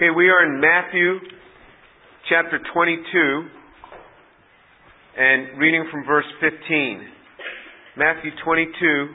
Okay, 0.00 0.08
we 0.16 0.30
are 0.30 0.46
in 0.46 0.58
Matthew 0.62 1.18
chapter 2.30 2.58
22 2.72 3.48
and 5.18 5.58
reading 5.58 5.84
from 5.92 6.06
verse 6.06 6.24
15. 6.40 7.06
Matthew 7.98 8.30
22, 8.42 9.08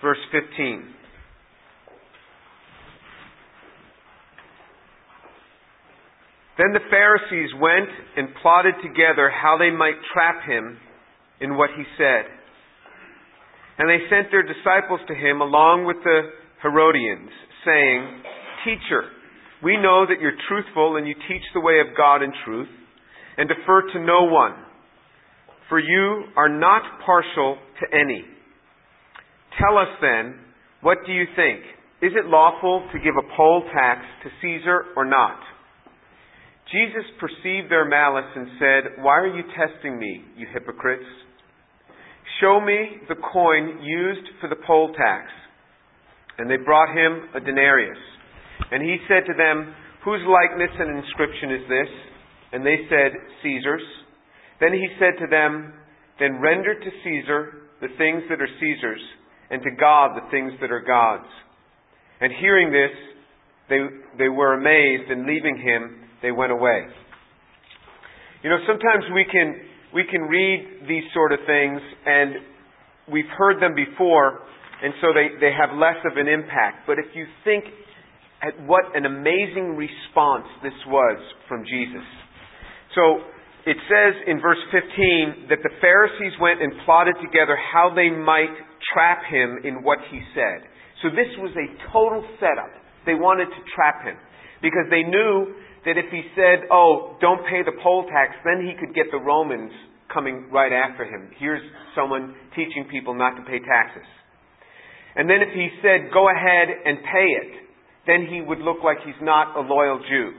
verse 0.00 0.18
15. 0.30 0.84
Then 6.56 6.72
the 6.72 6.78
Pharisees 6.88 7.50
went 7.60 7.90
and 8.16 8.28
plotted 8.42 8.74
together 8.80 9.28
how 9.28 9.58
they 9.58 9.72
might 9.76 9.98
trap 10.12 10.46
him 10.46 10.78
in 11.40 11.56
what 11.56 11.70
he 11.76 11.82
said. 11.98 12.26
And 13.78 13.90
they 13.90 14.06
sent 14.08 14.30
their 14.30 14.44
disciples 14.44 15.00
to 15.08 15.14
him 15.16 15.40
along 15.40 15.84
with 15.84 15.96
the 16.04 16.30
Herodians, 16.62 17.30
saying, 17.64 18.22
Teacher, 18.64 19.10
we 19.64 19.76
know 19.76 20.04
that 20.06 20.20
you're 20.20 20.36
truthful 20.48 20.96
and 20.96 21.08
you 21.08 21.14
teach 21.14 21.42
the 21.54 21.60
way 21.60 21.80
of 21.80 21.96
God 21.96 22.22
in 22.22 22.32
truth, 22.44 22.68
and 23.36 23.48
defer 23.48 23.82
to 23.92 23.98
no 23.98 24.24
one, 24.24 24.52
for 25.68 25.80
you 25.80 26.24
are 26.36 26.48
not 26.48 26.82
partial 27.04 27.58
to 27.80 27.96
any. 27.96 28.22
Tell 29.58 29.78
us 29.78 29.88
then, 30.00 30.38
what 30.82 30.98
do 31.06 31.12
you 31.12 31.24
think? 31.34 31.60
Is 32.02 32.12
it 32.14 32.26
lawful 32.26 32.86
to 32.92 32.98
give 32.98 33.14
a 33.18 33.36
poll 33.36 33.64
tax 33.72 34.02
to 34.22 34.30
Caesar 34.42 34.84
or 34.96 35.04
not? 35.04 35.40
Jesus 36.70 37.04
perceived 37.18 37.70
their 37.70 37.88
malice 37.88 38.28
and 38.36 38.46
said, 38.58 39.02
Why 39.02 39.18
are 39.18 39.34
you 39.34 39.42
testing 39.56 39.98
me, 39.98 40.22
you 40.36 40.46
hypocrites? 40.52 41.04
Show 42.40 42.60
me 42.60 42.98
the 43.08 43.14
coin 43.32 43.80
used 43.82 44.28
for 44.40 44.48
the 44.48 44.60
poll 44.66 44.88
tax. 44.88 45.30
And 46.36 46.50
they 46.50 46.56
brought 46.56 46.88
him 46.88 47.28
a 47.34 47.40
denarius. 47.40 47.98
And 48.70 48.82
he 48.82 48.98
said 49.08 49.26
to 49.26 49.34
them, 49.36 49.74
Whose 50.04 50.20
likeness 50.28 50.70
and 50.78 50.98
inscription 50.98 51.50
is 51.52 51.64
this? 51.68 51.90
And 52.52 52.64
they 52.64 52.76
said, 52.88 53.12
Caesar's. 53.42 53.86
Then 54.60 54.72
he 54.72 54.86
said 54.98 55.18
to 55.18 55.26
them, 55.30 55.72
Then 56.20 56.40
render 56.40 56.78
to 56.78 56.90
Caesar 57.02 57.64
the 57.80 57.88
things 57.98 58.22
that 58.28 58.40
are 58.40 58.52
Caesar's, 58.60 59.02
and 59.50 59.62
to 59.62 59.70
God 59.78 60.16
the 60.16 60.30
things 60.30 60.52
that 60.60 60.70
are 60.70 60.80
God's. 60.80 61.28
And 62.20 62.32
hearing 62.40 62.70
this, 62.70 62.94
they, 63.68 63.80
they 64.18 64.28
were 64.28 64.54
amazed, 64.54 65.10
and 65.10 65.26
leaving 65.26 65.56
him, 65.58 66.04
they 66.22 66.30
went 66.30 66.52
away. 66.52 66.86
You 68.42 68.50
know, 68.50 68.58
sometimes 68.66 69.04
we 69.14 69.24
can, 69.24 69.56
we 69.92 70.04
can 70.10 70.22
read 70.22 70.86
these 70.88 71.04
sort 71.12 71.32
of 71.32 71.40
things, 71.46 71.80
and 72.06 72.34
we've 73.10 73.28
heard 73.36 73.60
them 73.60 73.74
before, 73.74 74.40
and 74.82 74.94
so 75.00 75.08
they, 75.12 75.40
they 75.40 75.52
have 75.52 75.76
less 75.76 75.96
of 76.04 76.16
an 76.16 76.28
impact. 76.28 76.86
But 76.86 76.98
if 76.98 77.06
you 77.14 77.26
think 77.42 77.64
at 78.44 78.60
what 78.68 78.84
an 78.94 79.06
amazing 79.06 79.74
response 79.74 80.44
this 80.62 80.76
was 80.86 81.18
from 81.48 81.64
Jesus. 81.64 82.04
So 82.94 83.24
it 83.64 83.80
says 83.88 84.12
in 84.28 84.40
verse 84.44 84.60
15 84.68 85.48
that 85.48 85.64
the 85.64 85.72
Pharisees 85.80 86.36
went 86.40 86.60
and 86.60 86.72
plotted 86.84 87.16
together 87.24 87.56
how 87.56 87.88
they 87.96 88.12
might 88.12 88.52
trap 88.92 89.24
him 89.24 89.64
in 89.64 89.82
what 89.82 89.98
he 90.12 90.20
said. 90.36 90.68
So 91.00 91.08
this 91.08 91.32
was 91.40 91.56
a 91.56 91.68
total 91.90 92.20
setup. 92.36 92.70
They 93.08 93.16
wanted 93.16 93.48
to 93.48 93.60
trap 93.72 94.04
him 94.04 94.16
because 94.60 94.84
they 94.92 95.02
knew 95.02 95.56
that 95.84 95.96
if 95.96 96.08
he 96.12 96.22
said, 96.36 96.68
"Oh, 96.70 97.16
don't 97.20 97.44
pay 97.46 97.62
the 97.62 97.76
poll 97.82 98.04
tax," 98.08 98.36
then 98.44 98.64
he 98.64 98.74
could 98.74 98.94
get 98.94 99.10
the 99.10 99.18
Romans 99.18 99.72
coming 100.08 100.48
right 100.50 100.72
after 100.72 101.04
him. 101.04 101.30
Here's 101.36 101.62
someone 101.94 102.34
teaching 102.54 102.84
people 102.88 103.14
not 103.14 103.36
to 103.36 103.42
pay 103.42 103.58
taxes. 103.58 104.06
And 105.16 105.28
then 105.28 105.42
if 105.42 105.52
he 105.52 105.68
said, 105.82 106.10
"Go 106.12 106.28
ahead 106.28 106.68
and 106.84 107.02
pay 107.02 107.28
it," 107.28 107.63
then 108.06 108.26
he 108.30 108.40
would 108.40 108.58
look 108.58 108.78
like 108.84 108.98
he's 109.04 109.20
not 109.22 109.56
a 109.56 109.60
loyal 109.60 109.98
Jew. 109.98 110.32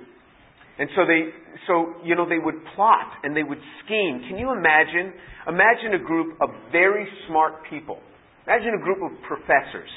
And 0.77 0.89
so 0.95 1.05
they, 1.05 1.31
so, 1.67 1.95
you 2.03 2.15
know, 2.15 2.27
they 2.27 2.39
would 2.39 2.55
plot 2.75 3.23
and 3.23 3.35
they 3.35 3.43
would 3.43 3.61
scheme. 3.85 4.25
Can 4.27 4.37
you 4.37 4.51
imagine? 4.51 5.13
Imagine 5.47 5.93
a 5.95 6.03
group 6.03 6.37
of 6.41 6.49
very 6.71 7.07
smart 7.27 7.63
people. 7.69 7.99
Imagine 8.45 8.73
a 8.79 8.83
group 8.83 8.99
of 9.01 9.11
professors 9.23 9.89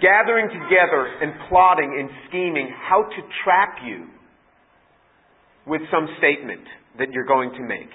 gathering 0.00 0.48
together 0.48 1.10
and 1.22 1.32
plotting 1.48 1.96
and 1.98 2.08
scheming 2.28 2.70
how 2.88 3.02
to 3.02 3.20
trap 3.44 3.78
you 3.84 4.06
with 5.66 5.82
some 5.90 6.08
statement 6.18 6.62
that 6.98 7.10
you're 7.12 7.26
going 7.26 7.50
to 7.50 7.62
make. 7.62 7.90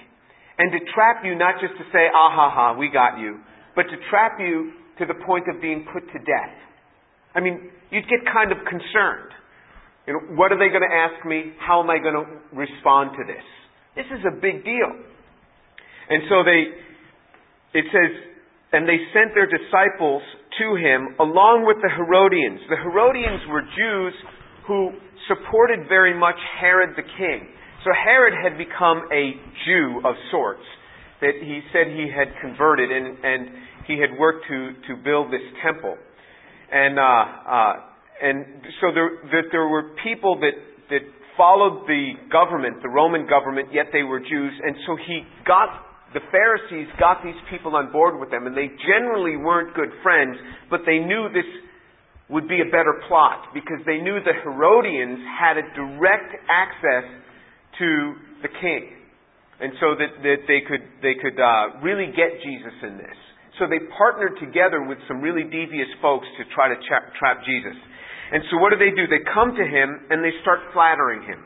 And 0.58 0.70
to 0.70 0.78
trap 0.94 1.24
you 1.24 1.34
not 1.34 1.60
just 1.60 1.74
to 1.74 1.84
say, 1.92 2.06
ah 2.12 2.30
ha 2.30 2.50
ha, 2.52 2.78
we 2.78 2.88
got 2.88 3.18
you, 3.18 3.40
but 3.74 3.84
to 3.84 3.96
trap 4.10 4.38
you 4.38 4.72
to 4.98 5.06
the 5.06 5.14
point 5.26 5.48
of 5.48 5.60
being 5.60 5.86
put 5.92 6.06
to 6.12 6.18
death. 6.18 6.54
I 7.34 7.40
mean, 7.40 7.70
you'd 7.90 8.08
get 8.08 8.22
kind 8.32 8.52
of 8.52 8.58
concerned. 8.68 9.34
You 10.06 10.12
know, 10.14 10.36
what 10.36 10.52
are 10.52 10.58
they 10.58 10.68
going 10.68 10.86
to 10.86 10.94
ask 10.94 11.24
me? 11.26 11.52
How 11.58 11.82
am 11.82 11.90
I 11.90 11.98
going 11.98 12.14
to 12.14 12.26
respond 12.54 13.16
to 13.18 13.24
this? 13.26 13.44
This 13.96 14.06
is 14.12 14.22
a 14.26 14.34
big 14.34 14.64
deal. 14.64 14.90
And 16.10 16.22
so 16.28 16.44
they, 16.44 16.68
it 17.78 17.86
says, 17.88 18.10
and 18.72 18.86
they 18.86 18.98
sent 19.14 19.32
their 19.34 19.46
disciples 19.46 20.22
to 20.60 20.76
him 20.76 21.16
along 21.18 21.64
with 21.66 21.78
the 21.80 21.90
Herodians. 21.90 22.60
The 22.68 22.76
Herodians 22.76 23.42
were 23.48 23.62
Jews 23.62 24.14
who 24.66 24.90
supported 25.26 25.88
very 25.88 26.12
much 26.12 26.36
Herod 26.60 26.94
the 26.96 27.06
king. 27.16 27.48
So 27.84 27.90
Herod 27.92 28.34
had 28.34 28.58
become 28.58 29.08
a 29.12 29.34
Jew 29.64 30.02
of 30.04 30.14
sorts 30.30 30.64
that 31.20 31.38
he 31.40 31.60
said 31.72 31.88
he 31.88 32.10
had 32.10 32.28
converted 32.40 32.90
and, 32.90 33.16
and 33.24 33.48
he 33.86 33.98
had 34.00 34.18
worked 34.18 34.44
to, 34.48 34.72
to 34.88 35.02
build 35.02 35.32
this 35.32 35.44
temple 35.64 35.96
and 36.72 36.98
uh, 36.98 37.02
uh, 37.02 37.72
and 38.22 38.44
so 38.80 38.92
there 38.94 39.10
that 39.32 39.48
there 39.52 39.68
were 39.68 39.94
people 40.02 40.40
that 40.40 40.56
that 40.90 41.02
followed 41.36 41.86
the 41.86 42.14
government, 42.30 42.82
the 42.82 42.88
Roman 42.88 43.26
government, 43.26 43.68
yet 43.72 43.86
they 43.92 44.02
were 44.02 44.20
Jews, 44.20 44.54
and 44.62 44.76
so 44.86 44.96
he 44.96 45.22
got 45.46 45.82
the 46.14 46.22
Pharisees 46.30 46.86
got 46.98 47.24
these 47.24 47.38
people 47.50 47.74
on 47.74 47.90
board 47.90 48.20
with 48.20 48.30
them, 48.30 48.46
and 48.46 48.56
they 48.56 48.70
generally 48.86 49.36
weren't 49.36 49.74
good 49.74 49.90
friends, 50.02 50.38
but 50.70 50.80
they 50.86 50.98
knew 50.98 51.26
this 51.34 51.48
would 52.30 52.48
be 52.48 52.62
a 52.62 52.70
better 52.70 53.02
plot 53.08 53.50
because 53.52 53.82
they 53.84 53.98
knew 53.98 54.22
the 54.22 54.32
Herodians 54.32 55.18
had 55.26 55.58
a 55.58 55.66
direct 55.74 56.32
access 56.48 57.04
to 57.78 58.14
the 58.42 58.48
king, 58.62 58.94
and 59.60 59.72
so 59.80 59.98
that, 59.98 60.22
that 60.22 60.40
they 60.46 60.62
could 60.62 60.86
they 61.02 61.18
could 61.20 61.36
uh, 61.36 61.82
really 61.82 62.06
get 62.14 62.40
Jesus 62.40 62.76
in 62.82 62.96
this. 62.96 63.18
So 63.58 63.70
they 63.70 63.78
partnered 63.94 64.34
together 64.42 64.82
with 64.82 64.98
some 65.06 65.22
really 65.22 65.46
devious 65.46 65.90
folks 66.02 66.26
to 66.38 66.42
try 66.54 66.68
to 66.68 66.78
tra- 66.82 67.10
trap 67.18 67.46
Jesus. 67.46 67.78
And 68.34 68.42
so 68.50 68.58
what 68.58 68.74
do 68.74 68.78
they 68.82 68.90
do? 68.90 69.06
They 69.06 69.22
come 69.30 69.54
to 69.54 69.66
him 69.66 70.10
and 70.10 70.18
they 70.24 70.34
start 70.42 70.58
flattering 70.74 71.22
him. 71.22 71.38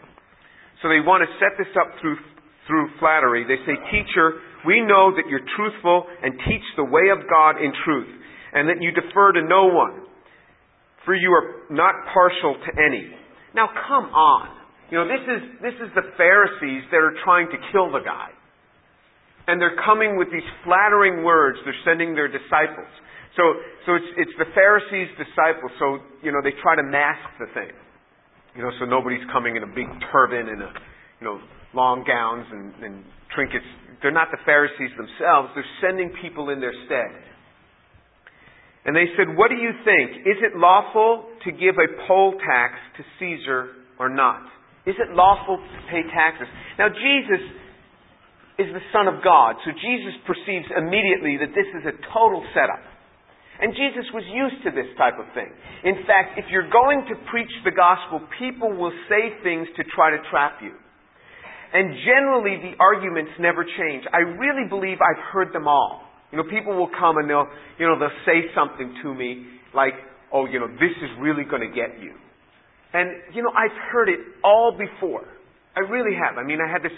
So 0.80 0.88
they 0.88 1.04
want 1.04 1.26
to 1.26 1.30
set 1.36 1.58
this 1.60 1.68
up 1.76 1.92
through, 2.00 2.16
through 2.64 2.96
flattery. 2.96 3.44
They 3.44 3.60
say, 3.68 3.76
Teacher, 3.92 4.40
we 4.64 4.80
know 4.80 5.12
that 5.12 5.28
you're 5.28 5.44
truthful 5.58 6.06
and 6.22 6.32
teach 6.48 6.64
the 6.80 6.88
way 6.88 7.12
of 7.12 7.28
God 7.28 7.60
in 7.60 7.74
truth, 7.84 8.08
and 8.54 8.70
that 8.70 8.80
you 8.80 8.94
defer 8.94 9.32
to 9.32 9.42
no 9.42 9.68
one, 9.68 10.06
for 11.04 11.14
you 11.14 11.34
are 11.34 11.66
not 11.68 11.92
partial 12.14 12.56
to 12.56 12.70
any. 12.78 13.10
Now 13.54 13.68
come 13.68 14.08
on. 14.14 14.54
You 14.88 15.02
know, 15.02 15.06
this 15.10 15.24
is, 15.28 15.42
this 15.60 15.76
is 15.82 15.90
the 15.92 16.14
Pharisees 16.16 16.88
that 16.88 17.02
are 17.02 17.14
trying 17.26 17.50
to 17.50 17.58
kill 17.74 17.92
the 17.92 18.00
guy 18.00 18.32
and 19.48 19.56
they're 19.56 19.80
coming 19.80 20.20
with 20.20 20.28
these 20.30 20.46
flattering 20.62 21.24
words. 21.24 21.58
They're 21.64 21.82
sending 21.84 22.14
their 22.14 22.28
disciples. 22.28 22.92
So, 23.34 23.42
so 23.88 23.96
it's, 23.96 24.28
it's 24.28 24.36
the 24.36 24.52
Pharisees' 24.52 25.08
disciples. 25.16 25.72
So, 25.80 26.04
you 26.20 26.30
know, 26.30 26.44
they 26.44 26.52
try 26.60 26.76
to 26.76 26.84
mask 26.84 27.24
the 27.40 27.48
thing. 27.56 27.72
You 28.54 28.62
know, 28.62 28.72
so 28.78 28.84
nobody's 28.84 29.24
coming 29.32 29.56
in 29.56 29.64
a 29.64 29.72
big 29.72 29.88
turban 30.12 30.52
and 30.52 30.60
a, 30.60 30.70
you 31.20 31.24
know, 31.24 31.40
long 31.72 32.04
gowns 32.04 32.44
and, 32.52 32.76
and 32.84 33.04
trinkets. 33.34 33.64
They're 34.02 34.12
not 34.12 34.28
the 34.30 34.42
Pharisees 34.44 34.92
themselves. 35.00 35.56
They're 35.56 35.72
sending 35.80 36.12
people 36.20 36.50
in 36.50 36.60
their 36.60 36.74
stead. 36.84 37.08
And 38.84 38.94
they 38.96 39.08
said, 39.16 39.32
What 39.36 39.48
do 39.48 39.56
you 39.56 39.72
think? 39.84 40.28
Is 40.28 40.38
it 40.44 40.56
lawful 40.56 41.24
to 41.44 41.50
give 41.52 41.76
a 41.80 41.88
poll 42.06 42.32
tax 42.36 42.76
to 42.96 43.02
Caesar 43.18 43.72
or 43.98 44.08
not? 44.08 44.44
Is 44.86 44.96
it 44.96 45.14
lawful 45.14 45.56
to 45.56 45.78
pay 45.90 46.02
taxes? 46.14 46.48
Now, 46.78 46.88
Jesus 46.88 47.42
is 48.58 48.66
the 48.74 48.82
Son 48.90 49.06
of 49.06 49.22
God. 49.22 49.54
So 49.62 49.70
Jesus 49.70 50.18
perceives 50.26 50.66
immediately 50.74 51.38
that 51.38 51.54
this 51.54 51.70
is 51.78 51.86
a 51.86 51.94
total 52.10 52.42
setup. 52.52 52.82
And 53.58 53.74
Jesus 53.74 54.06
was 54.14 54.22
used 54.30 54.62
to 54.66 54.70
this 54.70 54.86
type 54.94 55.18
of 55.18 55.26
thing. 55.34 55.50
In 55.82 56.06
fact, 56.06 56.38
if 56.38 56.46
you're 56.50 56.70
going 56.70 57.06
to 57.10 57.14
preach 57.30 57.50
the 57.66 57.74
gospel, 57.74 58.22
people 58.38 58.70
will 58.70 58.94
say 59.10 59.34
things 59.42 59.66
to 59.78 59.82
try 59.94 60.10
to 60.14 60.20
trap 60.30 60.62
you. 60.62 60.74
And 61.74 61.94
generally, 62.06 62.58
the 62.62 62.74
arguments 62.78 63.34
never 63.38 63.62
change. 63.62 64.06
I 64.14 64.22
really 64.38 64.66
believe 64.70 64.98
I've 65.02 65.22
heard 65.34 65.52
them 65.52 65.66
all. 65.66 66.06
You 66.30 66.38
know, 66.38 66.46
people 66.46 66.74
will 66.74 66.90
come 66.98 67.18
and 67.18 67.28
they'll, 67.28 67.50
you 67.78 67.86
know, 67.86 67.98
they'll 67.98 68.22
say 68.26 68.46
something 68.54 68.94
to 69.02 69.14
me 69.14 69.46
like, 69.74 69.94
oh, 70.32 70.46
you 70.46 70.60
know, 70.60 70.68
this 70.68 70.94
is 71.02 71.10
really 71.20 71.44
going 71.44 71.62
to 71.62 71.74
get 71.74 71.98
you. 72.00 72.14
And, 72.94 73.10
you 73.34 73.42
know, 73.42 73.50
I've 73.50 73.76
heard 73.92 74.08
it 74.08 74.20
all 74.44 74.76
before. 74.76 75.26
I 75.76 75.80
really 75.80 76.16
have. 76.16 76.38
I 76.38 76.44
mean, 76.46 76.58
I 76.60 76.70
had 76.70 76.82
this 76.82 76.94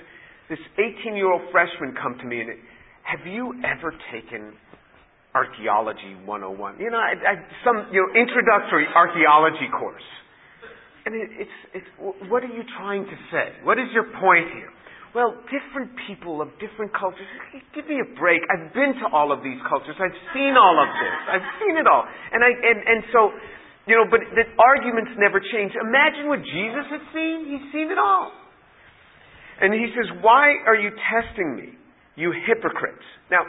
this 0.50 0.60
18 0.76 1.16
year 1.16 1.32
old 1.32 1.42
freshman 1.50 1.94
come 1.94 2.18
to 2.18 2.26
me 2.26 2.40
and 2.42 2.50
have 3.06 3.26
you 3.26 3.54
ever 3.64 3.94
taken 4.12 4.52
archaeology 5.34 6.18
101. 6.26 6.78
You 6.78 6.90
know, 6.90 6.98
I, 6.98 7.14
I, 7.14 7.34
some 7.62 7.86
you 7.94 8.02
know 8.02 8.10
introductory 8.18 8.86
archaeology 8.90 9.70
course. 9.70 10.06
And 11.06 11.16
it, 11.16 11.46
it's, 11.46 11.58
it's, 11.80 11.90
what 12.28 12.44
are 12.44 12.52
you 12.52 12.60
trying 12.76 13.08
to 13.08 13.16
say? 13.32 13.56
What 13.64 13.80
is 13.80 13.88
your 13.94 14.04
point 14.20 14.52
here? 14.52 14.68
Well, 15.10 15.34
different 15.50 15.90
people 16.06 16.38
of 16.38 16.54
different 16.62 16.94
cultures. 16.94 17.26
Give 17.74 17.88
me 17.88 17.98
a 17.98 18.08
break. 18.14 18.38
I've 18.46 18.70
been 18.70 18.94
to 19.02 19.06
all 19.10 19.32
of 19.34 19.42
these 19.42 19.58
cultures. 19.66 19.98
I've 19.98 20.20
seen 20.30 20.54
all 20.54 20.76
of 20.78 20.86
this. 20.86 21.16
I've 21.34 21.48
seen 21.58 21.74
it 21.82 21.86
all. 21.88 22.04
And 22.06 22.44
I 22.44 22.50
and, 22.52 22.78
and 22.84 23.00
so, 23.10 23.34
you 23.90 23.98
know, 23.98 24.06
but 24.06 24.22
the 24.34 24.46
arguments 24.60 25.10
never 25.18 25.42
change. 25.42 25.74
Imagine 25.74 26.30
what 26.30 26.42
Jesus 26.46 26.86
had 26.90 27.02
seen. 27.10 27.48
He's 27.48 27.66
seen 27.74 27.90
it 27.90 27.98
all. 27.98 28.30
And 29.60 29.72
he 29.74 29.86
says, 29.92 30.08
Why 30.24 30.56
are 30.66 30.76
you 30.76 30.90
testing 31.12 31.56
me, 31.56 31.76
you 32.16 32.32
hypocrites? 32.48 33.04
Now, 33.30 33.44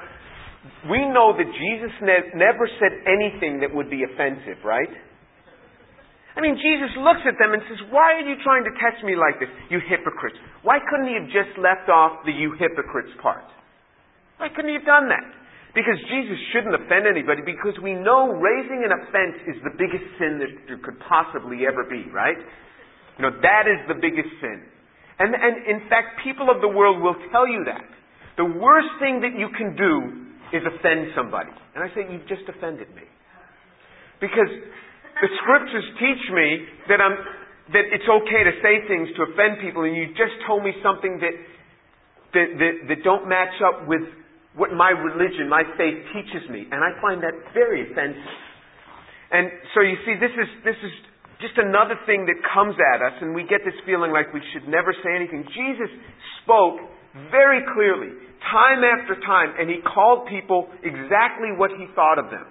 we 0.91 1.01
know 1.09 1.33
that 1.33 1.47
Jesus 1.47 1.93
ne- 2.03 2.35
never 2.35 2.69
said 2.77 2.93
anything 3.07 3.59
that 3.63 3.73
would 3.73 3.89
be 3.89 4.03
offensive, 4.03 4.61
right? 4.63 4.91
I 6.35 6.39
mean, 6.39 6.55
Jesus 6.55 6.95
looks 7.01 7.23
at 7.27 7.35
them 7.35 7.51
and 7.51 7.63
says, 7.67 7.79
Why 7.91 8.19
are 8.19 8.27
you 8.27 8.39
trying 8.43 8.63
to 8.63 8.73
test 8.79 9.03
me 9.03 9.15
like 9.19 9.39
this, 9.39 9.51
you 9.67 9.79
hypocrites? 9.83 10.39
Why 10.63 10.79
couldn't 10.79 11.11
he 11.11 11.15
have 11.19 11.31
just 11.31 11.57
left 11.59 11.91
off 11.91 12.23
the 12.23 12.31
you 12.31 12.55
hypocrites 12.55 13.11
part? 13.19 13.47
Why 14.39 14.47
couldn't 14.47 14.71
he 14.71 14.77
have 14.79 14.87
done 14.87 15.11
that? 15.11 15.27
Because 15.71 15.95
Jesus 16.11 16.35
shouldn't 16.51 16.75
offend 16.75 17.07
anybody 17.07 17.39
because 17.47 17.79
we 17.79 17.95
know 17.95 18.27
raising 18.35 18.83
an 18.83 18.91
offense 18.91 19.39
is 19.47 19.55
the 19.63 19.71
biggest 19.79 20.03
sin 20.19 20.39
that 20.43 20.51
there 20.67 20.79
could 20.83 20.99
possibly 21.07 21.63
ever 21.63 21.87
be, 21.87 22.11
right? 22.11 22.39
You 23.15 23.21
know, 23.27 23.31
that 23.39 23.71
is 23.71 23.79
the 23.87 23.95
biggest 23.95 24.27
sin. 24.43 24.67
And, 25.19 25.35
and 25.35 25.55
in 25.67 25.89
fact, 25.89 26.21
people 26.23 26.49
of 26.49 26.61
the 26.61 26.67
world 26.67 27.01
will 27.01 27.17
tell 27.31 27.47
you 27.47 27.63
that. 27.65 27.85
The 28.37 28.45
worst 28.45 28.89
thing 28.99 29.21
that 29.21 29.37
you 29.37 29.49
can 29.57 29.75
do 29.75 30.21
is 30.55 30.63
offend 30.63 31.11
somebody. 31.15 31.51
And 31.75 31.83
I 31.83 31.87
say, 31.93 32.07
You've 32.09 32.27
just 32.27 32.47
offended 32.47 32.89
me. 32.95 33.03
Because 34.19 34.49
the 35.21 35.29
scriptures 35.43 35.85
teach 35.99 36.23
me 36.31 36.47
that 36.87 37.01
I'm 37.01 37.17
that 37.71 37.87
it's 37.87 38.07
okay 38.07 38.41
to 38.43 38.53
say 38.59 38.83
things 38.87 39.07
to 39.15 39.31
offend 39.31 39.63
people, 39.63 39.87
and 39.87 39.95
you 39.95 40.11
just 40.17 40.35
told 40.47 40.63
me 40.63 40.71
something 40.83 41.19
that 41.21 41.35
that 42.33 42.47
that, 42.57 42.73
that 42.89 42.99
don't 43.03 43.27
match 43.27 43.55
up 43.63 43.87
with 43.87 44.01
what 44.55 44.73
my 44.75 44.91
religion, 44.91 45.47
my 45.47 45.63
faith 45.77 45.95
teaches 46.11 46.43
me, 46.51 46.67
and 46.67 46.83
I 46.83 46.91
find 46.99 47.23
that 47.23 47.35
very 47.53 47.87
offensive. 47.91 48.35
And 49.31 49.47
so 49.73 49.79
you 49.79 49.95
see, 50.03 50.15
this 50.19 50.33
is 50.35 50.49
this 50.63 50.79
is 50.83 50.93
just 51.41 51.57
another 51.57 51.97
thing 52.05 52.29
that 52.29 52.39
comes 52.53 52.77
at 52.77 53.01
us, 53.01 53.17
and 53.21 53.33
we 53.33 53.43
get 53.43 53.65
this 53.65 53.75
feeling 53.85 54.13
like 54.13 54.29
we 54.31 54.41
should 54.53 54.69
never 54.69 54.93
say 55.03 55.11
anything. 55.17 55.43
Jesus 55.51 55.91
spoke 56.45 56.79
very 57.33 57.65
clearly, 57.75 58.13
time 58.53 58.85
after 58.85 59.19
time, 59.25 59.57
and 59.59 59.67
he 59.69 59.83
called 59.83 60.29
people 60.29 60.69
exactly 60.85 61.51
what 61.57 61.73
he 61.75 61.89
thought 61.93 62.21
of 62.21 62.31
them. 62.31 62.47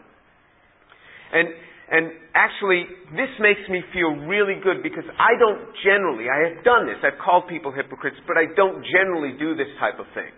And 1.33 1.49
and 1.91 2.15
actually, 2.39 2.87
this 3.19 3.35
makes 3.43 3.67
me 3.67 3.83
feel 3.91 4.15
really 4.31 4.63
good 4.63 4.79
because 4.79 5.03
I 5.19 5.35
don't 5.35 5.75
generally, 5.83 6.31
I 6.31 6.55
have 6.55 6.63
done 6.63 6.87
this, 6.87 7.03
I've 7.03 7.19
called 7.19 7.51
people 7.51 7.75
hypocrites, 7.75 8.15
but 8.31 8.39
I 8.39 8.47
don't 8.55 8.79
generally 8.87 9.35
do 9.35 9.59
this 9.59 9.67
type 9.83 9.99
of 9.99 10.07
thing. 10.15 10.31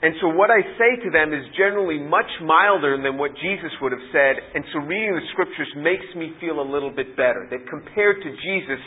And 0.00 0.16
so 0.24 0.32
what 0.32 0.48
I 0.48 0.64
say 0.80 0.96
to 1.04 1.10
them 1.12 1.36
is 1.36 1.44
generally 1.60 2.00
much 2.00 2.28
milder 2.40 2.96
than 2.96 3.20
what 3.20 3.36
Jesus 3.36 3.68
would 3.84 3.92
have 3.92 4.08
said, 4.16 4.40
and 4.56 4.64
so 4.72 4.80
reading 4.80 5.12
the 5.12 5.28
scriptures 5.36 5.68
makes 5.76 6.08
me 6.16 6.32
feel 6.40 6.56
a 6.56 6.64
little 6.64 6.88
bit 6.88 7.16
better. 7.20 7.44
That 7.52 7.68
compared 7.68 8.24
to 8.24 8.30
Jesus, 8.32 8.80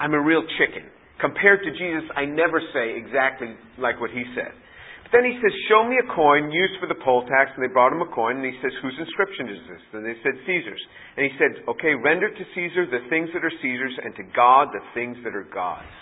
I'm 0.00 0.16
a 0.16 0.20
real 0.20 0.40
chicken. 0.56 0.88
Compared 1.20 1.60
to 1.60 1.70
Jesus, 1.76 2.08
I 2.16 2.24
never 2.24 2.60
say 2.72 2.96
exactly 2.96 3.52
like 3.76 4.00
what 4.00 4.12
he 4.12 4.24
said. 4.32 4.52
But 5.04 5.22
then 5.22 5.24
he 5.28 5.38
says, 5.38 5.54
Show 5.70 5.86
me 5.86 5.96
a 6.02 6.08
coin 6.12 6.50
used 6.50 6.82
for 6.82 6.88
the 6.90 6.98
poll 6.98 7.22
tax. 7.24 7.54
And 7.54 7.62
they 7.62 7.72
brought 7.72 7.94
him 7.94 8.02
a 8.02 8.10
coin. 8.10 8.42
And 8.42 8.44
he 8.44 8.58
says, 8.58 8.74
Whose 8.82 8.96
inscription 8.98 9.48
is 9.48 9.62
this? 9.70 9.82
And 9.94 10.02
they 10.04 10.18
said, 10.20 10.34
Caesar's. 10.44 10.82
And 11.16 11.22
he 11.24 11.32
said, 11.38 11.62
Okay, 11.68 11.94
render 11.94 12.26
to 12.26 12.44
Caesar 12.52 12.84
the 12.90 13.06
things 13.08 13.30
that 13.32 13.44
are 13.44 13.54
Caesar's, 13.62 13.96
and 14.02 14.12
to 14.18 14.24
God 14.34 14.74
the 14.74 14.82
things 14.98 15.16
that 15.22 15.32
are 15.32 15.46
God's. 15.46 15.94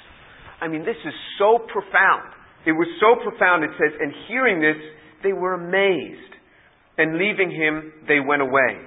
I 0.62 0.72
mean, 0.72 0.88
this 0.88 0.98
is 1.04 1.12
so 1.36 1.62
profound. 1.68 2.32
It 2.66 2.72
was 2.72 2.88
so 3.00 3.20
profound, 3.22 3.64
it 3.64 3.70
says, 3.76 3.92
and 4.00 4.12
hearing 4.28 4.60
this, 4.60 4.80
they 5.22 5.32
were 5.32 5.54
amazed. 5.54 6.32
And 6.96 7.18
leaving 7.18 7.50
him, 7.50 7.92
they 8.06 8.20
went 8.20 8.42
away. 8.42 8.80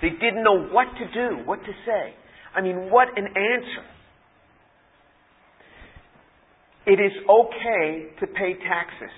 They 0.00 0.10
didn't 0.10 0.42
know 0.42 0.66
what 0.72 0.86
to 0.98 1.04
do, 1.12 1.44
what 1.44 1.60
to 1.60 1.72
say. 1.86 2.14
I 2.54 2.60
mean, 2.60 2.90
what 2.90 3.08
an 3.16 3.26
answer. 3.26 3.84
It 6.86 7.00
is 7.00 7.12
okay 7.28 8.06
to 8.20 8.26
pay 8.26 8.54
taxes. 8.68 9.14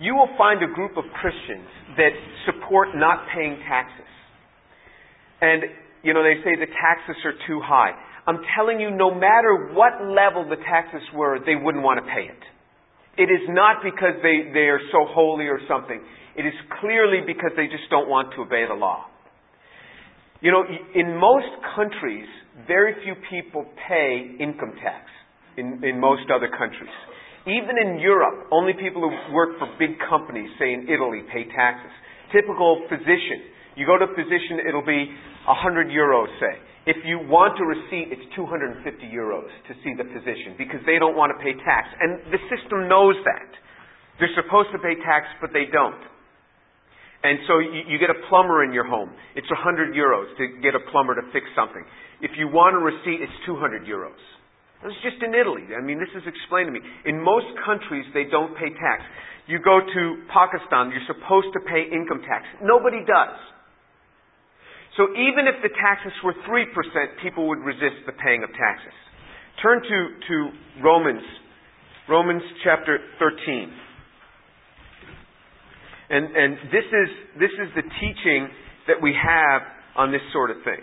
You 0.00 0.14
will 0.14 0.30
find 0.38 0.62
a 0.62 0.72
group 0.72 0.96
of 0.96 1.04
Christians 1.20 1.68
that 1.96 2.10
support 2.46 2.88
not 2.94 3.26
paying 3.34 3.58
taxes. 3.68 4.06
And, 5.40 5.62
you 6.02 6.14
know, 6.14 6.22
they 6.22 6.40
say 6.44 6.54
the 6.54 6.70
taxes 6.70 7.16
are 7.24 7.34
too 7.46 7.60
high. 7.62 7.92
I'm 8.26 8.38
telling 8.56 8.80
you, 8.80 8.90
no 8.90 9.12
matter 9.12 9.72
what 9.72 10.04
level 10.04 10.48
the 10.48 10.56
taxes 10.56 11.02
were, 11.14 11.38
they 11.44 11.56
wouldn't 11.56 11.82
want 11.82 12.04
to 12.04 12.06
pay 12.10 12.28
it. 12.30 12.42
It 13.18 13.34
is 13.34 13.50
not 13.50 13.82
because 13.82 14.14
they, 14.22 14.54
they 14.54 14.70
are 14.70 14.80
so 14.92 15.04
holy 15.10 15.46
or 15.46 15.58
something. 15.66 16.00
It 16.36 16.46
is 16.46 16.54
clearly 16.80 17.18
because 17.26 17.50
they 17.56 17.66
just 17.66 17.90
don't 17.90 18.08
want 18.08 18.30
to 18.36 18.42
obey 18.42 18.62
the 18.66 18.78
law. 18.78 19.10
You 20.40 20.52
know, 20.52 20.62
in 20.94 21.18
most 21.18 21.50
countries, 21.74 22.30
very 22.66 22.94
few 23.02 23.18
people 23.28 23.66
pay 23.88 24.38
income 24.38 24.72
tax 24.78 25.10
in, 25.56 25.82
in 25.82 25.98
most 25.98 26.30
other 26.30 26.46
countries. 26.46 26.94
Even 27.42 27.74
in 27.74 27.98
Europe, 27.98 28.46
only 28.52 28.72
people 28.74 29.02
who 29.02 29.34
work 29.34 29.58
for 29.58 29.66
big 29.78 29.98
companies, 30.08 30.50
say 30.60 30.72
in 30.72 30.86
Italy, 30.86 31.26
pay 31.32 31.50
taxes. 31.50 31.90
Typical 32.30 32.86
physician. 32.88 33.50
You 33.78 33.86
go 33.86 33.94
to 33.94 34.10
a 34.10 34.14
physician, 34.18 34.58
it'll 34.66 34.82
be 34.82 35.06
100 35.46 35.86
euros, 35.94 36.26
say. 36.42 36.58
If 36.90 36.98
you 37.06 37.22
want 37.22 37.54
a 37.62 37.66
receipt, 37.68 38.10
it's 38.10 38.26
250 38.34 38.82
euros 39.06 39.46
to 39.70 39.72
see 39.86 39.94
the 39.94 40.02
physician 40.10 40.58
because 40.58 40.82
they 40.82 40.98
don't 40.98 41.14
want 41.14 41.30
to 41.30 41.38
pay 41.38 41.54
tax. 41.62 41.86
And 42.02 42.18
the 42.34 42.42
system 42.50 42.90
knows 42.90 43.14
that. 43.22 43.50
They're 44.18 44.34
supposed 44.34 44.74
to 44.74 44.82
pay 44.82 44.98
tax, 45.06 45.30
but 45.38 45.54
they 45.54 45.70
don't. 45.70 46.02
And 47.22 47.38
so 47.46 47.62
you, 47.62 47.86
you 47.86 47.96
get 48.02 48.10
a 48.10 48.18
plumber 48.26 48.66
in 48.66 48.74
your 48.74 48.82
home. 48.82 49.14
It's 49.38 49.46
100 49.46 49.94
euros 49.94 50.26
to 50.42 50.58
get 50.58 50.74
a 50.74 50.82
plumber 50.90 51.14
to 51.14 51.22
fix 51.30 51.46
something. 51.54 51.86
If 52.18 52.34
you 52.34 52.50
want 52.50 52.74
a 52.74 52.82
receipt, 52.82 53.22
it's 53.22 53.38
200 53.46 53.86
euros. 53.86 54.18
This 54.82 54.90
is 54.94 55.02
just 55.14 55.22
in 55.22 55.34
Italy. 55.38 55.70
I 55.74 55.82
mean, 55.82 56.02
this 56.02 56.10
is 56.18 56.26
explained 56.26 56.70
to 56.70 56.74
me. 56.74 56.82
In 57.06 57.18
most 57.18 57.46
countries, 57.62 58.06
they 58.10 58.26
don't 58.26 58.54
pay 58.58 58.70
tax. 58.74 59.06
You 59.46 59.58
go 59.62 59.82
to 59.82 60.02
Pakistan, 60.30 60.90
you're 60.90 61.06
supposed 61.10 61.50
to 61.54 61.60
pay 61.66 61.86
income 61.90 62.22
tax. 62.26 62.46
Nobody 62.62 63.02
does. 63.06 63.38
So 64.98 65.06
even 65.14 65.46
if 65.46 65.62
the 65.62 65.70
taxes 65.78 66.10
were 66.26 66.34
3%, 66.42 66.66
people 67.22 67.46
would 67.46 67.62
resist 67.62 68.02
the 68.04 68.18
paying 68.18 68.42
of 68.42 68.50
taxes. 68.50 68.92
Turn 69.62 69.78
to, 69.78 69.98
to 70.26 70.34
Romans, 70.82 71.22
Romans 72.10 72.42
chapter 72.64 72.98
13. 73.22 73.70
And, 76.10 76.24
and 76.34 76.52
this, 76.74 76.88
is, 76.90 77.08
this 77.38 77.54
is 77.62 77.70
the 77.78 77.86
teaching 78.02 78.50
that 78.90 78.98
we 78.98 79.14
have 79.14 79.62
on 79.94 80.10
this 80.10 80.24
sort 80.32 80.50
of 80.50 80.56
thing. 80.64 80.82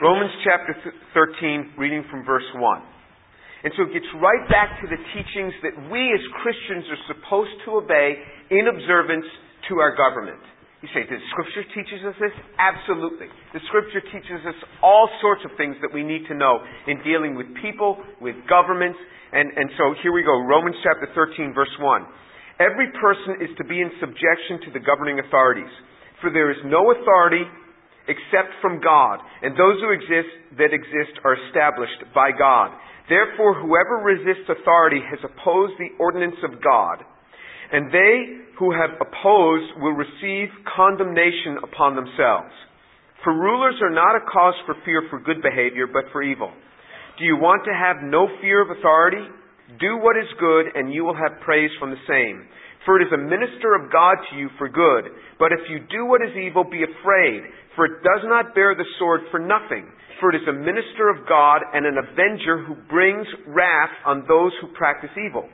Romans 0.00 0.30
chapter 0.46 0.78
13, 1.14 1.74
reading 1.78 2.04
from 2.10 2.24
verse 2.24 2.46
1. 2.54 2.82
And 3.64 3.72
so 3.76 3.90
it 3.90 3.92
gets 3.92 4.06
right 4.22 4.46
back 4.50 4.78
to 4.82 4.86
the 4.86 4.98
teachings 5.18 5.54
that 5.66 5.90
we 5.90 6.14
as 6.14 6.22
Christians 6.46 6.86
are 6.94 7.02
supposed 7.10 7.58
to 7.66 7.82
obey 7.82 8.22
in 8.50 8.70
observance 8.70 9.26
to 9.68 9.78
our 9.82 9.96
government. 9.98 10.42
You 10.82 10.90
say, 10.90 11.06
the 11.06 11.22
Scripture 11.30 11.62
teaches 11.78 12.02
us 12.02 12.18
this? 12.18 12.34
Absolutely. 12.58 13.30
The 13.54 13.62
Scripture 13.70 14.02
teaches 14.02 14.42
us 14.42 14.58
all 14.82 15.06
sorts 15.22 15.46
of 15.46 15.54
things 15.54 15.78
that 15.78 15.94
we 15.94 16.02
need 16.02 16.26
to 16.26 16.34
know 16.34 16.58
in 16.90 16.98
dealing 17.06 17.38
with 17.38 17.46
people, 17.62 18.02
with 18.18 18.34
governments, 18.50 18.98
and, 19.30 19.46
and 19.54 19.70
so 19.78 19.94
here 20.02 20.10
we 20.10 20.26
go. 20.26 20.42
Romans 20.42 20.74
chapter 20.82 21.06
13, 21.14 21.54
verse 21.54 21.70
1. 21.78 22.02
Every 22.58 22.90
person 22.98 23.38
is 23.46 23.54
to 23.62 23.64
be 23.64 23.78
in 23.78 23.94
subjection 24.02 24.58
to 24.66 24.70
the 24.74 24.82
governing 24.82 25.22
authorities, 25.22 25.70
for 26.18 26.34
there 26.34 26.50
is 26.50 26.58
no 26.66 26.90
authority 26.90 27.46
except 28.10 28.50
from 28.58 28.82
God, 28.82 29.22
and 29.46 29.54
those 29.54 29.78
who 29.78 29.94
exist 29.94 30.58
that 30.58 30.74
exist 30.74 31.14
are 31.22 31.38
established 31.46 32.10
by 32.10 32.34
God. 32.34 32.74
Therefore, 33.06 33.54
whoever 33.54 34.02
resists 34.02 34.50
authority 34.50 34.98
has 34.98 35.22
opposed 35.22 35.78
the 35.78 35.94
ordinance 36.02 36.42
of 36.42 36.58
God, 36.58 37.06
and 37.72 37.90
they 37.90 38.42
who 38.58 38.70
have 38.72 39.00
opposed 39.00 39.80
will 39.80 39.96
receive 39.96 40.48
condemnation 40.76 41.58
upon 41.64 41.96
themselves. 41.96 42.52
For 43.24 43.32
rulers 43.32 43.76
are 43.82 43.90
not 43.90 44.16
a 44.16 44.26
cause 44.30 44.54
for 44.66 44.74
fear 44.84 45.02
for 45.08 45.20
good 45.20 45.42
behavior, 45.42 45.86
but 45.86 46.10
for 46.12 46.22
evil. 46.22 46.52
Do 47.18 47.24
you 47.24 47.36
want 47.36 47.64
to 47.64 47.74
have 47.74 48.04
no 48.04 48.28
fear 48.40 48.62
of 48.62 48.70
authority? 48.70 49.24
Do 49.80 49.98
what 49.98 50.16
is 50.16 50.28
good, 50.38 50.74
and 50.74 50.92
you 50.92 51.04
will 51.04 51.16
have 51.16 51.40
praise 51.44 51.70
from 51.78 51.90
the 51.90 52.04
same. 52.08 52.46
For 52.84 53.00
it 53.00 53.06
is 53.06 53.14
a 53.14 53.18
minister 53.18 53.78
of 53.78 53.92
God 53.92 54.18
to 54.30 54.36
you 54.36 54.50
for 54.58 54.68
good. 54.68 55.10
But 55.38 55.52
if 55.52 55.70
you 55.70 55.78
do 55.86 56.04
what 56.04 56.20
is 56.20 56.34
evil, 56.36 56.64
be 56.64 56.82
afraid, 56.82 57.42
for 57.74 57.86
it 57.86 58.02
does 58.02 58.26
not 58.26 58.54
bear 58.54 58.74
the 58.74 58.88
sword 58.98 59.22
for 59.30 59.38
nothing 59.38 59.86
for 60.22 60.30
it 60.30 60.40
is 60.40 60.46
a 60.46 60.52
minister 60.52 61.10
of 61.10 61.26
God 61.28 61.62
and 61.74 61.84
an 61.84 61.98
avenger 61.98 62.62
who 62.62 62.76
brings 62.88 63.26
wrath 63.44 63.90
on 64.06 64.22
those 64.28 64.52
who 64.60 64.68
practice 64.68 65.10
evil. 65.18 65.48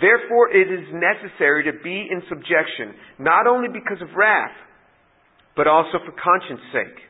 Therefore, 0.00 0.52
it 0.52 0.68
is 0.68 0.84
necessary 0.92 1.64
to 1.64 1.74
be 1.82 2.08
in 2.10 2.20
subjection, 2.28 2.92
not 3.18 3.46
only 3.46 3.68
because 3.72 4.02
of 4.02 4.12
wrath, 4.14 4.52
but 5.56 5.66
also 5.66 5.96
for 6.04 6.12
conscience 6.20 6.60
sake. 6.72 7.00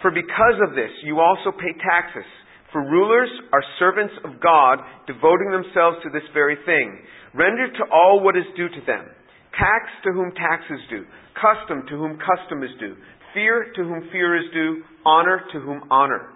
For 0.00 0.10
because 0.10 0.62
of 0.62 0.74
this, 0.78 0.90
you 1.02 1.18
also 1.18 1.50
pay 1.50 1.74
taxes. 1.82 2.28
For 2.72 2.86
rulers 2.86 3.28
are 3.52 3.62
servants 3.78 4.14
of 4.24 4.40
God, 4.40 4.78
devoting 5.06 5.50
themselves 5.50 5.98
to 6.06 6.10
this 6.14 6.22
very 6.32 6.56
thing. 6.64 7.02
Render 7.34 7.66
to 7.66 7.84
all 7.92 8.22
what 8.22 8.36
is 8.36 8.46
due 8.56 8.68
to 8.68 8.82
them. 8.86 9.10
Tax 9.58 9.90
to 10.06 10.12
whom 10.12 10.30
tax 10.32 10.62
is 10.70 10.80
due. 10.88 11.04
Custom 11.34 11.82
to 11.90 11.94
whom 11.98 12.18
custom 12.22 12.62
is 12.62 12.70
due. 12.78 12.94
Fear 13.34 13.72
to 13.74 13.82
whom 13.82 14.08
fear 14.12 14.36
is 14.38 14.46
due. 14.54 14.82
Honor 15.04 15.42
to 15.52 15.60
whom 15.60 15.82
honor. 15.90 16.30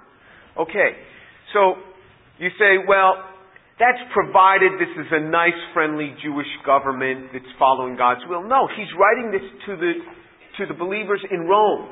Okay, 0.59 0.99
so 1.53 1.75
you 2.39 2.51
say, 2.59 2.83
well, 2.87 3.15
that's 3.79 3.99
provided 4.15 4.79
this 4.79 4.95
is 4.95 5.11
a 5.11 5.23
nice, 5.27 5.59
friendly 5.75 6.15
Jewish 6.23 6.51
government 6.65 7.35
that's 7.35 7.51
following 7.59 7.97
God's 7.97 8.23
will. 8.29 8.47
No, 8.47 8.69
he's 8.71 8.91
writing 8.95 9.35
this 9.35 9.43
to 9.67 9.73
the, 9.75 9.93
to 10.59 10.63
the 10.71 10.79
believers 10.79 11.21
in 11.31 11.51
Rome. 11.51 11.91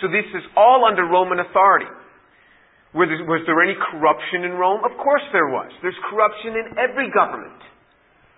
So 0.00 0.08
this 0.08 0.24
is 0.32 0.44
all 0.56 0.88
under 0.88 1.04
Roman 1.04 1.40
authority. 1.40 1.92
Was 2.94 3.12
there, 3.12 3.20
was 3.28 3.44
there 3.44 3.60
any 3.60 3.76
corruption 3.76 4.48
in 4.48 4.56
Rome? 4.56 4.80
Of 4.80 4.96
course 4.96 5.22
there 5.32 5.48
was. 5.52 5.68
There's 5.82 5.98
corruption 6.08 6.56
in 6.56 6.66
every 6.80 7.12
government. 7.12 7.60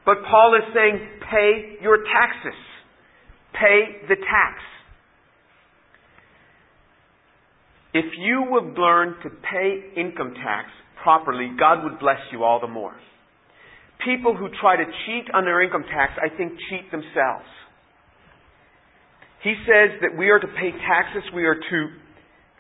But 0.05 0.27
Paul 0.27 0.59
is 0.59 0.67
saying, 0.75 0.99
pay 1.31 1.79
your 1.83 1.99
taxes. 2.03 2.59
Pay 3.55 4.09
the 4.09 4.17
tax. 4.17 4.59
If 7.95 8.07
you 8.19 8.47
would 8.51 8.75
learn 8.79 9.15
to 9.23 9.31
pay 9.31 10.01
income 10.01 10.35
tax 10.35 10.71
properly, 11.03 11.51
God 11.59 11.85
would 11.85 11.99
bless 11.99 12.21
you 12.33 12.45
all 12.45 12.61
the 12.61 12.69
more. 12.69 12.95
People 14.05 14.37
who 14.37 14.49
try 14.61 14.77
to 14.77 14.85
cheat 14.85 15.29
on 15.35 15.45
their 15.45 15.63
income 15.63 15.85
tax, 15.85 16.13
I 16.17 16.35
think, 16.35 16.53
cheat 16.71 16.91
themselves. 16.91 17.49
He 19.43 19.55
says 19.65 20.01
that 20.03 20.17
we 20.17 20.29
are 20.29 20.39
to 20.39 20.47
pay 20.47 20.73
taxes, 20.73 21.25
we 21.35 21.45
are 21.45 21.57
to 21.57 21.79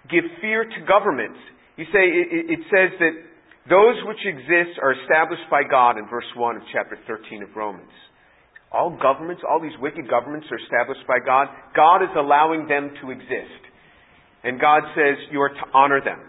give 0.09 0.25
fear 0.40 0.64
to 0.64 0.80
governments. 0.88 1.38
You 1.76 1.85
say, 1.92 2.04
it, 2.04 2.61
says 2.68 2.92
that 3.00 3.14
those 3.68 3.97
which 4.04 4.20
exist 4.25 4.80
are 4.80 4.92
established 4.92 5.49
by 5.50 5.62
God 5.68 5.99
in 5.99 6.09
verse 6.09 6.28
1 6.37 6.56
of 6.56 6.62
chapter 6.73 6.99
13 7.06 7.42
of 7.42 7.50
Romans. 7.56 7.92
All 8.73 8.97
governments, 8.97 9.42
all 9.49 9.61
these 9.61 9.76
wicked 9.80 10.09
governments 10.09 10.47
are 10.50 10.59
established 10.59 11.06
by 11.06 11.18
God. 11.25 11.49
God 11.75 12.02
is 12.02 12.14
allowing 12.16 12.68
them 12.68 12.92
to 13.02 13.11
exist. 13.11 13.62
And 14.44 14.61
God 14.61 14.82
says 14.94 15.18
you 15.32 15.40
are 15.40 15.50
to 15.50 15.66
honor 15.75 16.00
them. 16.00 16.20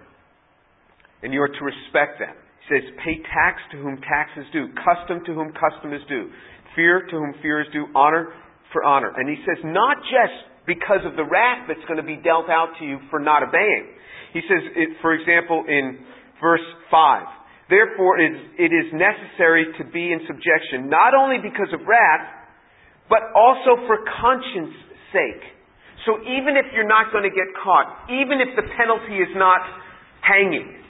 And 1.24 1.34
you 1.34 1.42
are 1.42 1.52
to 1.52 1.64
respect 1.64 2.18
them. 2.20 2.34
He 2.66 2.78
says, 2.78 2.84
pay 3.04 3.22
tax 3.30 3.62
to 3.72 3.78
whom 3.78 3.98
tax 4.02 4.32
is 4.38 4.46
due, 4.54 4.70
custom 4.78 5.26
to 5.26 5.34
whom 5.34 5.54
custom 5.54 5.94
is 5.94 6.02
due, 6.08 6.30
fear 6.76 7.06
to 7.10 7.16
whom 7.18 7.34
fear 7.42 7.62
is 7.62 7.68
due, 7.74 7.88
honor 7.96 8.34
for 8.72 8.84
honor. 8.84 9.12
And 9.16 9.30
he 9.30 9.38
says, 9.46 9.60
not 9.66 9.98
just 10.08 10.38
because 10.66 11.02
of 11.06 11.18
the 11.18 11.26
wrath 11.26 11.68
that's 11.68 11.84
going 11.90 12.00
to 12.00 12.06
be 12.06 12.22
dealt 12.22 12.50
out 12.50 12.78
to 12.80 12.86
you 12.86 12.98
for 13.10 13.20
not 13.20 13.44
obeying. 13.44 13.98
He 14.34 14.42
says, 14.48 14.64
it, 14.78 14.90
for 15.02 15.14
example, 15.14 15.66
in 15.68 16.00
verse 16.40 16.64
5, 16.90 17.70
therefore 17.70 18.22
it 18.22 18.32
is, 18.32 18.40
it 18.58 18.72
is 18.72 18.88
necessary 18.94 19.68
to 19.78 19.84
be 19.92 20.14
in 20.14 20.24
subjection, 20.30 20.88
not 20.88 21.14
only 21.18 21.38
because 21.42 21.74
of 21.74 21.84
wrath, 21.84 22.26
but 23.10 23.20
also 23.36 23.84
for 23.90 24.00
conscience 24.22 24.72
sake. 25.12 25.44
So 26.08 26.18
even 26.24 26.56
if 26.56 26.72
you're 26.74 26.88
not 26.88 27.12
going 27.12 27.28
to 27.28 27.34
get 27.36 27.52
caught, 27.60 28.08
even 28.10 28.40
if 28.40 28.56
the 28.56 28.66
penalty 28.80 29.20
is 29.20 29.30
not 29.36 29.62
hanging, 30.24 30.82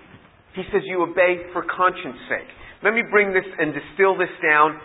he 0.55 0.63
says 0.71 0.81
you 0.85 1.03
obey 1.03 1.47
for 1.53 1.63
conscience 1.63 2.17
sake. 2.27 2.49
Let 2.83 2.93
me 2.93 3.01
bring 3.09 3.33
this 3.33 3.45
and 3.45 3.73
distill 3.73 4.17
this 4.17 4.31
down 4.41 4.79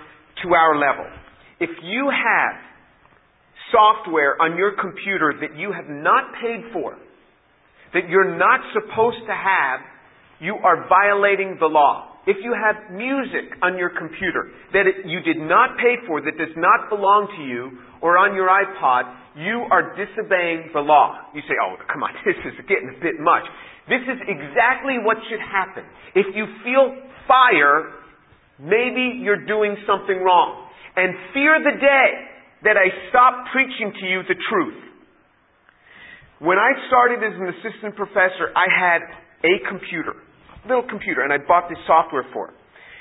to 0.44 0.54
our 0.54 0.78
level. 0.78 1.06
If 1.58 1.70
you 1.82 2.10
have 2.12 2.54
software 3.72 4.40
on 4.40 4.56
your 4.56 4.72
computer 4.78 5.32
that 5.40 5.58
you 5.58 5.72
have 5.72 5.88
not 5.88 6.34
paid 6.40 6.72
for, 6.72 6.96
that 7.94 8.08
you're 8.08 8.36
not 8.36 8.60
supposed 8.72 9.24
to 9.26 9.34
have, 9.34 9.80
you 10.40 10.54
are 10.62 10.86
violating 10.88 11.56
the 11.58 11.66
law. 11.66 12.12
If 12.26 12.36
you 12.42 12.52
have 12.52 12.90
music 12.90 13.54
on 13.62 13.78
your 13.78 13.90
computer 13.94 14.50
that 14.74 14.84
it, 14.84 15.06
you 15.06 15.22
did 15.22 15.38
not 15.38 15.78
pay 15.78 15.94
for, 16.06 16.20
that 16.20 16.36
does 16.36 16.52
not 16.58 16.90
belong 16.90 17.30
to 17.38 17.42
you, 17.46 17.78
or 18.02 18.18
on 18.18 18.34
your 18.34 18.50
iPod, 18.50 19.06
you 19.38 19.64
are 19.70 19.94
disobeying 19.94 20.74
the 20.74 20.82
law. 20.82 21.30
You 21.32 21.40
say, 21.46 21.54
oh, 21.62 21.78
come 21.86 22.02
on, 22.02 22.10
this 22.26 22.36
is 22.44 22.58
getting 22.66 22.90
a 22.90 22.98
bit 23.00 23.22
much. 23.22 23.46
This 23.86 24.02
is 24.02 24.18
exactly 24.26 24.98
what 24.98 25.16
should 25.30 25.40
happen. 25.40 25.86
If 26.14 26.34
you 26.34 26.46
feel 26.66 26.90
fire, 27.30 27.94
maybe 28.58 29.22
you're 29.22 29.46
doing 29.46 29.78
something 29.86 30.18
wrong. 30.18 30.66
And 30.96 31.14
fear 31.30 31.62
the 31.62 31.78
day 31.78 32.08
that 32.66 32.74
I 32.74 32.90
stop 33.10 33.52
preaching 33.52 33.94
to 33.94 34.04
you 34.06 34.22
the 34.26 34.34
truth. 34.50 34.82
When 36.42 36.58
I 36.58 36.74
started 36.88 37.22
as 37.22 37.32
an 37.38 37.48
assistant 37.48 37.94
professor, 37.94 38.50
I 38.58 38.66
had 38.66 39.00
a 39.46 39.54
computer, 39.70 40.18
a 40.18 40.66
little 40.68 40.88
computer, 40.88 41.22
and 41.22 41.32
I 41.32 41.38
bought 41.38 41.70
this 41.70 41.78
software 41.86 42.26
for 42.32 42.50
it. 42.50 42.56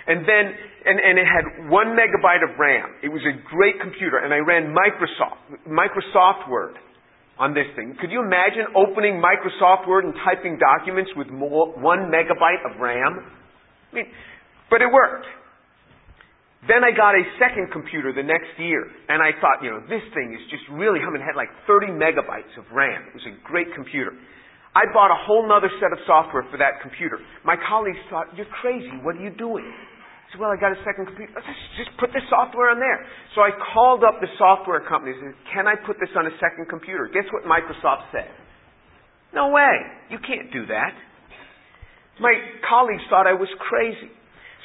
And 0.06 0.22
then, 0.22 0.46
and, 0.86 1.02
and 1.02 1.18
it 1.18 1.26
had 1.26 1.68
one 1.68 1.98
megabyte 1.98 2.46
of 2.46 2.60
RAM. 2.62 3.02
It 3.02 3.10
was 3.10 3.26
a 3.26 3.34
great 3.50 3.82
computer, 3.82 4.22
and 4.22 4.32
I 4.32 4.38
ran 4.38 4.70
Microsoft, 4.70 5.66
Microsoft 5.66 6.48
Word 6.48 6.78
on 7.38 7.54
this 7.54 7.68
thing. 7.76 7.96
Could 8.00 8.12
you 8.12 8.24
imagine 8.24 8.72
opening 8.76 9.20
Microsoft 9.20 9.88
Word 9.88 10.06
and 10.06 10.14
typing 10.24 10.58
documents 10.58 11.12
with 11.16 11.28
more, 11.28 11.76
one 11.76 12.12
megabyte 12.12 12.64
of 12.64 12.80
RAM? 12.80 13.20
I 13.92 13.96
mean, 13.96 14.08
but 14.70 14.82
it 14.82 14.88
worked. 14.92 15.28
Then 16.66 16.82
I 16.82 16.90
got 16.96 17.14
a 17.14 17.22
second 17.38 17.70
computer 17.70 18.10
the 18.10 18.26
next 18.26 18.50
year, 18.58 18.90
and 19.08 19.22
I 19.22 19.38
thought, 19.38 19.62
you 19.62 19.70
know, 19.70 19.86
this 19.86 20.02
thing 20.18 20.34
is 20.34 20.42
just 20.50 20.66
really 20.74 20.98
humming. 20.98 21.22
It 21.22 21.26
had 21.30 21.38
like 21.38 21.54
30 21.70 21.94
megabytes 21.94 22.58
of 22.58 22.66
RAM. 22.74 23.06
It 23.06 23.14
was 23.14 23.28
a 23.30 23.38
great 23.46 23.70
computer. 23.76 24.18
I 24.74 24.84
bought 24.92 25.14
a 25.14 25.20
whole 25.30 25.46
other 25.54 25.70
set 25.80 25.94
of 25.94 26.00
software 26.08 26.44
for 26.50 26.58
that 26.58 26.82
computer. 26.82 27.22
My 27.46 27.56
colleagues 27.56 28.02
thought, 28.10 28.34
you're 28.36 28.50
crazy. 28.60 28.92
What 29.04 29.16
are 29.16 29.24
you 29.24 29.30
doing? 29.30 29.64
Said, 30.36 30.44
well, 30.44 30.52
I 30.52 30.60
got 30.60 30.76
a 30.76 30.82
second 30.84 31.08
computer. 31.08 31.32
Let's 31.32 31.48
just 31.80 31.96
put 31.96 32.12
the 32.12 32.20
software 32.28 32.76
on 32.76 32.80
there. 32.84 33.00
So 33.36 33.42
I 33.42 33.56
called 33.72 34.04
up 34.04 34.20
the 34.20 34.28
software 34.36 34.84
company 34.84 35.16
and 35.16 35.32
said, 35.32 35.36
can 35.56 35.64
I 35.64 35.80
put 35.80 35.96
this 36.04 36.12
on 36.20 36.28
a 36.28 36.36
second 36.44 36.68
computer? 36.68 37.08
Guess 37.08 37.32
what 37.32 37.48
Microsoft 37.48 38.12
said? 38.12 38.28
No 39.32 39.56
way. 39.56 39.80
You 40.12 40.20
can't 40.20 40.52
do 40.52 40.68
that. 40.68 40.92
My 42.20 42.36
colleagues 42.68 43.04
thought 43.08 43.28
I 43.28 43.36
was 43.36 43.48
crazy. 43.64 44.12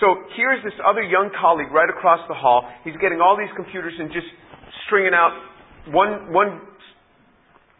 So 0.03 0.27
here's 0.35 0.62
this 0.67 0.75
other 0.83 1.03
young 1.03 1.31
colleague 1.39 1.71
right 1.71 1.91
across 1.91 2.27
the 2.27 2.35
hall. 2.35 2.67
He's 2.83 2.97
getting 2.99 3.21
all 3.23 3.39
these 3.39 3.53
computers 3.55 3.95
and 3.95 4.11
just 4.11 4.27
stringing 4.87 5.15
out 5.15 5.35
one, 5.95 6.33
one 6.33 6.67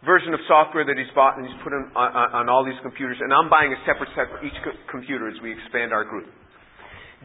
version 0.05 0.33
of 0.33 0.39
software 0.47 0.85
that 0.85 0.95
he's 0.95 1.11
bought 1.15 1.37
and 1.37 1.47
he's 1.47 1.55
put 1.63 1.73
on, 1.73 1.91
on, 1.95 2.43
on 2.43 2.49
all 2.49 2.63
these 2.63 2.79
computers. 2.83 3.17
And 3.19 3.33
I'm 3.33 3.49
buying 3.49 3.73
a 3.73 3.79
separate 3.83 4.09
set 4.15 4.31
for 4.31 4.39
each 4.45 4.55
co- 4.63 4.75
computer 4.91 5.27
as 5.27 5.35
we 5.43 5.51
expand 5.51 5.91
our 5.91 6.03
group. 6.03 6.27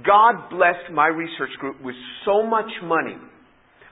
God 0.04 0.50
blessed 0.52 0.92
my 0.92 1.08
research 1.08 1.52
group 1.60 1.80
with 1.80 1.96
so 2.24 2.44
much 2.44 2.68
money. 2.84 3.16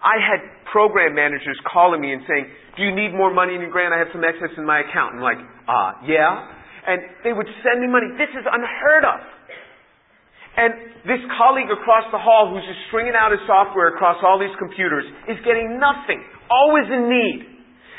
I 0.05 0.21
had 0.21 0.45
program 0.69 1.17
managers 1.17 1.57
calling 1.65 2.01
me 2.01 2.13
and 2.13 2.21
saying, 2.29 2.45
do 2.77 2.85
you 2.85 2.93
need 2.93 3.17
more 3.17 3.33
money 3.33 3.57
in 3.57 3.65
your 3.65 3.73
grant? 3.73 3.97
I 3.97 4.05
have 4.05 4.13
some 4.13 4.21
excess 4.21 4.53
in 4.61 4.69
my 4.69 4.85
account. 4.85 5.17
I'm 5.17 5.25
like, 5.25 5.41
uh, 5.41 5.91
yeah. 6.05 6.45
And 6.85 7.01
they 7.25 7.33
would 7.33 7.49
send 7.65 7.81
me 7.81 7.89
money. 7.89 8.13
This 8.21 8.29
is 8.37 8.45
unheard 8.45 9.05
of. 9.09 9.21
And 10.55 10.71
this 11.09 11.23
colleague 11.41 11.73
across 11.73 12.05
the 12.13 12.21
hall 12.21 12.53
who's 12.53 12.63
just 12.69 12.85
stringing 12.93 13.17
out 13.17 13.33
his 13.33 13.43
software 13.49 13.97
across 13.97 14.21
all 14.21 14.37
these 14.37 14.55
computers 14.61 15.09
is 15.27 15.41
getting 15.43 15.81
nothing, 15.81 16.23
always 16.53 16.87
in 16.93 17.09
need. 17.09 17.55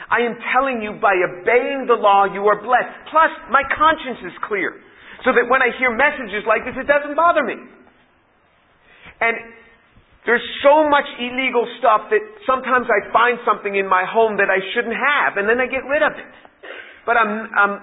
I 0.07 0.21
am 0.23 0.37
telling 0.53 0.85
you, 0.85 1.01
by 1.01 1.17
obeying 1.17 1.89
the 1.89 1.97
law, 1.97 2.29
you 2.29 2.45
are 2.45 2.61
blessed. 2.61 3.09
Plus, 3.09 3.33
my 3.49 3.65
conscience 3.73 4.21
is 4.21 4.35
clear. 4.45 4.77
So 5.25 5.33
that 5.33 5.49
when 5.49 5.65
I 5.65 5.73
hear 5.81 5.89
messages 5.89 6.45
like 6.45 6.61
this, 6.61 6.77
it 6.77 6.85
doesn't 6.85 7.17
bother 7.17 7.41
me. 7.41 7.57
And 9.21 9.35
there's 10.25 10.43
so 10.65 10.89
much 10.89 11.05
illegal 11.21 11.69
stuff 11.77 12.09
that 12.09 12.23
sometimes 12.49 12.89
I 12.89 13.13
find 13.13 13.37
something 13.45 13.75
in 13.77 13.85
my 13.85 14.03
home 14.09 14.41
that 14.41 14.49
I 14.49 14.57
shouldn't 14.73 14.97
have, 14.97 15.37
and 15.37 15.45
then 15.45 15.61
I 15.61 15.69
get 15.69 15.85
rid 15.85 16.01
of 16.01 16.17
it. 16.17 16.33
But 17.05 17.15
I'm, 17.21 17.45
I'm 17.53 17.75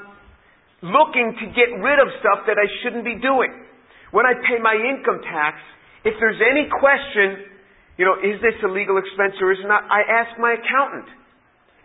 looking 0.82 1.38
to 1.38 1.46
get 1.54 1.70
rid 1.78 2.02
of 2.02 2.10
stuff 2.18 2.50
that 2.50 2.58
I 2.58 2.66
shouldn't 2.82 3.06
be 3.06 3.14
doing. 3.22 3.54
When 4.10 4.26
I 4.26 4.34
pay 4.42 4.58
my 4.58 4.74
income 4.74 5.22
tax, 5.22 5.62
if 6.02 6.18
there's 6.18 6.42
any 6.42 6.66
question, 6.66 7.46
you 7.96 8.04
know, 8.04 8.18
is 8.18 8.42
this 8.42 8.58
a 8.66 8.70
legal 8.70 8.98
expense 8.98 9.38
or 9.38 9.54
is 9.54 9.62
it 9.62 9.68
not, 9.70 9.86
I 9.86 10.02
ask 10.02 10.34
my 10.42 10.58
accountant. 10.58 11.06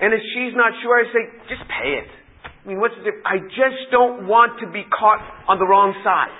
And 0.02 0.14
if 0.14 0.22
she's 0.34 0.58
not 0.58 0.74
sure, 0.82 0.98
I 0.98 1.06
say, 1.14 1.24
just 1.54 1.62
pay 1.70 2.02
it. 2.02 2.10
I 2.44 2.66
mean, 2.66 2.82
what's 2.82 2.98
the 2.98 3.06
difference? 3.06 3.30
I 3.30 3.38
just 3.54 3.94
don't 3.94 4.26
want 4.26 4.60
to 4.66 4.68
be 4.74 4.84
caught 4.90 5.22
on 5.48 5.62
the 5.62 5.66
wrong 5.70 5.94
side. 6.02 6.34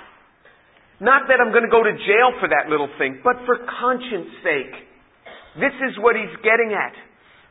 Not 0.98 1.30
that 1.30 1.38
I'm 1.38 1.54
going 1.54 1.62
to 1.62 1.70
go 1.70 1.86
to 1.86 1.94
jail 1.94 2.34
for 2.42 2.50
that 2.50 2.66
little 2.66 2.90
thing, 2.98 3.22
but 3.22 3.38
for 3.46 3.62
conscience 3.78 4.34
sake. 4.42 4.74
This 5.62 5.74
is 5.86 5.94
what 6.02 6.18
he's 6.18 6.34
getting 6.42 6.74
at. 6.74 6.94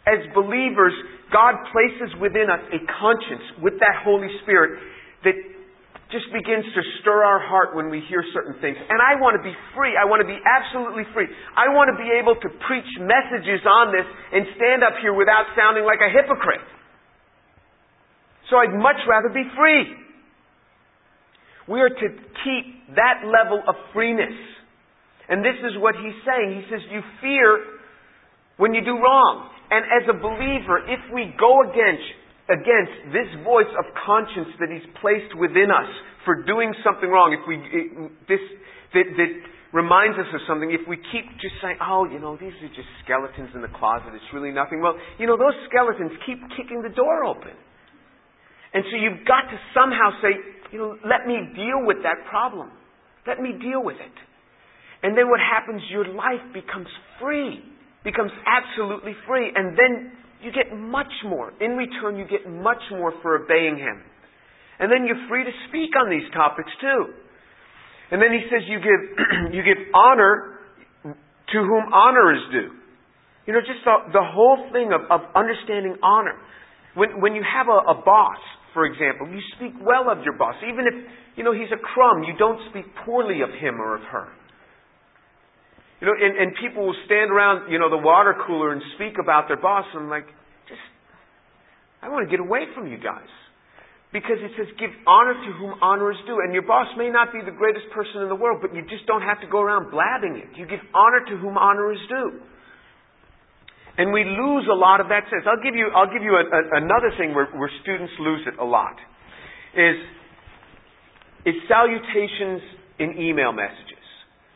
As 0.07 0.19
believers, 0.35 0.95
God 1.31 1.55
places 1.71 2.11
within 2.19 2.47
us 2.51 2.63
a 2.71 2.79
conscience 2.99 3.43
with 3.63 3.79
that 3.79 4.03
Holy 4.03 4.31
Spirit 4.43 4.79
that 5.23 5.35
just 6.11 6.31
begins 6.31 6.63
to 6.63 6.81
stir 7.03 7.19
our 7.19 7.43
heart 7.43 7.75
when 7.75 7.91
we 7.91 7.99
hear 8.07 8.23
certain 8.31 8.55
things. 8.63 8.79
And 8.79 8.99
I 9.03 9.19
want 9.19 9.35
to 9.35 9.43
be 9.43 9.51
free. 9.75 9.99
I 9.99 10.07
want 10.07 10.23
to 10.23 10.29
be 10.29 10.39
absolutely 10.39 11.03
free. 11.11 11.27
I 11.55 11.67
want 11.75 11.91
to 11.91 11.97
be 11.99 12.07
able 12.15 12.39
to 12.39 12.49
preach 12.63 12.87
messages 13.03 13.59
on 13.67 13.91
this 13.91 14.07
and 14.07 14.47
stand 14.55 14.87
up 14.87 14.95
here 15.03 15.11
without 15.11 15.51
sounding 15.55 15.83
like 15.83 15.99
a 15.99 16.07
hypocrite. 16.07 16.63
So 18.47 18.55
I'd 18.55 18.71
much 18.71 19.03
rather 19.03 19.27
be 19.27 19.43
free. 19.51 19.83
We 21.67 21.83
are 21.83 21.91
to 21.91 22.07
keep 22.43 22.95
that 22.95 23.25
level 23.25 23.63
of 23.67 23.75
freeness. 23.93 24.33
And 25.29 25.43
this 25.43 25.59
is 25.59 25.75
what 25.79 25.95
he's 25.95 26.15
saying. 26.23 26.61
He 26.61 26.65
says, 26.71 26.81
You 26.91 27.01
fear 27.21 27.77
when 28.57 28.73
you 28.73 28.83
do 28.83 28.97
wrong. 28.97 29.49
And 29.69 29.83
as 29.91 30.07
a 30.07 30.15
believer, 30.15 30.87
if 30.87 31.03
we 31.11 31.35
go 31.35 31.67
against, 31.67 32.07
against 32.47 33.11
this 33.11 33.27
voice 33.43 33.69
of 33.75 33.85
conscience 34.07 34.55
that 34.63 34.71
he's 34.71 34.87
placed 35.03 35.35
within 35.35 35.67
us 35.67 35.91
for 36.23 36.47
doing 36.47 36.71
something 36.87 37.11
wrong, 37.11 37.35
if 37.35 37.43
we, 37.43 37.59
it, 37.59 37.87
this, 38.31 38.39
that, 38.95 39.07
that 39.19 39.31
reminds 39.75 40.15
us 40.15 40.31
of 40.31 40.39
something, 40.47 40.71
if 40.71 40.87
we 40.87 40.95
keep 41.11 41.27
just 41.43 41.59
saying, 41.59 41.75
oh, 41.83 42.07
you 42.07 42.23
know, 42.23 42.39
these 42.39 42.55
are 42.63 42.71
just 42.71 42.87
skeletons 43.03 43.51
in 43.51 43.59
the 43.59 43.71
closet, 43.75 44.15
it's 44.15 44.31
really 44.31 44.55
nothing, 44.55 44.79
well, 44.79 44.95
you 45.19 45.27
know, 45.27 45.35
those 45.35 45.55
skeletons 45.67 46.15
keep 46.23 46.39
kicking 46.55 46.79
the 46.79 46.93
door 46.95 47.27
open. 47.27 47.51
And 48.71 48.83
so 48.87 48.95
you've 48.95 49.27
got 49.27 49.47
to 49.51 49.57
somehow 49.75 50.15
say, 50.23 50.31
you 50.71 50.79
know, 50.79 50.97
let 51.03 51.27
me 51.27 51.37
deal 51.55 51.85
with 51.85 51.97
that 52.03 52.27
problem. 52.29 52.71
Let 53.25 53.39
me 53.39 53.53
deal 53.59 53.83
with 53.83 53.97
it. 53.97 54.17
And 55.03 55.17
then 55.17 55.29
what 55.29 55.39
happens, 55.39 55.81
your 55.89 56.07
life 56.07 56.41
becomes 56.53 56.87
free 57.21 57.61
becomes 58.07 58.31
absolutely 58.47 59.11
free. 59.27 59.51
And 59.53 59.75
then 59.75 60.15
you 60.41 60.55
get 60.55 60.71
much 60.71 61.11
more. 61.25 61.51
In 61.59 61.75
return, 61.75 62.15
you 62.15 62.23
get 62.23 62.49
much 62.49 62.81
more 62.89 63.11
for 63.21 63.43
obeying 63.43 63.75
Him. 63.75 63.99
And 64.79 64.87
then 64.91 65.03
you're 65.05 65.27
free 65.27 65.43
to 65.43 65.51
speak 65.67 65.91
on 65.99 66.09
these 66.09 66.27
topics 66.31 66.71
too. 66.79 67.11
And 68.09 68.21
then 68.21 68.31
he 68.31 68.47
says 68.47 68.63
you 68.69 68.79
give, 68.79 69.01
you 69.53 69.61
give 69.63 69.91
honor 69.93 70.59
to 71.03 71.57
whom 71.59 71.91
honor 71.91 72.31
is 72.33 72.43
due. 72.51 72.71
You 73.45 73.53
know, 73.53 73.59
just 73.59 73.83
the, 73.83 74.13
the 74.13 74.23
whole 74.23 74.69
thing 74.71 74.91
of, 74.93 75.01
of 75.11 75.27
understanding 75.35 75.97
honor. 76.03 76.35
When, 76.95 77.19
when 77.19 77.35
you 77.35 77.43
have 77.43 77.67
a, 77.67 77.91
a 77.91 78.01
boss, 78.05 78.39
for 78.77 78.85
example, 78.85 79.25
you 79.25 79.41
speak 79.57 79.73
well 79.81 80.05
of 80.13 80.21
your 80.21 80.37
boss. 80.37 80.53
Even 80.61 80.85
if, 80.85 80.93
you 81.33 81.41
know, 81.41 81.49
he's 81.49 81.73
a 81.73 81.81
crumb, 81.81 82.21
you 82.21 82.37
don't 82.37 82.61
speak 82.69 82.85
poorly 83.01 83.41
of 83.41 83.49
him 83.49 83.81
or 83.81 83.97
of 83.97 84.05
her. 84.13 84.29
You 85.97 86.05
know, 86.05 86.13
and, 86.13 86.37
and 86.37 86.47
people 86.61 86.85
will 86.85 87.01
stand 87.09 87.33
around, 87.33 87.73
you 87.73 87.81
know, 87.81 87.89
the 87.89 87.97
water 87.97 88.37
cooler 88.45 88.77
and 88.77 88.81
speak 88.93 89.17
about 89.17 89.49
their 89.49 89.57
boss. 89.57 89.89
And 89.97 90.05
I'm 90.05 90.13
like, 90.13 90.29
just, 90.69 90.85
I 92.05 92.13
want 92.13 92.29
to 92.29 92.29
get 92.29 92.37
away 92.37 92.69
from 92.77 92.85
you 92.85 93.01
guys. 93.01 93.25
Because 94.13 94.37
it 94.45 94.53
says, 94.53 94.69
give 94.77 94.93
honor 95.09 95.33
to 95.33 95.49
whom 95.57 95.81
honor 95.81 96.13
is 96.13 96.21
due. 96.29 96.37
And 96.45 96.53
your 96.53 96.69
boss 96.69 96.85
may 97.01 97.09
not 97.09 97.33
be 97.33 97.41
the 97.41 97.57
greatest 97.57 97.89
person 97.97 98.21
in 98.21 98.29
the 98.29 98.37
world, 98.37 98.61
but 98.61 98.77
you 98.77 98.85
just 98.85 99.09
don't 99.09 99.25
have 99.25 99.41
to 99.41 99.49
go 99.49 99.57
around 99.57 99.89
blabbing 99.89 100.37
it. 100.37 100.53
You 100.53 100.69
give 100.69 100.85
honor 100.93 101.25
to 101.25 101.35
whom 101.41 101.57
honor 101.57 101.89
is 101.97 102.03
due. 102.05 102.45
And 103.97 104.13
we 104.13 104.23
lose 104.23 104.69
a 104.71 104.75
lot 104.77 105.01
of 105.01 105.09
that 105.09 105.25
sense. 105.29 105.43
I'll 105.49 105.63
give 105.63 105.73
you, 105.73 105.89
I'll 105.95 106.11
give 106.11 106.21
you 106.21 106.37
a, 106.37 106.45
a, 106.45 106.61
another 106.77 107.09
thing 107.17 107.33
where, 107.33 107.49
where 107.57 107.71
students 107.81 108.13
lose 108.19 108.45
it 108.45 108.59
a 108.59 108.65
lot. 108.65 108.93
Is, 109.73 109.97
is 111.45 111.55
salutations 111.67 112.61
in 112.99 113.17
email 113.17 113.51
messages. 113.51 113.97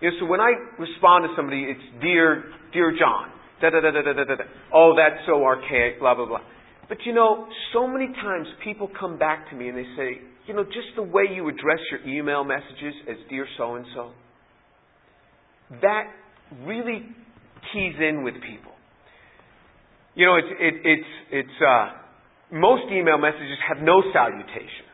You 0.02 0.12
know, 0.12 0.18
so 0.20 0.26
when 0.26 0.42
I 0.42 0.54
respond 0.78 1.26
to 1.30 1.34
somebody, 1.36 1.66
it's 1.70 2.02
dear, 2.02 2.44
dear 2.74 2.94
John. 2.98 3.30
Da 3.62 3.70
da 3.70 3.80
da 3.82 3.92
da 3.92 4.02
da 4.02 4.14
da 4.14 4.36
da. 4.36 4.44
Oh, 4.74 4.94
that's 4.98 5.22
so 5.28 5.44
archaic. 5.44 6.00
Blah 6.00 6.16
blah 6.16 6.26
blah. 6.26 6.42
But 6.90 6.98
you 7.06 7.14
know, 7.14 7.48
so 7.74 7.88
many 7.88 8.08
times 8.08 8.48
people 8.64 8.90
come 9.00 9.20
back 9.20 9.50
to 9.52 9.56
me 9.56 9.70
and 9.70 9.78
they 9.78 9.86
say, 9.96 10.20
you 10.48 10.56
know, 10.56 10.64
just 10.64 10.92
the 10.96 11.04
way 11.04 11.24
you 11.34 11.48
address 11.48 11.80
your 11.92 12.02
email 12.06 12.44
messages 12.44 12.94
as 13.08 13.18
dear 13.30 13.46
so 13.58 13.76
and 13.76 13.86
so, 13.96 14.12
that 15.82 16.06
really 16.66 17.06
keys 17.72 17.94
in 18.00 18.24
with 18.24 18.34
people. 18.36 18.71
You 20.16 20.26
know, 20.26 20.36
it's 20.36 20.48
it, 20.60 20.74
it's 20.84 21.10
it's 21.32 21.62
uh, 21.66 21.90
most 22.52 22.84
email 22.92 23.18
messages 23.18 23.58
have 23.68 23.84
no 23.84 24.04
salutation. 24.14 24.86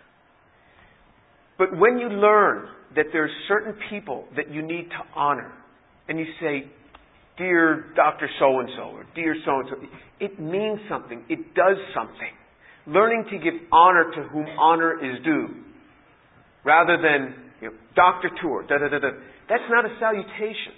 But 1.58 1.78
when 1.78 1.98
you 1.98 2.08
learn 2.08 2.68
that 2.96 3.08
there's 3.12 3.32
certain 3.48 3.74
people 3.90 4.26
that 4.36 4.52
you 4.52 4.62
need 4.62 4.90
to 4.90 5.20
honor, 5.20 5.52
and 6.08 6.20
you 6.20 6.26
say, 6.40 6.70
Dear 7.38 7.86
Dr. 7.96 8.30
So 8.40 8.60
and 8.60 8.70
so, 8.76 8.84
or 8.96 9.06
Dear 9.16 9.36
so 9.46 9.60
and 9.60 9.70
so, 9.70 9.76
it 10.20 10.40
means 10.40 10.80
something. 10.90 11.24
It 11.30 11.54
does 11.56 11.78
something. 11.96 12.34
Learning 12.86 13.26
to 13.32 13.38
give 13.38 13.54
honor 13.72 14.12
to 14.16 14.24
whom 14.30 14.46
honor 14.60 14.94
is 15.04 15.24
due, 15.24 15.48
rather 16.64 16.98
than, 16.98 17.36
you 17.60 17.68
know, 17.70 17.74
Dr. 17.96 18.30
Tour, 18.42 18.66
da 18.68 18.78
da 18.78 18.88
da 18.88 19.00
da. 19.00 19.10
That's 19.50 19.64
not 19.70 19.86
a 19.86 19.98
salutation. 20.00 20.74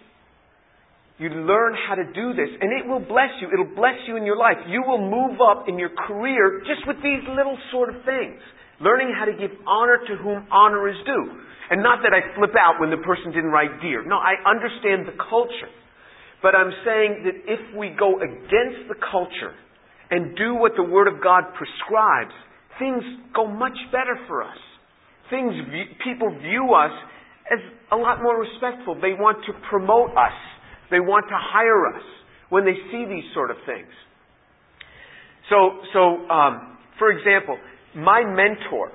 You 1.19 1.27
learn 1.27 1.75
how 1.75 1.95
to 1.99 2.07
do 2.15 2.31
this, 2.31 2.47
and 2.47 2.71
it 2.71 2.87
will 2.87 3.03
bless 3.03 3.35
you. 3.43 3.51
It'll 3.51 3.75
bless 3.75 3.99
you 4.07 4.15
in 4.15 4.23
your 4.23 4.39
life. 4.39 4.55
You 4.71 4.83
will 4.87 5.03
move 5.03 5.43
up 5.43 5.67
in 5.67 5.77
your 5.77 5.91
career 6.07 6.63
just 6.63 6.87
with 6.87 6.95
these 7.03 7.19
little 7.27 7.59
sort 7.71 7.91
of 7.91 8.07
things. 8.07 8.39
Learning 8.79 9.11
how 9.11 9.27
to 9.27 9.35
give 9.35 9.51
honor 9.67 9.99
to 10.07 10.15
whom 10.15 10.47
honor 10.47 10.87
is 10.87 10.95
due. 11.03 11.27
And 11.69 11.83
not 11.83 11.99
that 12.07 12.15
I 12.15 12.23
flip 12.39 12.55
out 12.55 12.79
when 12.79 12.89
the 12.89 13.03
person 13.03 13.35
didn't 13.35 13.51
write 13.51 13.83
dear. 13.83 14.07
No, 14.07 14.15
I 14.15 14.39
understand 14.47 15.11
the 15.11 15.19
culture. 15.29 15.67
But 16.41 16.55
I'm 16.55 16.71
saying 16.87 17.27
that 17.27 17.35
if 17.51 17.75
we 17.75 17.91
go 17.99 18.23
against 18.23 18.87
the 18.87 18.95
culture 19.11 19.51
and 20.09 20.35
do 20.39 20.55
what 20.55 20.71
the 20.79 20.87
Word 20.87 21.11
of 21.11 21.21
God 21.21 21.51
prescribes, 21.51 22.31
things 22.79 23.03
go 23.35 23.45
much 23.45 23.75
better 23.91 24.15
for 24.25 24.41
us. 24.41 24.57
Things, 25.29 25.51
people 25.99 26.31
view 26.39 26.73
us 26.73 26.95
as 27.51 27.59
a 27.91 27.97
lot 27.97 28.23
more 28.23 28.39
respectful. 28.39 28.95
They 28.95 29.13
want 29.13 29.43
to 29.45 29.53
promote 29.69 30.11
us. 30.15 30.37
They 30.91 30.99
want 30.99 31.25
to 31.29 31.37
hire 31.37 31.87
us 31.87 32.03
when 32.49 32.65
they 32.65 32.75
see 32.91 33.05
these 33.05 33.25
sort 33.33 33.51
of 33.51 33.57
things. 33.65 33.89
So, 35.49 35.81
so 35.93 36.29
um, 36.29 36.77
for 36.97 37.11
example, 37.11 37.57
my 37.95 38.21
mentor, 38.23 38.91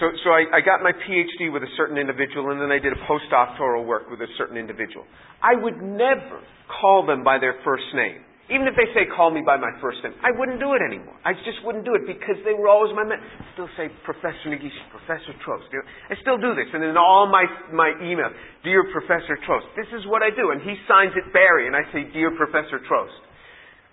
so, 0.00 0.06
so 0.22 0.30
I, 0.30 0.44
I 0.52 0.60
got 0.60 0.82
my 0.82 0.92
PhD 0.92 1.52
with 1.52 1.62
a 1.62 1.72
certain 1.76 1.98
individual, 1.98 2.50
and 2.50 2.60
then 2.60 2.70
I 2.70 2.78
did 2.78 2.92
a 2.92 3.00
postdoctoral 3.08 3.86
work 3.86 4.10
with 4.10 4.20
a 4.20 4.28
certain 4.36 4.56
individual. 4.56 5.04
I 5.42 5.60
would 5.60 5.82
never 5.82 6.40
call 6.80 7.06
them 7.06 7.24
by 7.24 7.38
their 7.38 7.56
first 7.64 7.84
name. 7.94 8.20
Even 8.48 8.64
if 8.64 8.72
they 8.80 8.88
say, 8.96 9.04
call 9.04 9.28
me 9.28 9.44
by 9.44 9.60
my 9.60 9.68
first 9.76 10.00
name, 10.00 10.16
I 10.24 10.32
wouldn't 10.32 10.56
do 10.56 10.72
it 10.72 10.80
anymore. 10.80 11.12
I 11.20 11.36
just 11.44 11.60
wouldn't 11.68 11.84
do 11.84 11.92
it 11.92 12.08
because 12.08 12.40
they 12.48 12.56
were 12.56 12.72
always 12.72 12.96
my 12.96 13.04
men. 13.04 13.20
I 13.20 13.44
still 13.52 13.68
say 13.76 13.92
Professor 14.08 14.48
Negishi, 14.48 14.80
Professor 14.88 15.36
Trost. 15.44 15.68
I 15.68 16.16
still 16.24 16.40
do 16.40 16.56
this. 16.56 16.64
And 16.72 16.80
in 16.80 16.96
all 16.96 17.28
my, 17.28 17.44
my 17.76 17.92
emails, 18.00 18.32
Dear 18.64 18.88
Professor 18.88 19.36
Trost, 19.44 19.68
this 19.76 19.88
is 19.92 20.08
what 20.08 20.24
I 20.24 20.32
do. 20.32 20.48
And 20.56 20.64
he 20.64 20.80
signs 20.88 21.12
it 21.12 21.28
Barry, 21.36 21.68
and 21.68 21.76
I 21.76 21.84
say, 21.92 22.08
Dear 22.08 22.32
Professor 22.40 22.80
Trost. 22.88 23.20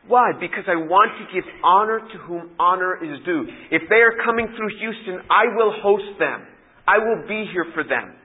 Why? 0.08 0.32
Because 0.40 0.64
I 0.72 0.80
want 0.80 1.12
to 1.20 1.26
give 1.36 1.44
honor 1.60 2.00
to 2.00 2.18
whom 2.24 2.56
honor 2.56 2.96
is 2.96 3.20
due. 3.26 3.44
If 3.76 3.90
they 3.90 4.00
are 4.08 4.24
coming 4.24 4.48
through 4.56 4.72
Houston, 4.80 5.20
I 5.28 5.52
will 5.52 5.76
host 5.84 6.16
them. 6.16 6.48
I 6.88 7.00
will 7.04 7.28
be 7.28 7.44
here 7.52 7.66
for 7.74 7.84
them. 7.84 8.16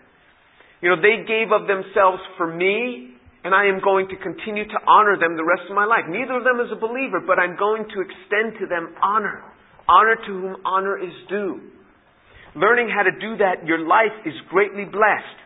You 0.83 0.90
know, 0.90 1.03
they 1.03 1.25
gave 1.27 1.53
of 1.53 1.66
themselves 1.66 2.23
for 2.37 2.47
me, 2.47 3.16
and 3.44 3.55
I 3.55 3.66
am 3.66 3.81
going 3.81 4.09
to 4.09 4.16
continue 4.20 4.68
to 4.68 4.79
honor 4.87 5.16
them 5.16 5.37
the 5.37 5.44
rest 5.44 5.64
of 5.68 5.74
my 5.74 5.88
life. 5.88 6.05
Neither 6.09 6.37
of 6.37 6.44
them 6.44 6.61
is 6.61 6.68
a 6.72 6.76
believer, 6.76 7.24
but 7.24 7.40
I'm 7.40 7.57
going 7.57 7.88
to 7.88 7.98
extend 8.05 8.61
to 8.61 8.66
them 8.68 8.92
honor. 9.00 9.40
Honor 9.88 10.16
to 10.16 10.33
whom 10.33 10.57
honor 10.64 11.00
is 11.00 11.14
due. 11.29 11.61
Learning 12.55 12.92
how 12.92 13.03
to 13.03 13.14
do 13.16 13.38
that, 13.40 13.64
your 13.64 13.81
life 13.81 14.12
is 14.26 14.35
greatly 14.50 14.85
blessed. 14.85 15.38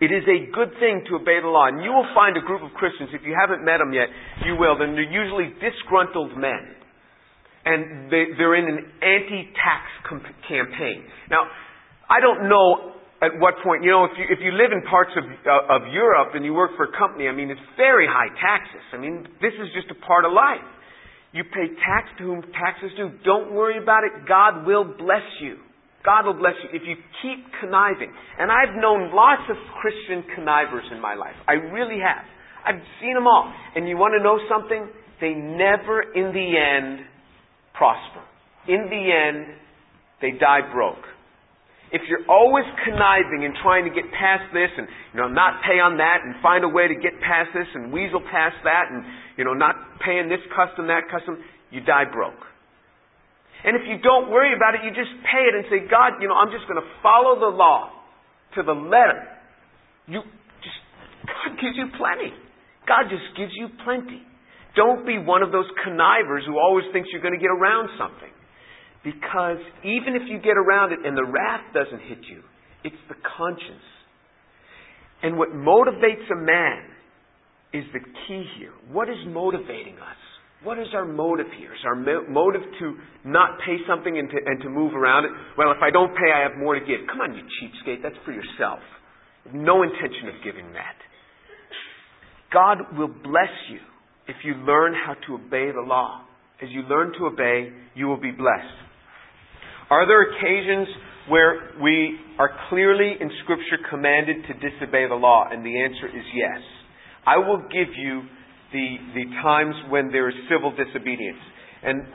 It 0.00 0.10
is 0.10 0.24
a 0.24 0.50
good 0.50 0.72
thing 0.80 1.04
to 1.12 1.20
obey 1.20 1.38
the 1.38 1.52
law. 1.52 1.68
And 1.68 1.84
you 1.84 1.92
will 1.92 2.08
find 2.16 2.34
a 2.36 2.40
group 2.40 2.64
of 2.64 2.72
Christians, 2.74 3.10
if 3.12 3.20
you 3.22 3.36
haven't 3.36 3.62
met 3.62 3.78
them 3.78 3.92
yet, 3.92 4.08
you 4.48 4.56
will. 4.56 4.74
Then 4.80 4.96
they're 4.96 5.06
usually 5.06 5.52
disgruntled 5.60 6.34
men. 6.34 6.74
And 7.68 8.10
they, 8.10 8.32
are 8.40 8.56
in 8.56 8.64
an 8.64 8.80
anti-tax 9.04 9.84
comp- 10.08 10.40
campaign. 10.48 11.04
Now, 11.30 11.44
I 12.08 12.18
don't 12.18 12.48
know 12.48 12.96
at 13.20 13.36
what 13.36 13.60
point, 13.62 13.84
you 13.84 13.92
know, 13.92 14.08
if 14.08 14.16
you, 14.16 14.24
if 14.32 14.40
you 14.40 14.52
live 14.56 14.72
in 14.72 14.80
parts 14.88 15.12
of, 15.12 15.24
uh, 15.24 15.76
of 15.76 15.92
Europe 15.92 16.32
and 16.32 16.44
you 16.44 16.54
work 16.54 16.72
for 16.76 16.88
a 16.88 16.92
company, 16.96 17.28
I 17.28 17.32
mean, 17.32 17.50
it's 17.50 17.60
very 17.76 18.08
high 18.08 18.32
taxes. 18.40 18.80
I 18.92 18.96
mean, 18.96 19.28
this 19.44 19.52
is 19.60 19.68
just 19.76 19.92
a 19.92 19.98
part 20.06 20.24
of 20.24 20.32
life. 20.32 20.64
You 21.32 21.44
pay 21.44 21.68
tax 21.84 22.08
to 22.18 22.24
whom 22.24 22.42
taxes 22.56 22.90
due. 22.96 23.12
Don't 23.22 23.52
worry 23.52 23.76
about 23.76 24.04
it. 24.04 24.26
God 24.26 24.66
will 24.66 24.84
bless 24.84 25.26
you. 25.40 25.60
God 26.02 26.24
will 26.24 26.40
bless 26.40 26.56
you 26.64 26.72
if 26.72 26.82
you 26.88 26.96
keep 27.20 27.44
conniving. 27.60 28.10
And 28.40 28.50
I've 28.50 28.74
known 28.80 29.12
lots 29.14 29.44
of 29.52 29.56
Christian 29.84 30.24
connivers 30.34 30.88
in 30.90 31.00
my 31.00 31.14
life. 31.14 31.36
I 31.46 31.60
really 31.60 32.00
have. 32.00 32.24
I've 32.64 32.82
seen 33.00 33.14
them 33.14 33.26
all. 33.26 33.52
And 33.76 33.86
you 33.86 33.96
want 33.96 34.16
to 34.16 34.24
know 34.24 34.40
something? 34.48 34.88
They 35.20 35.36
never, 35.36 36.00
in 36.00 36.32
the 36.32 36.48
end, 36.56 37.04
prosper. 37.76 38.24
In 38.66 38.88
the 38.88 39.04
end, 39.12 39.54
they 40.22 40.32
die 40.38 40.72
broke. 40.72 41.04
If 41.90 42.06
you're 42.06 42.22
always 42.30 42.64
conniving 42.86 43.42
and 43.42 43.54
trying 43.66 43.82
to 43.82 43.90
get 43.90 44.06
past 44.14 44.46
this 44.54 44.70
and, 44.78 44.86
you 45.10 45.18
know, 45.18 45.26
not 45.26 45.58
pay 45.66 45.82
on 45.82 45.98
that 45.98 46.22
and 46.22 46.38
find 46.38 46.62
a 46.62 46.70
way 46.70 46.86
to 46.86 46.94
get 46.94 47.18
past 47.18 47.50
this 47.50 47.66
and 47.74 47.90
weasel 47.90 48.22
past 48.22 48.62
that 48.62 48.94
and, 48.94 49.02
you 49.34 49.42
know, 49.42 49.54
not 49.54 49.74
paying 49.98 50.30
this 50.30 50.42
custom, 50.54 50.86
that 50.86 51.10
custom, 51.10 51.42
you 51.74 51.82
die 51.82 52.06
broke. 52.06 52.38
And 53.66 53.74
if 53.74 53.84
you 53.90 53.98
don't 54.00 54.30
worry 54.30 54.54
about 54.54 54.78
it, 54.78 54.86
you 54.86 54.94
just 54.94 55.12
pay 55.26 55.44
it 55.50 55.54
and 55.58 55.66
say, 55.66 55.84
God, 55.90 56.22
you 56.22 56.30
know, 56.30 56.38
I'm 56.38 56.54
just 56.54 56.64
going 56.70 56.80
to 56.80 56.88
follow 57.02 57.36
the 57.42 57.52
law 57.52 57.90
to 58.54 58.62
the 58.62 58.72
letter. 58.72 59.26
You 60.06 60.22
just, 60.62 60.80
God 61.26 61.58
gives 61.60 61.76
you 61.76 61.90
plenty. 61.98 62.32
God 62.88 63.10
just 63.10 63.26
gives 63.36 63.52
you 63.58 63.68
plenty. 63.84 64.22
Don't 64.78 65.04
be 65.04 65.18
one 65.18 65.42
of 65.42 65.52
those 65.52 65.66
connivers 65.84 66.46
who 66.46 66.56
always 66.56 66.86
thinks 66.94 67.10
you're 67.12 67.22
going 67.22 67.36
to 67.36 67.42
get 67.42 67.50
around 67.50 67.90
something. 67.98 68.30
Because 69.04 69.58
even 69.82 70.14
if 70.14 70.22
you 70.28 70.38
get 70.38 70.56
around 70.56 70.92
it 70.92 70.98
and 71.04 71.16
the 71.16 71.24
wrath 71.24 71.64
doesn't 71.72 72.02
hit 72.08 72.18
you, 72.28 72.42
it's 72.84 73.00
the 73.08 73.14
conscience. 73.36 73.86
And 75.22 75.38
what 75.38 75.50
motivates 75.50 76.30
a 76.32 76.36
man 76.36 76.82
is 77.72 77.84
the 77.92 78.00
key 78.00 78.44
here. 78.58 78.72
What 78.90 79.08
is 79.08 79.16
motivating 79.28 79.94
us? 79.94 80.20
What 80.62 80.78
is 80.78 80.88
our 80.92 81.06
motive 81.06 81.46
here? 81.58 81.72
Is 81.72 81.80
our 81.86 81.94
mo- 81.96 82.26
motive 82.28 82.62
to 82.80 82.96
not 83.24 83.58
pay 83.64 83.76
something 83.88 84.18
and 84.18 84.28
to, 84.28 84.36
and 84.44 84.60
to 84.62 84.68
move 84.68 84.92
around 84.94 85.24
it? 85.24 85.30
Well, 85.56 85.70
if 85.70 85.78
I 85.82 85.90
don't 85.90 86.12
pay, 86.14 86.30
I 86.34 86.42
have 86.42 86.58
more 86.58 86.74
to 86.74 86.80
give. 86.80 87.00
Come 87.08 87.20
on, 87.20 87.34
you 87.34 87.42
cheapskate. 87.42 88.02
That's 88.02 88.16
for 88.24 88.32
yourself. 88.32 88.80
No 89.54 89.82
intention 89.82 90.28
of 90.28 90.44
giving 90.44 90.72
that. 90.74 90.96
God 92.52 92.98
will 92.98 93.08
bless 93.08 93.54
you 93.70 93.78
if 94.28 94.36
you 94.44 94.54
learn 94.54 94.92
how 94.92 95.14
to 95.26 95.34
obey 95.34 95.72
the 95.72 95.80
law. 95.80 96.22
As 96.62 96.68
you 96.70 96.82
learn 96.82 97.12
to 97.18 97.26
obey, 97.26 97.72
you 97.94 98.06
will 98.06 98.20
be 98.20 98.32
blessed. 98.32 98.89
Are 99.90 100.06
there 100.06 100.22
occasions 100.22 100.86
where 101.28 101.74
we 101.82 102.14
are 102.38 102.50
clearly 102.68 103.14
in 103.20 103.28
Scripture 103.42 103.82
commanded 103.90 104.46
to 104.46 104.54
disobey 104.54 105.08
the 105.08 105.18
law? 105.18 105.46
And 105.50 105.66
the 105.66 105.82
answer 105.82 106.06
is 106.06 106.24
yes. 106.32 106.62
I 107.26 107.36
will 107.38 107.58
give 107.66 107.90
you 107.98 108.22
the, 108.72 108.86
the 109.14 109.24
times 109.42 109.74
when 109.90 110.10
there 110.12 110.28
is 110.28 110.34
civil 110.48 110.70
disobedience. 110.70 111.42
And 111.82 112.06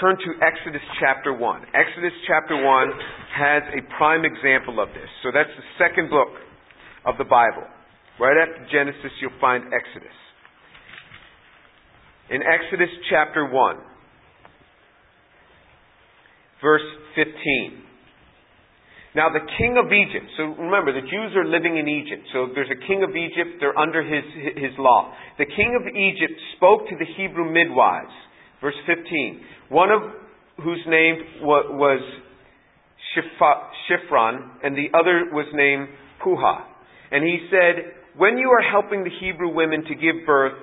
turn 0.00 0.14
to 0.14 0.30
Exodus 0.46 0.82
chapter 1.02 1.34
1. 1.34 1.74
Exodus 1.74 2.14
chapter 2.26 2.54
1 2.54 2.90
has 3.34 3.62
a 3.74 3.82
prime 3.98 4.22
example 4.24 4.78
of 4.78 4.88
this. 4.94 5.10
So 5.22 5.34
that's 5.34 5.50
the 5.58 5.66
second 5.74 6.10
book 6.10 6.38
of 7.04 7.18
the 7.18 7.26
Bible. 7.26 7.66
Right 8.20 8.38
after 8.38 8.62
Genesis, 8.70 9.10
you'll 9.20 9.34
find 9.40 9.74
Exodus. 9.74 10.14
In 12.30 12.40
Exodus 12.46 12.90
chapter 13.10 13.50
1, 13.50 13.76
verse 16.64 16.88
15. 17.14 17.84
Now 19.14 19.28
the 19.28 19.44
king 19.60 19.76
of 19.78 19.92
Egypt, 19.92 20.26
so 20.36 20.56
remember 20.58 20.90
the 20.90 21.06
Jews 21.06 21.36
are 21.36 21.44
living 21.44 21.76
in 21.76 21.86
Egypt. 21.86 22.26
So 22.32 22.48
there's 22.56 22.72
a 22.72 22.80
king 22.88 23.04
of 23.04 23.14
Egypt, 23.14 23.60
they're 23.60 23.78
under 23.78 24.02
his, 24.02 24.24
his 24.56 24.72
law. 24.80 25.12
The 25.38 25.46
king 25.46 25.78
of 25.78 25.86
Egypt 25.86 26.34
spoke 26.56 26.88
to 26.88 26.96
the 26.96 27.06
Hebrew 27.16 27.46
midwives. 27.52 28.16
Verse 28.60 28.74
15. 28.88 29.68
One 29.68 29.90
of 29.92 30.02
whose 30.64 30.82
name 30.88 31.44
was 31.44 32.00
Shiphrah, 33.14 34.64
and 34.64 34.74
the 34.74 34.88
other 34.98 35.30
was 35.30 35.46
named 35.52 35.88
Puah. 36.22 36.64
And 37.12 37.22
he 37.22 37.46
said, 37.50 37.94
When 38.16 38.38
you 38.38 38.50
are 38.50 38.62
helping 38.62 39.04
the 39.04 39.10
Hebrew 39.20 39.54
women 39.54 39.84
to 39.84 39.94
give 39.94 40.26
birth, 40.26 40.54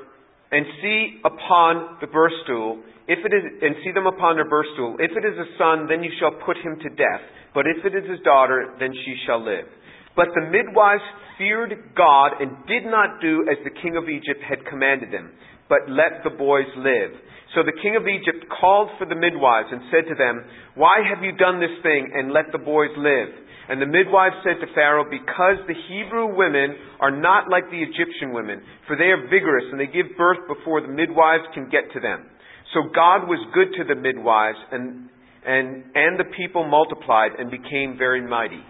and 0.52 0.66
see 0.82 1.20
upon 1.24 1.98
the 2.02 2.08
birth 2.08 2.34
stool, 2.44 2.84
if 3.08 3.20
it 3.24 3.34
is, 3.34 3.44
and 3.62 3.76
see 3.84 3.92
them 3.92 4.08
upon 4.08 4.36
their 4.36 4.48
birth 4.48 4.68
stool, 4.74 4.96
if 5.00 5.12
it 5.12 5.26
is 5.26 5.36
a 5.40 5.48
son, 5.58 5.88
then 5.88 6.04
you 6.04 6.12
shall 6.20 6.32
put 6.46 6.58
him 6.58 6.78
to 6.84 6.90
death 6.90 7.24
but 7.54 7.68
if 7.68 7.84
it 7.84 7.96
is 7.96 8.10
his 8.10 8.20
daughter, 8.24 8.76
then 8.80 8.94
she 8.94 9.16
shall 9.26 9.44
live. 9.44 9.68
But 10.16 10.32
the 10.36 10.48
midwives 10.48 11.04
feared 11.38 11.96
God 11.96 12.40
and 12.40 12.52
did 12.68 12.86
not 12.86 13.20
do 13.22 13.48
as 13.48 13.60
the 13.64 13.76
king 13.82 13.96
of 13.96 14.08
Egypt 14.08 14.40
had 14.44 14.64
commanded 14.68 15.12
them, 15.12 15.32
but 15.68 15.88
let 15.88 16.24
the 16.24 16.36
boys 16.36 16.68
live. 16.78 17.12
So 17.56 17.64
the 17.64 17.76
king 17.84 18.00
of 18.00 18.08
Egypt 18.08 18.48
called 18.48 18.88
for 18.96 19.04
the 19.04 19.20
midwives 19.20 19.68
and 19.72 19.84
said 19.92 20.08
to 20.08 20.16
them, 20.16 20.44
Why 20.76 21.04
have 21.04 21.24
you 21.24 21.36
done 21.36 21.60
this 21.60 21.76
thing 21.84 22.12
and 22.16 22.32
let 22.32 22.52
the 22.52 22.64
boys 22.64 22.92
live? 22.96 23.28
And 23.70 23.82
the 23.82 23.86
midwives 23.86 24.36
said 24.44 24.60
to 24.60 24.74
Pharaoh, 24.74 25.06
Because 25.06 25.62
the 25.68 25.78
Hebrew 25.88 26.36
women 26.36 26.76
are 27.00 27.14
not 27.14 27.50
like 27.50 27.70
the 27.70 27.82
Egyptian 27.82 28.34
women, 28.34 28.62
for 28.88 28.98
they 28.98 29.14
are 29.14 29.30
vigorous 29.30 29.66
and 29.72 29.80
they 29.80 29.88
give 29.88 30.18
birth 30.18 30.40
before 30.48 30.82
the 30.82 30.92
midwives 30.92 31.46
can 31.54 31.70
get 31.70 31.92
to 31.94 32.00
them. 32.00 32.26
So 32.74 32.90
God 32.94 33.28
was 33.28 33.40
good 33.54 33.76
to 33.78 33.84
the 33.84 34.00
midwives, 34.00 34.58
and 34.72 35.12
and, 35.46 35.84
and 35.96 36.20
the 36.20 36.30
people 36.38 36.68
multiplied 36.68 37.32
and 37.40 37.50
became 37.50 37.98
very 37.98 38.22
mighty. 38.22 38.62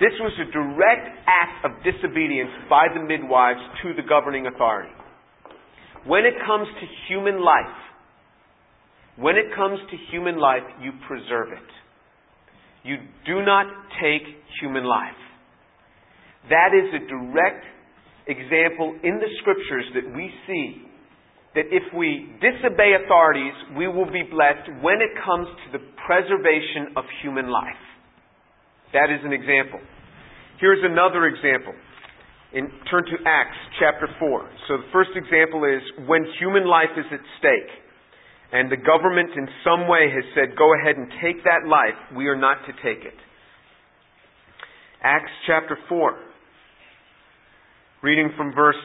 This 0.00 0.12
was 0.18 0.32
a 0.40 0.50
direct 0.50 1.06
act 1.30 1.64
of 1.64 1.70
disobedience 1.84 2.50
by 2.68 2.88
the 2.92 3.00
midwives 3.00 3.60
to 3.82 3.94
the 3.94 4.02
governing 4.02 4.46
authority. 4.46 4.90
When 6.06 6.26
it 6.26 6.34
comes 6.44 6.66
to 6.66 6.86
human 7.06 7.38
life, 7.38 7.78
when 9.16 9.36
it 9.36 9.54
comes 9.54 9.78
to 9.78 9.96
human 10.10 10.38
life, 10.38 10.66
you 10.82 10.90
preserve 11.06 11.52
it. 11.52 11.70
You 12.82 12.96
do 13.26 13.44
not 13.44 13.66
take 14.02 14.22
human 14.60 14.84
life. 14.84 15.18
That 16.50 16.74
is 16.74 16.90
a 16.90 17.06
direct 17.06 17.64
example 18.26 18.98
in 19.02 19.18
the 19.18 19.30
scriptures 19.40 19.86
that 19.94 20.06
we 20.14 20.30
see 20.46 20.82
that 21.54 21.68
if 21.68 21.84
we 21.92 22.32
disobey 22.40 22.96
authorities, 23.04 23.52
we 23.76 23.86
will 23.86 24.08
be 24.08 24.24
blessed 24.24 24.72
when 24.80 25.04
it 25.04 25.12
comes 25.20 25.46
to 25.46 25.78
the 25.78 25.84
preservation 26.06 26.96
of 26.96 27.04
human 27.22 27.52
life. 27.52 27.82
That 28.92 29.12
is 29.12 29.20
an 29.24 29.32
example. 29.32 29.80
Here's 30.60 30.80
another 30.82 31.26
example. 31.28 31.74
In, 32.52 32.68
turn 32.88 33.04
to 33.04 33.16
Acts 33.24 33.56
chapter 33.80 34.08
4. 34.18 34.50
So 34.68 34.76
the 34.78 34.88
first 34.92 35.10
example 35.16 35.64
is 35.64 35.80
when 36.08 36.24
human 36.40 36.64
life 36.64 36.92
is 36.96 37.04
at 37.12 37.20
stake 37.38 37.81
and 38.52 38.70
the 38.70 38.76
government 38.76 39.30
in 39.36 39.48
some 39.64 39.88
way 39.88 40.12
has 40.12 40.24
said, 40.36 40.56
go 40.56 40.74
ahead 40.76 40.96
and 40.96 41.08
take 41.24 41.42
that 41.44 41.66
life, 41.66 41.96
we 42.14 42.28
are 42.28 42.36
not 42.36 42.58
to 42.66 42.72
take 42.84 43.04
it. 43.04 43.16
Acts 45.02 45.32
chapter 45.46 45.76
4. 45.88 46.14
Reading 48.02 48.30
from 48.36 48.52
verse 48.54 48.76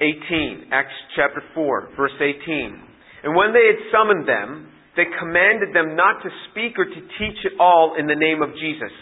18, 0.00 0.72
Acts 0.72 0.96
chapter 1.14 1.42
4, 1.54 1.90
verse 1.96 2.16
18. 2.16 2.80
And 3.24 3.36
when 3.36 3.52
they 3.52 3.66
had 3.68 3.92
summoned 3.92 4.26
them, 4.26 4.72
they 4.96 5.04
commanded 5.20 5.76
them 5.76 5.94
not 5.94 6.22
to 6.22 6.30
speak 6.50 6.78
or 6.78 6.86
to 6.86 7.00
teach 7.20 7.38
at 7.44 7.60
all 7.60 7.94
in 7.98 8.06
the 8.06 8.16
name 8.16 8.42
of 8.42 8.56
Jesus. 8.56 8.92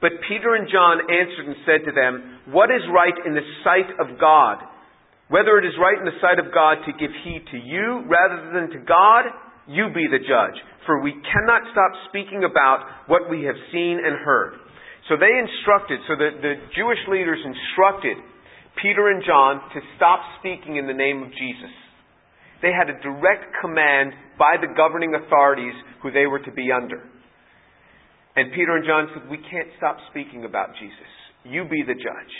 But 0.00 0.16
Peter 0.28 0.54
and 0.54 0.68
John 0.70 1.04
answered 1.10 1.46
and 1.46 1.56
said 1.66 1.84
to 1.84 1.92
them, 1.92 2.54
What 2.54 2.70
is 2.70 2.82
right 2.88 3.14
in 3.26 3.34
the 3.34 3.44
sight 3.62 3.90
of 4.00 4.18
God? 4.18 4.64
Whether 5.28 5.60
it 5.60 5.66
is 5.68 5.76
right 5.76 5.98
in 5.98 6.08
the 6.08 6.20
sight 6.24 6.40
of 6.40 6.52
God 6.52 6.80
to 6.88 6.92
give 6.96 7.12
heed 7.24 7.44
to 7.52 7.58
you 7.60 8.04
rather 8.08 8.48
than 8.52 8.72
to 8.72 8.80
God, 8.84 9.28
you 9.68 9.92
be 9.92 10.08
the 10.08 10.24
judge. 10.24 10.56
For 10.88 11.04
we 11.04 11.12
cannot 11.12 11.68
stop 11.72 11.92
speaking 12.08 12.48
about 12.48 13.08
what 13.12 13.28
we 13.28 13.44
have 13.44 13.58
seen 13.70 14.00
and 14.00 14.16
heard. 14.24 14.56
So 15.08 15.20
they 15.20 15.28
instructed, 15.36 16.00
so 16.08 16.16
the, 16.16 16.32
the 16.40 16.54
Jewish 16.72 17.00
leaders 17.08 17.40
instructed 17.44 18.16
Peter 18.80 19.08
and 19.12 19.24
John 19.24 19.60
to 19.76 19.80
stop 19.96 20.20
speaking 20.40 20.76
in 20.76 20.86
the 20.86 20.96
name 20.96 21.22
of 21.22 21.28
Jesus. 21.28 21.72
They 22.60 22.72
had 22.72 22.88
a 22.88 22.96
direct 23.00 23.52
command 23.60 24.12
by 24.38 24.56
the 24.60 24.72
governing 24.72 25.14
authorities 25.14 25.76
who 26.02 26.10
they 26.10 26.26
were 26.26 26.40
to 26.40 26.52
be 26.52 26.72
under. 26.72 27.04
And 28.36 28.52
Peter 28.52 28.76
and 28.76 28.84
John 28.84 29.08
said, 29.12 29.30
We 29.30 29.38
can't 29.38 29.68
stop 29.76 29.98
speaking 30.10 30.44
about 30.44 30.70
Jesus. 30.80 31.10
You 31.44 31.64
be 31.64 31.82
the 31.86 31.94
judge. 31.94 32.34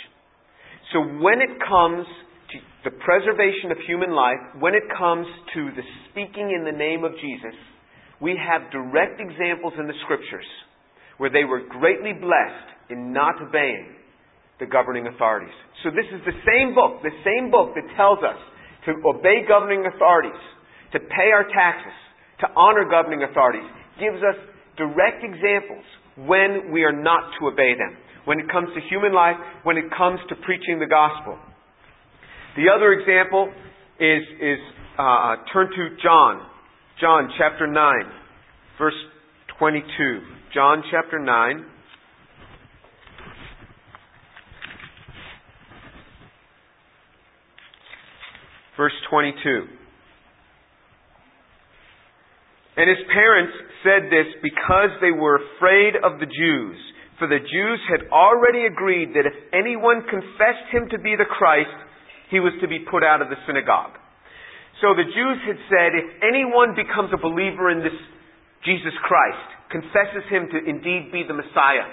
So 0.93 0.99
when 1.21 1.41
it 1.41 1.59
comes 1.59 2.05
to 2.51 2.57
the 2.83 2.95
preservation 3.03 3.71
of 3.71 3.77
human 3.85 4.11
life, 4.11 4.39
when 4.59 4.73
it 4.73 4.83
comes 4.97 5.27
to 5.53 5.69
the 5.75 5.85
speaking 6.09 6.55
in 6.55 6.65
the 6.65 6.75
name 6.75 7.03
of 7.03 7.13
Jesus, 7.19 7.57
we 8.21 8.35
have 8.39 8.71
direct 8.71 9.21
examples 9.21 9.73
in 9.77 9.87
the 9.87 9.97
scriptures 10.03 10.47
where 11.17 11.29
they 11.29 11.43
were 11.43 11.61
greatly 11.67 12.13
blessed 12.13 12.69
in 12.89 13.13
not 13.13 13.35
obeying 13.41 13.95
the 14.59 14.65
governing 14.65 15.07
authorities. 15.07 15.53
So 15.83 15.91
this 15.91 16.07
is 16.11 16.19
the 16.25 16.35
same 16.43 16.75
book, 16.75 17.03
the 17.03 17.15
same 17.23 17.51
book 17.51 17.75
that 17.75 17.85
tells 17.95 18.19
us 18.19 18.39
to 18.87 18.95
obey 19.07 19.43
governing 19.47 19.85
authorities, 19.87 20.39
to 20.91 20.99
pay 20.99 21.31
our 21.31 21.47
taxes, 21.47 21.95
to 22.41 22.47
honor 22.55 22.87
governing 22.87 23.23
authorities, 23.23 23.67
gives 23.99 24.19
us 24.23 24.35
direct 24.75 25.23
examples 25.23 25.83
when 26.15 26.71
we 26.71 26.83
are 26.83 26.95
not 26.95 27.31
to 27.39 27.47
obey 27.47 27.75
them. 27.75 27.95
When 28.25 28.39
it 28.39 28.51
comes 28.51 28.69
to 28.75 28.81
human 28.89 29.13
life, 29.13 29.35
when 29.63 29.77
it 29.77 29.87
comes 29.95 30.19
to 30.29 30.35
preaching 30.43 30.79
the 30.79 30.87
gospel. 30.87 31.39
The 32.55 32.65
other 32.75 32.91
example 32.93 33.51
is, 33.99 34.23
is 34.41 34.59
uh, 34.97 35.35
turn 35.53 35.69
to 35.69 35.95
John, 36.01 36.41
John 36.99 37.29
chapter 37.37 37.67
9, 37.67 37.93
verse 38.77 38.93
22. 39.59 40.21
John 40.53 40.83
chapter 40.89 41.19
9. 41.19 41.65
Verse 48.77 48.93
22. 49.09 49.67
And 52.77 52.89
his 52.89 52.97
parents 53.11 53.51
said 53.83 54.07
this 54.07 54.31
because 54.41 54.95
they 55.01 55.11
were 55.11 55.35
afraid 55.35 55.99
of 55.99 56.19
the 56.19 56.25
Jews. 56.25 56.79
For 57.19 57.27
the 57.27 57.43
Jews 57.43 57.79
had 57.91 58.07
already 58.09 58.65
agreed 58.65 59.11
that 59.19 59.27
if 59.27 59.35
anyone 59.51 60.07
confessed 60.07 60.71
him 60.71 60.87
to 60.91 60.97
be 60.97 61.19
the 61.19 61.27
Christ, 61.27 61.75
he 62.29 62.39
was 62.39 62.53
to 62.61 62.67
be 62.67 62.85
put 62.85 63.03
out 63.03 63.21
of 63.21 63.29
the 63.29 63.37
synagogue. 63.45 63.97
So 64.81 64.95
the 64.95 65.03
Jews 65.03 65.39
had 65.43 65.59
said, 65.67 65.89
if 65.97 66.07
anyone 66.23 66.77
becomes 66.77 67.11
a 67.11 67.19
believer 67.19 67.69
in 67.69 67.83
this 67.83 67.95
Jesus 68.63 68.95
Christ, 69.03 69.49
confesses 69.71 70.23
him 70.27 70.51
to 70.51 70.57
indeed 70.59 71.11
be 71.11 71.23
the 71.23 71.35
Messiah, 71.35 71.87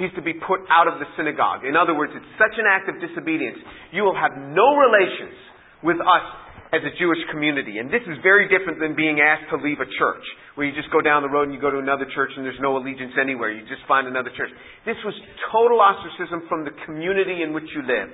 he's 0.00 0.12
to 0.16 0.24
be 0.24 0.32
put 0.32 0.64
out 0.72 0.88
of 0.88 0.96
the 0.96 1.08
synagogue. 1.16 1.64
In 1.64 1.76
other 1.76 1.92
words, 1.92 2.12
it's 2.16 2.32
such 2.40 2.56
an 2.56 2.64
act 2.64 2.88
of 2.88 2.96
disobedience. 3.00 3.60
You 3.92 4.08
will 4.08 4.16
have 4.16 4.32
no 4.32 4.80
relations 4.80 5.36
with 5.84 6.00
us 6.00 6.26
as 6.72 6.80
a 6.86 6.92
Jewish 6.96 7.18
community. 7.34 7.82
And 7.82 7.90
this 7.90 8.04
is 8.06 8.16
very 8.22 8.46
different 8.46 8.78
than 8.78 8.94
being 8.94 9.18
asked 9.18 9.50
to 9.50 9.58
leave 9.58 9.82
a 9.82 9.90
church, 9.98 10.24
where 10.54 10.64
you 10.64 10.72
just 10.72 10.88
go 10.94 11.02
down 11.02 11.20
the 11.20 11.32
road 11.32 11.50
and 11.50 11.52
you 11.52 11.60
go 11.60 11.72
to 11.72 11.82
another 11.82 12.06
church 12.14 12.30
and 12.36 12.46
there's 12.46 12.62
no 12.62 12.78
allegiance 12.78 13.12
anywhere. 13.20 13.50
You 13.50 13.66
just 13.66 13.82
find 13.90 14.06
another 14.06 14.30
church. 14.36 14.54
This 14.86 14.96
was 15.04 15.12
total 15.50 15.82
ostracism 15.82 16.46
from 16.48 16.64
the 16.64 16.72
community 16.86 17.42
in 17.42 17.52
which 17.52 17.66
you 17.74 17.82
live. 17.82 18.08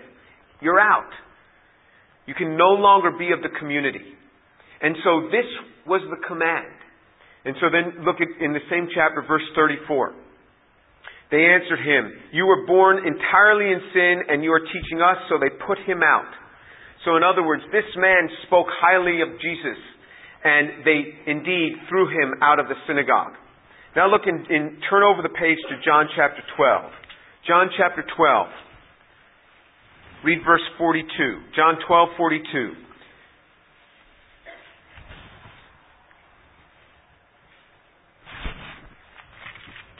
You're 0.64 0.80
out. 0.80 1.10
You 2.26 2.34
can 2.34 2.56
no 2.56 2.74
longer 2.74 3.10
be 3.16 3.30
of 3.32 3.42
the 3.42 3.54
community. 3.58 4.02
And 4.82 4.96
so 5.02 5.30
this 5.30 5.46
was 5.86 6.02
the 6.10 6.20
command. 6.26 6.74
And 7.46 7.54
so 7.62 7.70
then 7.70 8.04
look 8.04 8.18
at 8.18 8.28
in 8.42 8.52
the 8.52 8.62
same 8.68 8.90
chapter, 8.92 9.22
verse 9.22 9.46
34. 9.54 10.14
They 11.30 11.42
answered 11.42 11.82
him, 11.82 12.10
You 12.32 12.46
were 12.46 12.66
born 12.66 12.98
entirely 13.06 13.70
in 13.70 13.80
sin 13.94 14.14
and 14.28 14.42
you 14.42 14.52
are 14.52 14.62
teaching 14.62 14.98
us, 15.02 15.18
so 15.30 15.38
they 15.38 15.50
put 15.66 15.78
him 15.86 16.02
out. 16.02 16.30
So, 17.04 17.16
in 17.16 17.22
other 17.22 17.46
words, 17.46 17.62
this 17.70 17.86
man 17.94 18.26
spoke 18.46 18.66
highly 18.66 19.22
of 19.22 19.30
Jesus, 19.38 19.78
and 20.42 20.82
they 20.82 21.30
indeed 21.30 21.78
threw 21.88 22.10
him 22.10 22.42
out 22.42 22.58
of 22.58 22.66
the 22.66 22.74
synagogue. 22.86 23.38
Now, 23.94 24.10
look 24.10 24.26
in 24.26 24.42
turn 24.90 25.02
over 25.06 25.22
the 25.22 25.30
page 25.30 25.58
to 25.70 25.74
John 25.86 26.10
chapter 26.18 26.42
12. 26.58 26.90
John 27.46 27.70
chapter 27.78 28.02
12. 28.02 28.65
Read 30.24 30.38
verse 30.44 30.62
42. 30.78 31.06
John 31.54 31.76
12, 31.86 32.08
42. 32.16 32.72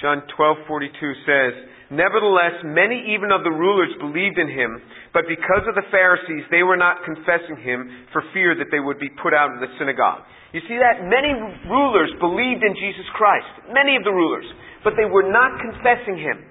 John 0.00 0.22
12:42 0.38 0.92
says, 1.24 1.52
Nevertheless, 1.90 2.62
many 2.62 3.14
even 3.14 3.31
of 3.33 3.42
the 3.42 3.50
rulers 3.50 3.90
believed 3.98 4.38
in 4.38 4.50
him, 4.50 4.83
but 5.14 5.24
because 5.26 5.64
of 5.66 5.74
the 5.74 5.87
Pharisees, 5.90 6.44
they 6.50 6.62
were 6.62 6.76
not 6.76 7.02
confessing 7.07 7.57
him 7.62 8.07
for 8.12 8.22
fear 8.35 8.55
that 8.55 8.68
they 8.70 8.79
would 8.79 8.98
be 8.98 9.09
put 9.22 9.33
out 9.33 9.55
of 9.55 9.59
the 9.59 9.70
synagogue. 9.79 10.22
You 10.52 10.61
see 10.68 10.76
that? 10.79 11.02
Many 11.07 11.33
rulers 11.70 12.11
believed 12.20 12.62
in 12.62 12.74
Jesus 12.74 13.07
Christ. 13.14 13.48
Many 13.72 13.96
of 13.96 14.05
the 14.05 14.12
rulers. 14.12 14.46
But 14.85 14.94
they 14.98 15.07
were 15.07 15.26
not 15.26 15.59
confessing 15.62 16.18
him 16.18 16.44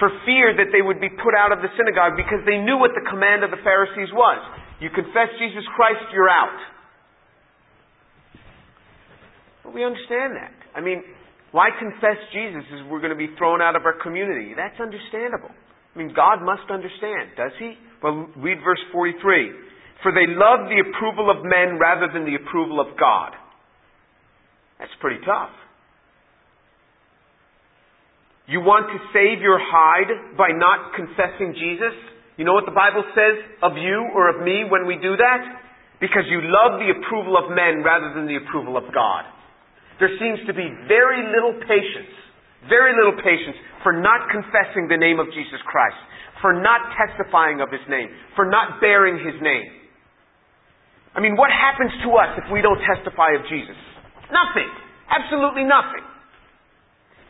for 0.00 0.08
fear 0.24 0.56
that 0.56 0.72
they 0.72 0.80
would 0.80 0.98
be 0.98 1.12
put 1.12 1.36
out 1.36 1.52
of 1.52 1.60
the 1.60 1.68
synagogue 1.76 2.16
because 2.16 2.40
they 2.48 2.56
knew 2.56 2.80
what 2.80 2.96
the 2.96 3.04
command 3.04 3.44
of 3.44 3.52
the 3.52 3.60
Pharisees 3.60 4.08
was. 4.16 4.40
You 4.80 4.88
confess 4.88 5.28
Jesus 5.36 5.62
Christ, 5.76 6.00
you're 6.16 6.32
out. 6.32 6.56
But 9.62 9.76
we 9.76 9.84
understand 9.84 10.40
that. 10.40 10.56
I 10.74 10.80
mean, 10.80 11.04
why 11.52 11.68
confess 11.76 12.16
Jesus 12.32 12.64
as 12.72 12.88
we're 12.88 13.04
going 13.04 13.12
to 13.12 13.20
be 13.20 13.28
thrown 13.36 13.60
out 13.60 13.76
of 13.76 13.84
our 13.84 14.00
community? 14.00 14.56
That's 14.56 14.80
understandable. 14.80 15.52
I 15.52 15.94
mean, 15.98 16.16
God 16.16 16.40
must 16.40 16.70
understand, 16.72 17.36
does 17.36 17.52
He? 17.60 17.76
Well, 18.02 18.32
read 18.40 18.64
verse 18.64 18.80
43. 18.90 19.20
For 20.02 20.16
they 20.16 20.24
love 20.32 20.72
the 20.72 20.80
approval 20.80 21.28
of 21.28 21.44
men 21.44 21.76
rather 21.76 22.08
than 22.08 22.24
the 22.24 22.40
approval 22.40 22.80
of 22.80 22.96
God. 22.96 23.36
That's 24.78 24.96
pretty 25.00 25.20
tough. 25.26 25.52
You 28.48 28.60
want 28.60 28.88
to 28.92 28.98
save 29.12 29.42
your 29.42 29.60
hide 29.60 30.36
by 30.36 30.52
not 30.54 30.94
confessing 30.96 31.52
Jesus? 31.54 31.94
You 32.38 32.44
know 32.44 32.54
what 32.54 32.64
the 32.64 32.76
Bible 32.76 33.04
says 33.12 33.36
of 33.62 33.76
you 33.76 34.08
or 34.14 34.32
of 34.32 34.44
me 34.44 34.64
when 34.64 34.86
we 34.86 34.96
do 34.96 35.16
that? 35.16 35.40
Because 36.00 36.24
you 36.28 36.40
love 36.40 36.80
the 36.80 36.96
approval 36.96 37.36
of 37.36 37.52
men 37.52 37.84
rather 37.84 38.14
than 38.16 38.26
the 38.26 38.40
approval 38.40 38.80
of 38.80 38.88
God 38.94 39.28
there 40.00 40.10
seems 40.16 40.40
to 40.48 40.56
be 40.56 40.64
very 40.88 41.20
little 41.28 41.60
patience, 41.68 42.10
very 42.66 42.96
little 42.96 43.20
patience 43.20 43.54
for 43.84 43.92
not 43.92 44.32
confessing 44.32 44.88
the 44.88 44.96
name 44.96 45.20
of 45.20 45.28
Jesus 45.28 45.60
Christ, 45.68 46.00
for 46.40 46.56
not 46.56 46.96
testifying 46.96 47.60
of 47.60 47.68
His 47.68 47.84
name, 47.86 48.08
for 48.34 48.48
not 48.48 48.80
bearing 48.80 49.20
His 49.20 49.36
name. 49.44 49.68
I 51.12 51.20
mean, 51.20 51.36
what 51.36 51.52
happens 51.52 51.92
to 52.02 52.08
us 52.16 52.32
if 52.40 52.48
we 52.48 52.64
don't 52.64 52.80
testify 52.80 53.36
of 53.36 53.44
Jesus? 53.52 53.76
Nothing. 54.32 54.72
Absolutely 55.12 55.68
nothing. 55.68 56.02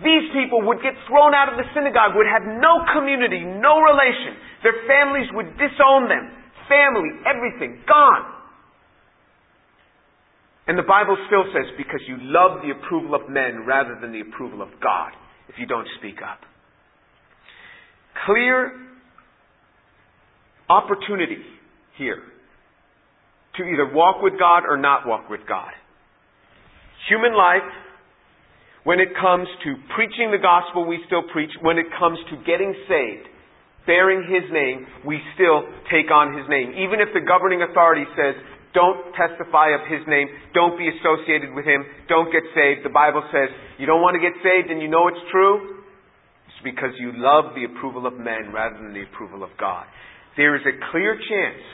These 0.01 0.33
people 0.33 0.65
would 0.65 0.81
get 0.81 0.97
thrown 1.09 1.37
out 1.37 1.53
of 1.53 1.61
the 1.61 1.69
synagogue, 1.77 2.17
would 2.17 2.29
have 2.29 2.49
no 2.49 2.81
community, 2.97 3.45
no 3.45 3.85
relation. 3.85 4.33
Their 4.65 4.79
families 4.89 5.29
would 5.37 5.53
disown 5.61 6.09
them. 6.09 6.33
Family, 6.69 7.21
everything, 7.29 7.85
gone. 7.85 8.41
And 10.67 10.79
the 10.79 10.87
Bible 10.87 11.19
still 11.27 11.45
says, 11.53 11.67
because 11.77 12.01
you 12.07 12.17
love 12.21 12.63
the 12.63 12.71
approval 12.71 13.15
of 13.15 13.29
men 13.29 13.67
rather 13.67 13.99
than 14.01 14.13
the 14.13 14.21
approval 14.21 14.63
of 14.63 14.69
God, 14.81 15.11
if 15.49 15.57
you 15.59 15.67
don't 15.67 15.89
speak 15.99 16.23
up. 16.23 16.39
Clear 18.25 18.73
opportunity 20.69 21.43
here 21.99 22.23
to 23.57 23.65
either 23.65 23.93
walk 23.93 24.23
with 24.23 24.39
God 24.39 24.63
or 24.69 24.77
not 24.77 25.07
walk 25.07 25.29
with 25.29 25.41
God. 25.49 25.73
Human 27.09 27.37
life, 27.37 27.67
when 28.85 29.01
it 29.01 29.13
comes 29.13 29.49
to 29.65 29.77
preaching 29.95 30.33
the 30.33 30.41
gospel, 30.41 30.89
we 30.89 31.01
still 31.07 31.25
preach. 31.33 31.51
When 31.61 31.77
it 31.77 31.87
comes 31.99 32.19
to 32.33 32.41
getting 32.49 32.73
saved, 32.89 33.29
bearing 33.85 34.25
His 34.25 34.49
name, 34.49 34.87
we 35.05 35.21
still 35.37 35.69
take 35.93 36.09
on 36.09 36.33
His 36.33 36.49
name. 36.49 36.73
Even 36.81 37.01
if 37.01 37.13
the 37.13 37.21
governing 37.21 37.61
authority 37.61 38.09
says, 38.17 38.35
don't 38.73 39.03
testify 39.19 39.75
of 39.75 39.83
his 39.91 40.07
name. 40.07 40.31
Don't 40.55 40.79
be 40.79 40.87
associated 40.87 41.51
with 41.55 41.67
him. 41.67 41.83
Don't 42.07 42.31
get 42.31 42.47
saved. 42.55 42.87
The 42.87 42.95
Bible 42.95 43.23
says 43.35 43.51
you 43.79 43.87
don't 43.87 44.03
want 44.03 44.15
to 44.15 44.23
get 44.23 44.35
saved 44.47 44.71
and 44.71 44.79
you 44.81 44.87
know 44.87 45.09
it's 45.09 45.25
true. 45.35 45.83
It's 46.47 46.63
because 46.63 46.95
you 47.03 47.11
love 47.19 47.59
the 47.59 47.67
approval 47.67 48.07
of 48.07 48.15
men 48.15 48.55
rather 48.55 48.79
than 48.79 48.95
the 48.95 49.03
approval 49.03 49.43
of 49.43 49.51
God. 49.59 49.87
There 50.37 50.55
is 50.55 50.63
a 50.63 50.75
clear 50.95 51.19
chance 51.19 51.65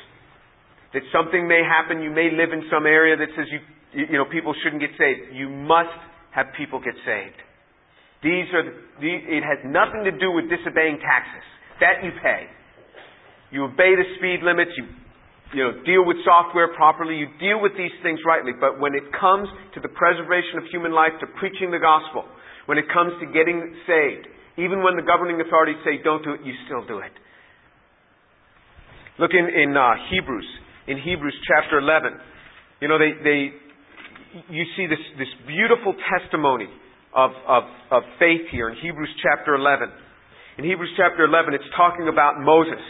that 0.95 1.05
something 1.12 1.45
may 1.45 1.61
happen. 1.61 2.01
You 2.01 2.11
may 2.11 2.33
live 2.33 2.57
in 2.57 2.64
some 2.73 2.87
area 2.88 3.16
that 3.16 3.29
says 3.37 3.45
you, 3.53 3.61
you 4.09 4.16
know, 4.16 4.25
people 4.25 4.57
shouldn't 4.64 4.81
get 4.81 4.97
saved. 4.97 5.37
You 5.37 5.53
must 5.53 5.92
have 6.37 6.53
people 6.53 6.79
get 6.79 6.94
saved. 7.09 7.40
These 8.22 8.53
are, 8.53 8.64
the, 9.01 9.09
it 9.09 9.40
has 9.40 9.64
nothing 9.64 10.05
to 10.05 10.12
do 10.12 10.31
with 10.31 10.53
disobeying 10.53 11.01
taxes. 11.01 11.44
That 11.81 12.05
you 12.05 12.12
pay. 12.20 12.44
You 13.51 13.64
obey 13.64 13.96
the 13.96 14.05
speed 14.20 14.44
limits, 14.44 14.72
you 14.77 14.85
you 15.55 15.62
know, 15.62 15.72
deal 15.87 16.03
with 16.03 16.18
software 16.27 16.75
properly, 16.75 17.16
you 17.16 17.31
deal 17.38 17.62
with 17.62 17.72
these 17.79 17.94
things 18.03 18.18
rightly. 18.27 18.51
But 18.59 18.81
when 18.81 18.94
it 18.94 19.07
comes 19.14 19.46
to 19.75 19.81
the 19.81 19.88
preservation 19.88 20.59
of 20.59 20.64
human 20.72 20.90
life, 20.90 21.14
to 21.20 21.27
preaching 21.38 21.70
the 21.70 21.79
gospel, 21.79 22.27
when 22.66 22.79
it 22.79 22.90
comes 22.90 23.14
to 23.22 23.27
getting 23.31 23.62
saved, 23.87 24.27
even 24.59 24.83
when 24.83 24.96
the 24.99 25.07
governing 25.07 25.38
authorities 25.40 25.79
say 25.87 26.03
don't 26.03 26.25
do 26.25 26.35
it, 26.35 26.40
you 26.42 26.53
still 26.66 26.83
do 26.85 26.99
it. 26.99 27.14
Look 29.18 29.33
in, 29.33 29.46
in 29.46 29.77
uh, 29.77 29.94
Hebrews, 30.11 30.49
in 30.88 30.99
Hebrews 30.99 31.37
chapter 31.46 31.79
11. 31.79 32.18
You 32.81 32.88
know, 32.88 32.99
they, 32.99 33.14
they, 33.22 33.40
you 34.51 34.64
see 34.77 34.87
this, 34.87 35.01
this 35.16 35.33
beautiful 35.49 35.96
testimony 36.12 36.68
of, 37.14 37.33
of, 37.49 37.64
of 37.90 38.03
faith 38.20 38.44
here 38.53 38.68
in 38.68 38.77
Hebrews 38.77 39.12
chapter 39.25 39.57
11. 39.57 39.88
In 40.59 40.64
Hebrews 40.64 40.92
chapter 40.96 41.25
11, 41.25 41.55
it's 41.55 41.70
talking 41.77 42.09
about 42.09 42.40
Moses. 42.40 42.81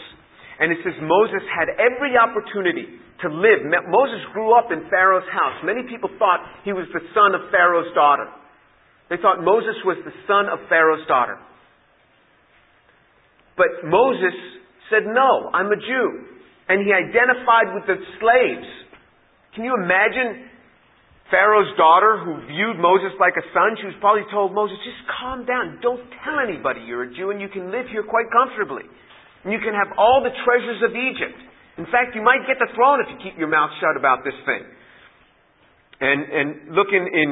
And 0.59 0.71
it 0.71 0.79
says 0.83 0.95
Moses 0.99 1.43
had 1.47 1.71
every 1.79 2.17
opportunity 2.19 2.99
to 3.23 3.27
live. 3.31 3.63
Moses 3.87 4.21
grew 4.33 4.51
up 4.51 4.71
in 4.71 4.89
Pharaoh's 4.89 5.27
house. 5.31 5.63
Many 5.63 5.87
people 5.87 6.09
thought 6.19 6.43
he 6.65 6.73
was 6.73 6.87
the 6.91 7.03
son 7.15 7.35
of 7.35 7.47
Pharaoh's 7.51 7.91
daughter. 7.95 8.27
They 9.09 9.17
thought 9.21 9.39
Moses 9.39 9.77
was 9.85 9.97
the 10.03 10.15
son 10.27 10.51
of 10.51 10.59
Pharaoh's 10.67 11.05
daughter. 11.07 11.39
But 13.55 13.87
Moses 13.87 14.35
said, 14.91 15.07
No, 15.07 15.49
I'm 15.53 15.71
a 15.71 15.79
Jew. 15.79 16.07
And 16.67 16.83
he 16.83 16.91
identified 16.91 17.71
with 17.73 17.87
the 17.87 17.97
slaves. 18.19 18.67
Can 19.55 19.63
you 19.63 19.73
imagine 19.73 20.46
Pharaoh's 21.29 21.71
daughter 21.75 22.23
who 22.23 22.39
viewed 22.47 22.79
Moses 22.79 23.11
like 23.19 23.35
a 23.35 23.45
son? 23.51 23.75
She 23.79 23.87
was 23.91 23.97
probably 23.99 24.23
told 24.31 24.55
Moses, 24.55 24.79
Just 24.83 25.03
calm 25.11 25.43
down. 25.43 25.79
Don't 25.83 26.03
tell 26.23 26.39
anybody 26.39 26.87
you're 26.87 27.03
a 27.03 27.11
Jew 27.11 27.35
and 27.35 27.43
you 27.43 27.51
can 27.51 27.71
live 27.71 27.87
here 27.91 28.03
quite 28.03 28.31
comfortably. 28.31 28.87
And 29.43 29.51
you 29.51 29.59
can 29.59 29.75
have 29.75 29.91
all 29.99 30.23
the 30.23 30.31
treasures 30.47 30.81
of 30.87 30.95
Egypt. 30.95 31.39
In 31.77 31.85
fact, 31.91 32.15
you 32.15 32.23
might 32.23 32.47
get 32.47 32.57
the 32.57 32.71
throne 32.73 33.03
if 33.03 33.07
you 33.11 33.17
keep 33.21 33.37
your 33.37 33.51
mouth 33.51 33.69
shut 33.83 33.99
about 33.99 34.23
this 34.23 34.35
thing. 34.47 34.63
And 35.99 36.19
and 36.23 36.47
look 36.75 36.87
in 36.95 37.03
in 37.05 37.29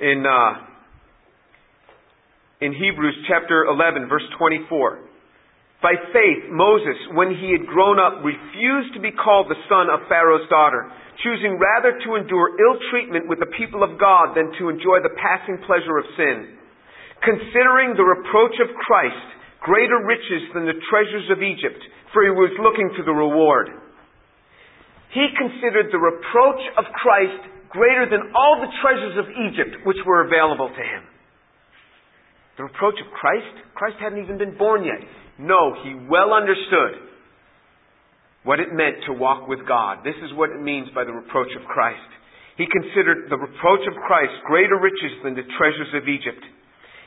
in 0.00 0.18
uh, 0.24 0.52
in 2.60 2.72
Hebrews 2.72 3.16
chapter 3.28 3.64
11, 3.68 4.08
verse 4.08 4.24
24. 4.38 5.00
By 5.82 5.92
faith, 6.12 6.48
Moses, 6.48 6.96
when 7.12 7.36
he 7.36 7.52
had 7.52 7.68
grown 7.68 8.00
up, 8.00 8.24
refused 8.24 8.94
to 8.94 9.00
be 9.00 9.12
called 9.12 9.52
the 9.52 9.60
son 9.68 9.92
of 9.92 10.08
Pharaoh's 10.08 10.48
daughter, 10.48 10.88
choosing 11.22 11.56
rather 11.56 11.96
to 11.96 12.16
endure 12.16 12.56
ill 12.56 12.76
treatment 12.92 13.28
with 13.28 13.40
the 13.40 13.52
people 13.56 13.80
of 13.80 13.96
God 13.96 14.36
than 14.36 14.52
to 14.60 14.68
enjoy 14.68 15.00
the 15.00 15.16
passing 15.16 15.60
pleasure 15.64 15.96
of 15.96 16.06
sin. 16.16 16.56
Considering 17.24 17.96
the 17.96 18.04
reproach 18.04 18.56
of 18.60 18.68
Christ 18.84 19.28
greater 19.64 19.98
riches 20.04 20.46
than 20.52 20.68
the 20.68 20.78
treasures 20.92 21.26
of 21.32 21.42
Egypt, 21.42 21.80
for 22.12 22.22
he 22.22 22.30
was 22.30 22.54
looking 22.60 22.92
to 22.96 23.02
the 23.02 23.12
reward. 23.12 23.72
He 25.10 25.26
considered 25.34 25.88
the 25.90 25.98
reproach 25.98 26.62
of 26.76 26.84
Christ 26.92 27.42
greater 27.72 28.06
than 28.06 28.32
all 28.36 28.60
the 28.60 28.72
treasures 28.84 29.16
of 29.16 29.26
Egypt 29.48 29.82
which 29.88 29.98
were 30.04 30.24
available 30.28 30.68
to 30.68 30.84
him. 30.84 31.02
The 32.56 32.64
reproach 32.68 32.96
of 33.00 33.12
Christ? 33.12 33.52
Christ 33.74 33.96
hadn't 34.00 34.22
even 34.22 34.38
been 34.38 34.56
born 34.56 34.84
yet. 34.84 35.00
No, 35.38 35.76
he 35.84 35.92
well 36.08 36.32
understood 36.32 37.15
what 38.46 38.62
it 38.62 38.70
meant 38.70 39.02
to 39.10 39.12
walk 39.12 39.50
with 39.50 39.66
God. 39.66 40.06
This 40.06 40.14
is 40.22 40.30
what 40.38 40.54
it 40.54 40.62
means 40.62 40.86
by 40.94 41.02
the 41.02 41.10
reproach 41.10 41.50
of 41.58 41.66
Christ. 41.66 42.06
He 42.54 42.70
considered 42.70 43.26
the 43.26 43.36
reproach 43.36 43.82
of 43.90 43.98
Christ 44.06 44.32
greater 44.46 44.78
riches 44.78 45.18
than 45.26 45.34
the 45.34 45.44
treasures 45.58 45.90
of 45.98 46.06
Egypt. 46.06 46.40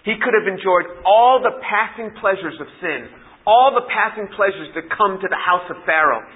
He 0.03 0.19
could 0.19 0.35
have 0.35 0.51
enjoyed 0.51 0.99
all 1.07 1.39
the 1.39 1.63
passing 1.63 2.11
pleasures 2.19 2.59
of 2.59 2.67
sin, 2.83 3.07
all 3.47 3.71
the 3.71 3.87
passing 3.87 4.27
pleasures 4.35 4.67
that 4.75 4.91
come 4.91 5.15
to 5.15 5.31
the 5.31 5.39
house 5.39 5.63
of 5.71 5.79
Pharaoh, 5.87 6.27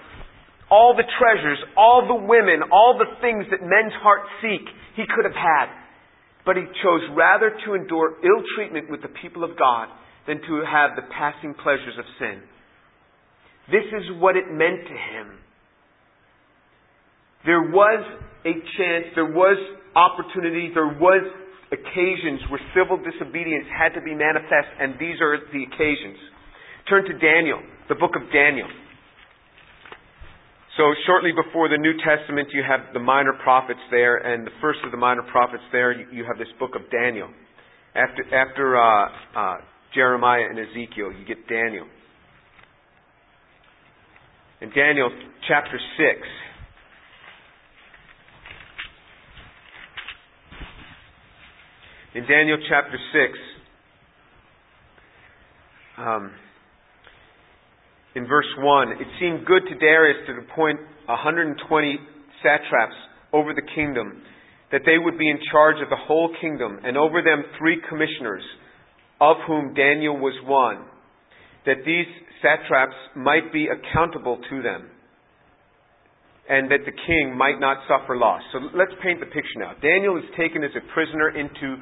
all 0.72 0.96
the 0.96 1.06
treasures, 1.20 1.60
all 1.76 2.08
the 2.08 2.24
women, 2.24 2.64
all 2.72 2.96
the 2.96 3.12
things 3.20 3.44
that 3.52 3.60
men's 3.60 3.94
hearts 4.00 4.32
seek, 4.40 4.64
he 4.96 5.04
could 5.04 5.28
have 5.28 5.36
had. 5.36 5.68
But 6.48 6.56
he 6.56 6.64
chose 6.80 7.04
rather 7.12 7.52
to 7.52 7.76
endure 7.76 8.16
ill 8.24 8.42
treatment 8.56 8.88
with 8.88 9.04
the 9.04 9.12
people 9.20 9.44
of 9.44 9.60
God 9.60 9.92
than 10.32 10.40
to 10.48 10.64
have 10.64 10.96
the 10.96 11.08
passing 11.12 11.54
pleasures 11.60 12.00
of 12.00 12.08
sin. 12.18 12.40
This 13.72 13.88
is 13.88 14.20
what 14.20 14.36
it 14.36 14.52
meant 14.52 14.84
to 14.84 14.94
him. 14.94 15.28
There 17.46 17.62
was 17.62 18.02
a 18.46 18.54
chance, 18.78 19.06
there 19.16 19.32
was 19.32 19.58
opportunity, 19.96 20.72
there 20.74 20.96
was 21.00 21.24
occasions 21.72 22.40
where 22.50 22.60
civil 22.76 23.00
disobedience 23.00 23.66
had 23.72 23.96
to 23.96 24.02
be 24.02 24.16
manifest, 24.16 24.70
and 24.80 24.96
these 25.00 25.20
are 25.20 25.40
the 25.52 25.64
occasions. 25.64 26.20
Turn 26.90 27.04
to 27.06 27.16
Daniel, 27.20 27.60
the 27.90 27.96
book 27.96 28.12
of 28.16 28.32
Daniel. 28.32 28.68
So 30.78 30.84
shortly 31.06 31.32
before 31.32 31.70
the 31.70 31.78
New 31.78 31.94
Testament, 32.02 32.50
you 32.52 32.64
have 32.68 32.94
the 32.94 33.00
minor 33.00 33.34
prophets 33.44 33.80
there, 33.92 34.18
and 34.18 34.46
the 34.46 34.56
first 34.60 34.80
of 34.84 34.92
the 34.92 34.98
minor 34.98 35.24
prophets 35.32 35.64
there, 35.72 35.94
you 35.94 36.26
have 36.26 36.38
this 36.38 36.52
book 36.60 36.72
of 36.76 36.90
Daniel. 36.90 37.30
After 37.96 38.24
after 38.34 38.76
uh, 38.76 39.08
uh, 39.38 39.58
Jeremiah 39.94 40.50
and 40.50 40.58
Ezekiel, 40.58 41.14
you 41.14 41.26
get 41.28 41.48
Daniel. 41.48 41.86
In 44.64 44.70
Daniel 44.70 45.10
chapter 45.46 45.78
six. 45.98 46.26
In 52.16 52.22
Daniel 52.28 52.58
chapter 52.70 52.98
6, 53.12 53.40
um, 55.98 56.32
in 58.16 58.28
verse 58.28 58.46
1, 58.60 58.92
it 58.92 59.08
seemed 59.20 59.46
good 59.48 59.64
to 59.68 59.76
Darius 59.80 60.28
to 60.28 60.34
appoint 60.34 60.80
120 61.08 62.00
satraps 62.44 62.94
over 63.34 63.56
the 63.56 63.64
kingdom, 63.76 64.22
that 64.72 64.82
they 64.86 65.00
would 65.00 65.18
be 65.18 65.28
in 65.28 65.40
charge 65.52 65.78
of 65.82 65.90
the 65.90 65.98
whole 65.98 66.30
kingdom, 66.40 66.80
and 66.86 66.96
over 66.98 67.24
them 67.24 67.44
three 67.58 67.82
commissioners, 67.90 68.44
of 69.20 69.38
whom 69.48 69.74
Daniel 69.74 70.16
was 70.16 70.36
one, 70.46 70.86
that 71.66 71.78
these 71.84 72.06
satraps 72.44 72.96
might 73.16 73.52
be 73.52 73.68
accountable 73.72 74.38
to 74.50 74.62
them 74.62 74.92
and 76.50 76.68
that 76.70 76.84
the 76.84 76.92
king 77.08 77.36
might 77.38 77.60
not 77.60 77.80
suffer 77.88 78.18
loss. 78.18 78.44
So 78.52 78.60
let's 78.76 78.92
paint 79.00 79.24
the 79.24 79.32
picture 79.32 79.64
now. 79.64 79.80
Daniel 79.80 80.18
is 80.20 80.28
taken 80.36 80.64
as 80.64 80.76
a 80.76 80.84
prisoner 80.92 81.32
into 81.32 81.80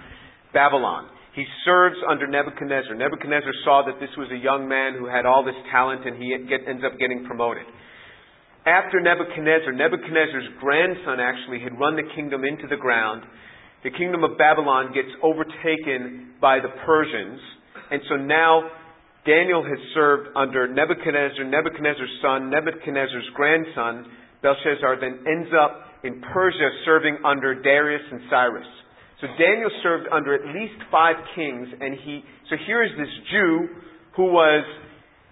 Babylon. 0.54 1.10
He 1.34 1.46
serves 1.66 1.98
under 2.06 2.28
Nebuchadnezzar. 2.28 2.94
Nebuchadnezzar 2.94 3.56
saw 3.66 3.82
that 3.88 3.98
this 3.98 4.14
was 4.18 4.30
a 4.30 4.38
young 4.38 4.68
man 4.68 5.00
who 5.00 5.08
had 5.08 5.26
all 5.26 5.44
this 5.44 5.58
talent 5.72 6.06
and 6.06 6.22
he 6.22 6.30
get, 6.46 6.62
ends 6.68 6.84
up 6.86 7.00
getting 7.00 7.26
promoted. 7.26 7.66
After 8.68 9.02
Nebuchadnezzar, 9.02 9.74
Nebuchadnezzar's 9.74 10.54
grandson 10.62 11.18
actually 11.18 11.66
had 11.66 11.74
run 11.82 11.98
the 11.98 12.06
kingdom 12.14 12.46
into 12.46 12.68
the 12.70 12.78
ground. 12.78 13.24
The 13.84 13.90
kingdom 13.90 14.24
of 14.24 14.38
Babylon 14.38 14.94
gets 14.94 15.10
overtaken 15.26 16.38
by 16.38 16.62
the 16.62 16.70
Persians. 16.86 17.42
And 17.90 18.02
so 18.06 18.16
now 18.22 18.70
Daniel 19.26 19.64
has 19.64 19.78
served 19.94 20.30
under 20.36 20.68
Nebuchadnezzar, 20.68 21.46
Nebuchadnezzar's 21.46 22.16
son, 22.22 22.50
Nebuchadnezzar's 22.50 23.30
grandson, 23.36 24.10
Belshazzar, 24.42 24.98
then 25.00 25.22
ends 25.30 25.50
up 25.54 25.86
in 26.04 26.22
Persia 26.34 26.70
serving 26.86 27.18
under 27.24 27.54
Darius 27.62 28.02
and 28.12 28.22
Cyrus. 28.30 28.66
So 29.22 29.28
Daniel 29.38 29.70
served 29.84 30.08
under 30.12 30.34
at 30.34 30.50
least 30.56 30.82
five 30.90 31.16
kings, 31.36 31.68
and 31.80 31.94
he. 32.04 32.26
So 32.50 32.56
here 32.66 32.84
is 32.84 32.90
this 32.98 33.14
Jew 33.30 33.70
who 34.18 34.34
was 34.34 34.66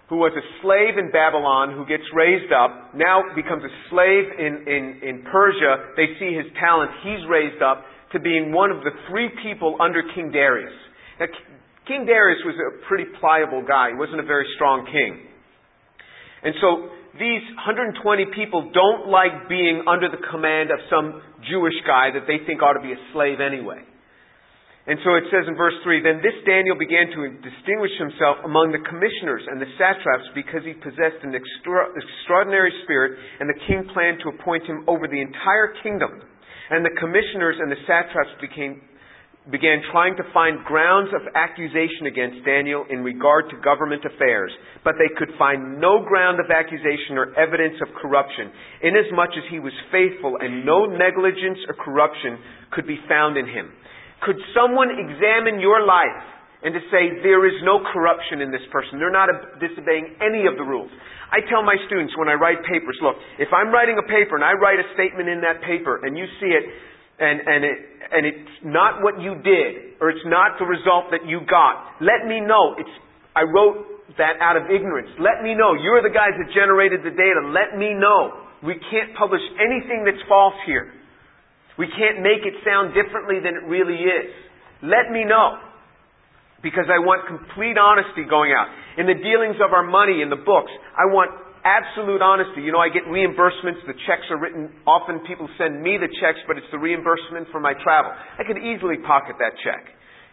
who 0.08 0.18
was 0.18 0.34
a 0.34 0.42
slave 0.62 0.98
in 0.98 1.10
Babylon, 1.10 1.74
who 1.74 1.86
gets 1.86 2.02
raised 2.14 2.50
up, 2.50 2.94
now 2.94 3.22
becomes 3.38 3.62
a 3.62 3.70
slave 3.90 4.26
in, 4.42 4.66
in, 4.66 4.84
in 5.06 5.22
Persia. 5.22 5.94
They 5.94 6.18
see 6.18 6.34
his 6.34 6.50
talent. 6.58 6.90
He's 7.06 7.22
raised 7.30 7.62
up 7.62 7.86
to 8.10 8.18
being 8.18 8.50
one 8.50 8.74
of 8.74 8.82
the 8.82 8.90
three 9.08 9.30
people 9.42 9.78
under 9.78 10.02
King 10.14 10.34
Darius. 10.34 10.74
Now, 11.20 11.30
King 11.90 12.06
Darius 12.06 12.38
was 12.46 12.54
a 12.54 12.86
pretty 12.86 13.10
pliable 13.18 13.66
guy. 13.66 13.90
He 13.90 13.98
wasn't 13.98 14.22
a 14.22 14.28
very 14.30 14.46
strong 14.54 14.86
king. 14.86 15.26
And 16.46 16.54
so 16.62 16.86
these 17.18 17.42
120 17.58 17.98
people 18.30 18.70
don't 18.70 19.10
like 19.10 19.50
being 19.50 19.82
under 19.90 20.06
the 20.06 20.22
command 20.30 20.70
of 20.70 20.78
some 20.86 21.18
Jewish 21.50 21.74
guy 21.82 22.14
that 22.14 22.30
they 22.30 22.46
think 22.46 22.62
ought 22.62 22.78
to 22.78 22.84
be 22.86 22.94
a 22.94 23.02
slave 23.10 23.42
anyway. 23.42 23.82
And 24.86 25.02
so 25.02 25.18
it 25.18 25.26
says 25.34 25.50
in 25.50 25.58
verse 25.58 25.74
3 25.82 25.98
Then 26.06 26.22
this 26.22 26.38
Daniel 26.46 26.78
began 26.78 27.10
to 27.10 27.20
distinguish 27.42 27.92
himself 27.98 28.38
among 28.46 28.70
the 28.70 28.86
commissioners 28.86 29.42
and 29.50 29.58
the 29.58 29.68
satraps 29.74 30.30
because 30.38 30.62
he 30.62 30.78
possessed 30.78 31.26
an 31.26 31.34
extra- 31.34 31.90
extraordinary 31.90 32.70
spirit, 32.86 33.18
and 33.42 33.50
the 33.50 33.58
king 33.66 33.82
planned 33.90 34.22
to 34.22 34.30
appoint 34.30 34.62
him 34.62 34.86
over 34.86 35.10
the 35.10 35.18
entire 35.18 35.74
kingdom. 35.82 36.22
And 36.70 36.86
the 36.86 36.94
commissioners 37.02 37.58
and 37.58 37.66
the 37.66 37.82
satraps 37.82 38.30
became 38.38 38.78
began 39.48 39.80
trying 39.88 40.12
to 40.20 40.26
find 40.36 40.60
grounds 40.68 41.08
of 41.16 41.24
accusation 41.32 42.04
against 42.04 42.44
Daniel 42.44 42.84
in 42.92 43.00
regard 43.00 43.48
to 43.48 43.56
government 43.64 44.04
affairs, 44.04 44.52
but 44.84 45.00
they 45.00 45.08
could 45.16 45.32
find 45.40 45.80
no 45.80 46.04
ground 46.04 46.36
of 46.44 46.52
accusation 46.52 47.16
or 47.16 47.32
evidence 47.40 47.80
of 47.80 47.88
corruption, 47.96 48.52
inasmuch 48.84 49.32
as 49.32 49.48
he 49.48 49.56
was 49.56 49.72
faithful 49.88 50.36
and 50.36 50.68
no 50.68 50.84
negligence 50.84 51.56
or 51.64 51.74
corruption 51.80 52.36
could 52.76 52.84
be 52.84 53.00
found 53.08 53.40
in 53.40 53.48
him. 53.48 53.72
Could 54.20 54.36
someone 54.52 54.92
examine 54.92 55.56
your 55.56 55.88
life 55.88 56.20
and 56.60 56.76
to 56.76 56.82
say 56.92 57.24
there 57.24 57.48
is 57.48 57.56
no 57.64 57.80
corruption 57.80 58.44
in 58.44 58.52
this 58.52 58.64
person? 58.68 59.00
They're 59.00 59.08
not 59.08 59.32
disobeying 59.56 60.20
any 60.20 60.44
of 60.44 60.60
the 60.60 60.68
rules. 60.68 60.92
I 61.32 61.40
tell 61.48 61.64
my 61.64 61.80
students 61.88 62.12
when 62.20 62.28
I 62.28 62.36
write 62.36 62.60
papers, 62.68 63.00
look, 63.00 63.16
if 63.40 63.48
I'm 63.56 63.72
writing 63.72 63.96
a 63.96 64.04
paper 64.04 64.36
and 64.36 64.44
I 64.44 64.52
write 64.52 64.76
a 64.76 64.88
statement 64.92 65.32
in 65.32 65.40
that 65.40 65.64
paper 65.64 66.04
and 66.04 66.12
you 66.20 66.28
see 66.36 66.52
it 66.52 66.68
and, 67.20 67.36
and, 67.44 67.60
it, 67.62 67.78
and 68.10 68.22
it's 68.24 68.56
not 68.64 69.04
what 69.04 69.20
you 69.20 69.36
did, 69.44 70.00
or 70.00 70.08
it's 70.08 70.24
not 70.24 70.56
the 70.56 70.64
result 70.64 71.12
that 71.12 71.28
you 71.28 71.44
got, 71.44 72.00
let 72.00 72.24
me 72.24 72.40
know. 72.40 72.74
It's, 72.80 72.90
I 73.36 73.44
wrote 73.44 74.16
that 74.16 74.40
out 74.40 74.56
of 74.56 74.72
ignorance. 74.72 75.12
Let 75.20 75.44
me 75.44 75.54
know. 75.54 75.76
You're 75.76 76.02
the 76.02 76.10
guys 76.12 76.34
that 76.40 76.50
generated 76.56 77.04
the 77.04 77.14
data. 77.14 77.44
Let 77.52 77.78
me 77.78 77.92
know. 77.94 78.48
We 78.64 78.74
can't 78.90 79.14
publish 79.14 79.44
anything 79.60 80.08
that's 80.08 80.20
false 80.26 80.56
here. 80.64 80.92
We 81.78 81.86
can't 81.92 82.20
make 82.20 82.44
it 82.44 82.56
sound 82.64 82.92
differently 82.92 83.40
than 83.40 83.56
it 83.56 83.64
really 83.68 84.00
is. 84.00 84.32
Let 84.82 85.12
me 85.12 85.24
know. 85.24 85.60
Because 86.60 86.92
I 86.92 87.00
want 87.00 87.24
complete 87.24 87.80
honesty 87.80 88.28
going 88.28 88.52
out. 88.52 88.68
In 89.00 89.08
the 89.08 89.16
dealings 89.16 89.56
of 89.64 89.72
our 89.72 89.84
money 89.84 90.20
in 90.20 90.28
the 90.28 90.36
books, 90.36 90.72
I 90.92 91.08
want 91.08 91.32
absolute 91.64 92.22
honesty. 92.22 92.62
You 92.62 92.72
know, 92.72 92.82
I 92.82 92.88
get 92.88 93.04
reimbursements. 93.08 93.84
The 93.86 93.96
checks 94.06 94.26
are 94.30 94.40
written. 94.40 94.70
Often 94.86 95.26
people 95.28 95.48
send 95.56 95.80
me 95.80 95.96
the 96.00 96.08
checks, 96.20 96.40
but 96.48 96.56
it's 96.56 96.68
the 96.72 96.78
reimbursement 96.80 97.48
for 97.52 97.60
my 97.60 97.74
travel. 97.84 98.12
I 98.12 98.42
could 98.44 98.58
easily 98.58 99.00
pocket 99.04 99.36
that 99.38 99.56
check. 99.64 99.84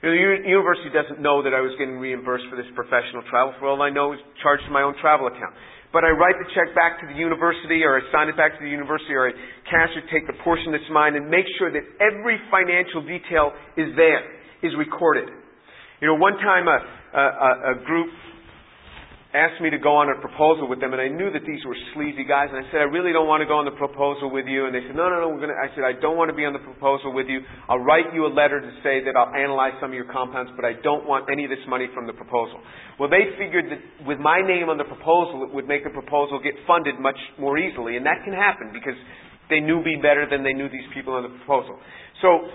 You 0.03 0.09
know, 0.09 0.13
the 0.13 0.45
university 0.45 0.93
doesn't 0.93 1.17
know 1.19 1.41
that 1.41 1.57
I 1.57 1.61
was 1.61 1.73
getting 1.81 1.97
reimbursed 1.97 2.45
for 2.53 2.55
this 2.55 2.69
professional 2.77 3.25
travel. 3.33 3.57
For 3.57 3.65
all 3.65 3.81
I 3.81 3.89
know, 3.89 4.13
it's 4.13 4.21
charged 4.45 4.63
to 4.69 4.71
my 4.71 4.85
own 4.85 4.93
travel 5.01 5.25
account. 5.25 5.57
But 5.89 6.03
I 6.03 6.13
write 6.13 6.37
the 6.37 6.45
check 6.53 6.75
back 6.77 6.99
to 7.01 7.09
the 7.09 7.17
university, 7.17 7.81
or 7.81 7.97
I 7.97 8.03
sign 8.13 8.29
it 8.29 8.37
back 8.37 8.53
to 8.59 8.61
the 8.61 8.69
university, 8.69 9.15
or 9.17 9.31
I 9.31 9.33
cash 9.65 9.89
it, 9.97 10.05
take 10.13 10.27
the 10.27 10.37
portion 10.43 10.69
that's 10.69 10.85
mine, 10.91 11.15
and 11.15 11.31
make 11.31 11.47
sure 11.57 11.73
that 11.73 11.81
every 11.97 12.37
financial 12.53 13.01
detail 13.07 13.55
is 13.79 13.95
there, 13.97 14.21
is 14.61 14.75
recorded. 14.77 15.31
You 16.03 16.13
know, 16.13 16.19
one 16.21 16.37
time 16.37 16.69
a, 16.69 16.77
a, 17.17 17.49
a 17.71 17.73
group 17.81 18.11
asked 19.37 19.61
me 19.61 19.69
to 19.69 19.77
go 19.77 19.93
on 20.01 20.09
a 20.09 20.17
proposal 20.17 20.65
with 20.65 20.81
them, 20.81 20.97
and 20.97 21.01
I 21.01 21.07
knew 21.07 21.29
that 21.29 21.45
these 21.45 21.61
were 21.61 21.77
sleazy 21.93 22.25
guys. 22.25 22.49
And 22.49 22.57
I 22.57 22.65
said, 22.73 22.81
I 22.81 22.89
really 22.89 23.13
don't 23.13 23.29
want 23.29 23.45
to 23.45 23.49
go 23.49 23.61
on 23.61 23.69
the 23.69 23.77
proposal 23.77 24.33
with 24.33 24.49
you. 24.49 24.65
And 24.65 24.73
they 24.73 24.81
said, 24.83 24.97
No, 24.97 25.07
no, 25.07 25.21
no. 25.21 25.27
We're 25.29 25.45
going 25.45 25.53
to. 25.53 25.59
I 25.61 25.69
said, 25.77 25.85
I 25.85 25.93
don't 25.93 26.17
want 26.17 26.33
to 26.33 26.37
be 26.37 26.43
on 26.43 26.57
the 26.57 26.65
proposal 26.65 27.13
with 27.13 27.29
you. 27.29 27.45
I'll 27.69 27.81
write 27.81 28.09
you 28.17 28.25
a 28.25 28.31
letter 28.33 28.57
to 28.57 28.71
say 28.81 29.05
that 29.05 29.13
I'll 29.13 29.29
analyze 29.31 29.77
some 29.77 29.93
of 29.93 29.97
your 29.97 30.09
compounds, 30.09 30.49
but 30.57 30.65
I 30.65 30.81
don't 30.81 31.05
want 31.05 31.29
any 31.29 31.45
of 31.45 31.53
this 31.53 31.61
money 31.69 31.85
from 31.93 32.09
the 32.09 32.17
proposal. 32.17 32.57
Well, 32.97 33.07
they 33.07 33.37
figured 33.37 33.69
that 33.69 33.81
with 34.09 34.17
my 34.17 34.41
name 34.41 34.73
on 34.73 34.81
the 34.81 34.89
proposal, 34.89 35.45
it 35.45 35.53
would 35.53 35.69
make 35.69 35.85
the 35.85 35.93
proposal 35.93 36.41
get 36.41 36.57
funded 36.65 36.97
much 36.97 37.19
more 37.37 37.61
easily, 37.61 37.95
and 37.95 38.03
that 38.09 38.25
can 38.25 38.33
happen 38.33 38.73
because 38.73 38.97
they 39.53 39.61
knew 39.61 39.79
me 39.85 40.01
better 40.01 40.25
than 40.25 40.41
they 40.41 40.57
knew 40.57 40.67
these 40.67 40.87
people 40.91 41.13
on 41.13 41.23
the 41.23 41.33
proposal. 41.43 41.77
So 42.25 42.49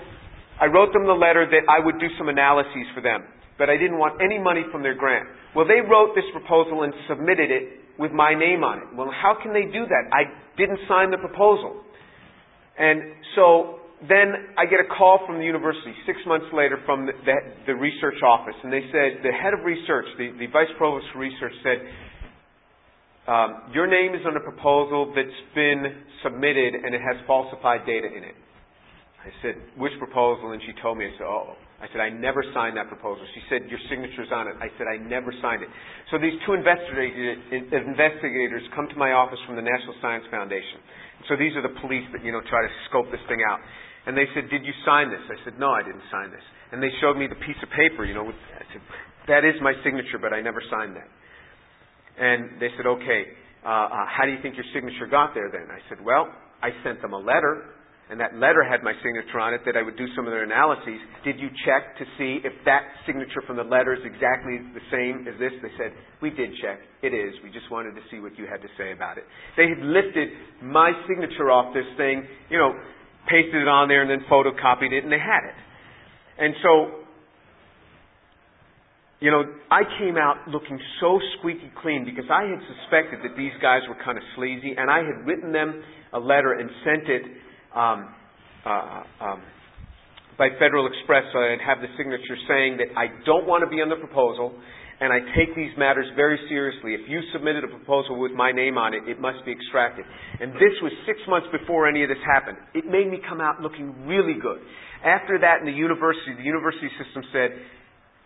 I 0.59 0.66
wrote 0.66 0.93
them 0.93 1.07
the 1.07 1.16
letter 1.16 1.47
that 1.47 1.64
I 1.70 1.78
would 1.78 1.97
do 2.03 2.11
some 2.18 2.28
analyses 2.28 2.91
for 2.93 3.01
them 3.01 3.24
but 3.59 3.70
I 3.70 3.76
didn't 3.76 3.98
want 3.98 4.20
any 4.20 4.38
money 4.38 4.62
from 4.72 4.82
their 4.82 4.94
grant. 4.94 5.28
Well, 5.55 5.66
they 5.66 5.80
wrote 5.80 6.14
this 6.14 6.24
proposal 6.32 6.82
and 6.82 6.92
submitted 7.09 7.50
it 7.50 7.80
with 7.98 8.12
my 8.12 8.34
name 8.34 8.64
on 8.64 8.78
it. 8.78 8.88
Well, 8.96 9.12
how 9.12 9.36
can 9.40 9.53
they 9.53 9.68
do 9.68 9.84
that? 9.84 10.05
I 10.12 10.24
didn't 10.57 10.80
sign 10.88 11.11
the 11.11 11.18
proposal. 11.18 11.84
And 12.78 13.12
so 13.36 13.80
then 14.09 14.57
I 14.57 14.64
get 14.66 14.80
a 14.80 14.88
call 14.88 15.20
from 15.26 15.38
the 15.38 15.44
university 15.44 15.94
six 16.07 16.18
months 16.26 16.46
later 16.53 16.80
from 16.86 17.07
the, 17.07 17.12
the, 17.24 17.36
the 17.68 17.74
research 17.74 18.18
office, 18.24 18.57
and 18.64 18.72
they 18.72 18.82
said, 18.90 19.22
the 19.22 19.30
head 19.30 19.55
of 19.55 19.64
research, 19.64 20.07
the, 20.18 20.32
the 20.40 20.48
vice 20.50 20.72
provost 20.78 21.07
for 21.12 21.20
research 21.20 21.53
said, 21.62 21.78
um, 23.28 23.70
your 23.72 23.86
name 23.86 24.18
is 24.18 24.26
on 24.26 24.36
a 24.36 24.40
proposal 24.42 25.12
that's 25.14 25.55
been 25.55 25.84
submitted 26.24 26.74
and 26.74 26.92
it 26.92 27.00
has 27.00 27.14
falsified 27.26 27.86
data 27.86 28.09
in 28.09 28.24
it. 28.24 28.34
I 29.22 29.30
said, 29.42 29.55
which 29.78 29.92
proposal? 29.98 30.50
And 30.50 30.61
she 30.66 30.74
told 30.82 30.98
me, 30.98 31.07
I 31.07 31.11
said, 31.16 31.26
oh. 31.26 31.55
I 31.83 31.91
said, 31.91 31.99
I 31.99 32.14
never 32.14 32.47
signed 32.55 32.78
that 32.78 32.87
proposal. 32.87 33.26
She 33.35 33.43
said, 33.51 33.66
your 33.66 33.83
signature's 33.91 34.30
on 34.30 34.47
it. 34.47 34.55
I 34.62 34.70
said, 34.78 34.87
I 34.87 35.03
never 35.03 35.35
signed 35.43 35.66
it. 35.66 35.70
So 36.14 36.22
these 36.22 36.39
two 36.47 36.55
investigators 36.55 38.62
come 38.70 38.87
to 38.87 38.95
my 38.95 39.18
office 39.18 39.43
from 39.51 39.59
the 39.59 39.66
National 39.66 39.99
Science 39.99 40.22
Foundation. 40.30 40.78
So 41.26 41.35
these 41.35 41.59
are 41.59 41.64
the 41.66 41.74
police 41.83 42.07
that, 42.14 42.22
you 42.22 42.30
know, 42.30 42.39
try 42.47 42.62
to 42.62 42.70
scope 42.87 43.11
this 43.11 43.18
thing 43.26 43.43
out. 43.43 43.59
And 44.07 44.14
they 44.14 44.30
said, 44.30 44.47
did 44.47 44.62
you 44.62 44.70
sign 44.87 45.11
this? 45.11 45.26
I 45.26 45.35
said, 45.43 45.59
no, 45.59 45.74
I 45.74 45.83
didn't 45.83 46.07
sign 46.07 46.30
this. 46.30 46.47
And 46.70 46.78
they 46.78 46.95
showed 47.03 47.18
me 47.18 47.26
the 47.26 47.43
piece 47.43 47.59
of 47.59 47.66
paper, 47.74 48.07
you 48.07 48.14
know, 48.14 48.30
with, 48.30 48.39
I 48.55 48.62
said, 48.70 48.83
that 49.26 49.43
is 49.43 49.59
my 49.59 49.74
signature, 49.83 50.22
but 50.22 50.30
I 50.30 50.39
never 50.39 50.62
signed 50.70 50.95
that. 50.95 51.11
And 52.14 52.62
they 52.62 52.70
said, 52.78 52.87
okay, 52.87 53.26
uh, 53.66 53.91
uh, 53.91 54.07
how 54.07 54.22
do 54.22 54.30
you 54.30 54.39
think 54.39 54.55
your 54.55 54.70
signature 54.70 55.11
got 55.11 55.35
there 55.35 55.51
then? 55.51 55.66
I 55.66 55.83
said, 55.91 55.99
well, 55.99 56.30
I 56.62 56.70
sent 56.87 57.03
them 57.03 57.12
a 57.12 57.18
letter 57.18 57.74
and 58.11 58.20
that 58.20 58.34
letter 58.36 58.61
had 58.66 58.82
my 58.82 58.92
signature 59.00 59.40
on 59.40 59.55
it 59.55 59.62
that 59.64 59.76
I 59.76 59.82
would 59.82 59.96
do 59.96 60.05
some 60.14 60.26
of 60.26 60.32
their 60.32 60.44
analyses. 60.44 61.00
Did 61.24 61.38
you 61.38 61.48
check 61.64 61.96
to 61.96 62.05
see 62.18 62.42
if 62.44 62.53
that 62.66 62.82
signature 63.07 63.40
from 63.46 63.57
the 63.57 63.64
letter 63.64 63.94
is 63.94 64.05
exactly 64.05 64.59
the 64.74 64.84
same 64.90 65.24
as 65.30 65.38
this? 65.38 65.55
They 65.62 65.72
said, 65.78 65.96
we 66.20 66.28
did 66.28 66.50
check. 66.61 66.82
It 67.00 67.14
is. 67.14 67.32
We 67.42 67.48
just 67.48 67.70
wanted 67.70 67.94
to 67.94 68.05
see 68.11 68.20
what 68.20 68.36
you 68.36 68.44
had 68.44 68.61
to 68.61 68.68
say 68.76 68.92
about 68.92 69.16
it. 69.16 69.24
They 69.57 69.70
had 69.70 69.80
lifted 69.80 70.28
my 70.61 70.92
signature 71.09 71.48
off 71.48 71.72
this 71.72 71.88
thing, 71.96 72.26
you 72.50 72.59
know, 72.59 72.74
pasted 73.30 73.62
it 73.62 73.70
on 73.70 73.88
there 73.88 74.03
and 74.03 74.11
then 74.11 74.26
photocopied 74.28 74.92
it 74.92 75.05
and 75.05 75.12
they 75.12 75.22
had 75.22 75.46
it. 75.46 75.57
And 76.36 76.53
so, 76.61 76.72
you 79.22 79.30
know, 79.30 79.46
I 79.70 79.88
came 80.03 80.18
out 80.18 80.48
looking 80.50 80.78
so 81.00 81.20
squeaky 81.38 81.70
clean 81.80 82.05
because 82.05 82.26
I 82.26 82.50
had 82.50 82.59
suspected 82.66 83.22
that 83.22 83.38
these 83.38 83.55
guys 83.62 83.86
were 83.88 83.96
kind 84.05 84.18
of 84.18 84.24
sleazy 84.34 84.74
and 84.76 84.90
I 84.90 84.98
had 84.98 85.24
written 85.24 85.53
them 85.53 85.80
a 86.12 86.18
letter 86.18 86.59
and 86.59 86.68
sent 86.84 87.09
it 87.09 87.22
um, 87.75 88.14
uh, 88.64 89.03
um, 89.20 89.43
by 90.39 90.49
Federal 90.59 90.87
Express 90.87 91.25
so 91.33 91.39
I'd 91.39 91.61
have 91.64 91.79
the 91.81 91.93
signature 91.97 92.37
saying 92.49 92.79
that 92.79 92.97
I 92.97 93.09
don't 93.25 93.47
want 93.47 93.62
to 93.64 93.70
be 93.70 93.83
on 93.83 93.89
the 93.89 93.97
proposal 93.97 94.55
and 95.03 95.11
I 95.11 95.18
take 95.35 95.51
these 95.59 95.75
matters 95.75 96.07
very 96.14 96.39
seriously. 96.47 96.95
If 96.95 97.11
you 97.11 97.18
submitted 97.35 97.64
a 97.64 97.70
proposal 97.75 98.23
with 98.23 98.31
my 98.39 98.55
name 98.55 98.79
on 98.79 98.95
it, 98.95 99.03
it 99.11 99.18
must 99.18 99.43
be 99.43 99.51
extracted. 99.51 100.07
And 100.39 100.55
this 100.55 100.79
was 100.79 100.95
six 101.11 101.18
months 101.27 101.51
before 101.51 101.91
any 101.91 102.07
of 102.07 102.09
this 102.09 102.23
happened. 102.23 102.57
It 102.70 102.87
made 102.87 103.11
me 103.11 103.18
come 103.18 103.43
out 103.43 103.59
looking 103.59 104.07
really 104.07 104.39
good. 104.39 104.62
After 105.03 105.43
that 105.43 105.59
in 105.59 105.66
the 105.66 105.75
university, 105.75 106.39
the 106.39 106.47
university 106.47 106.87
system 107.03 107.27
said, 107.35 107.51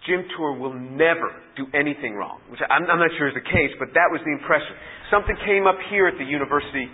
Jim 0.05 0.29
Tour 0.37 0.61
will 0.61 0.77
never 0.77 1.33
do 1.57 1.65
anything 1.73 2.13
wrong, 2.13 2.45
which 2.53 2.61
I'm, 2.69 2.85
I'm 2.85 3.01
not 3.01 3.11
sure 3.17 3.33
is 3.33 3.35
the 3.35 3.49
case, 3.49 3.73
but 3.81 3.97
that 3.97 4.13
was 4.13 4.21
the 4.29 4.37
impression. 4.37 4.77
Something 5.09 5.35
came 5.49 5.65
up 5.65 5.81
here 5.89 6.07
at 6.07 6.21
the 6.21 6.29
university 6.29 6.93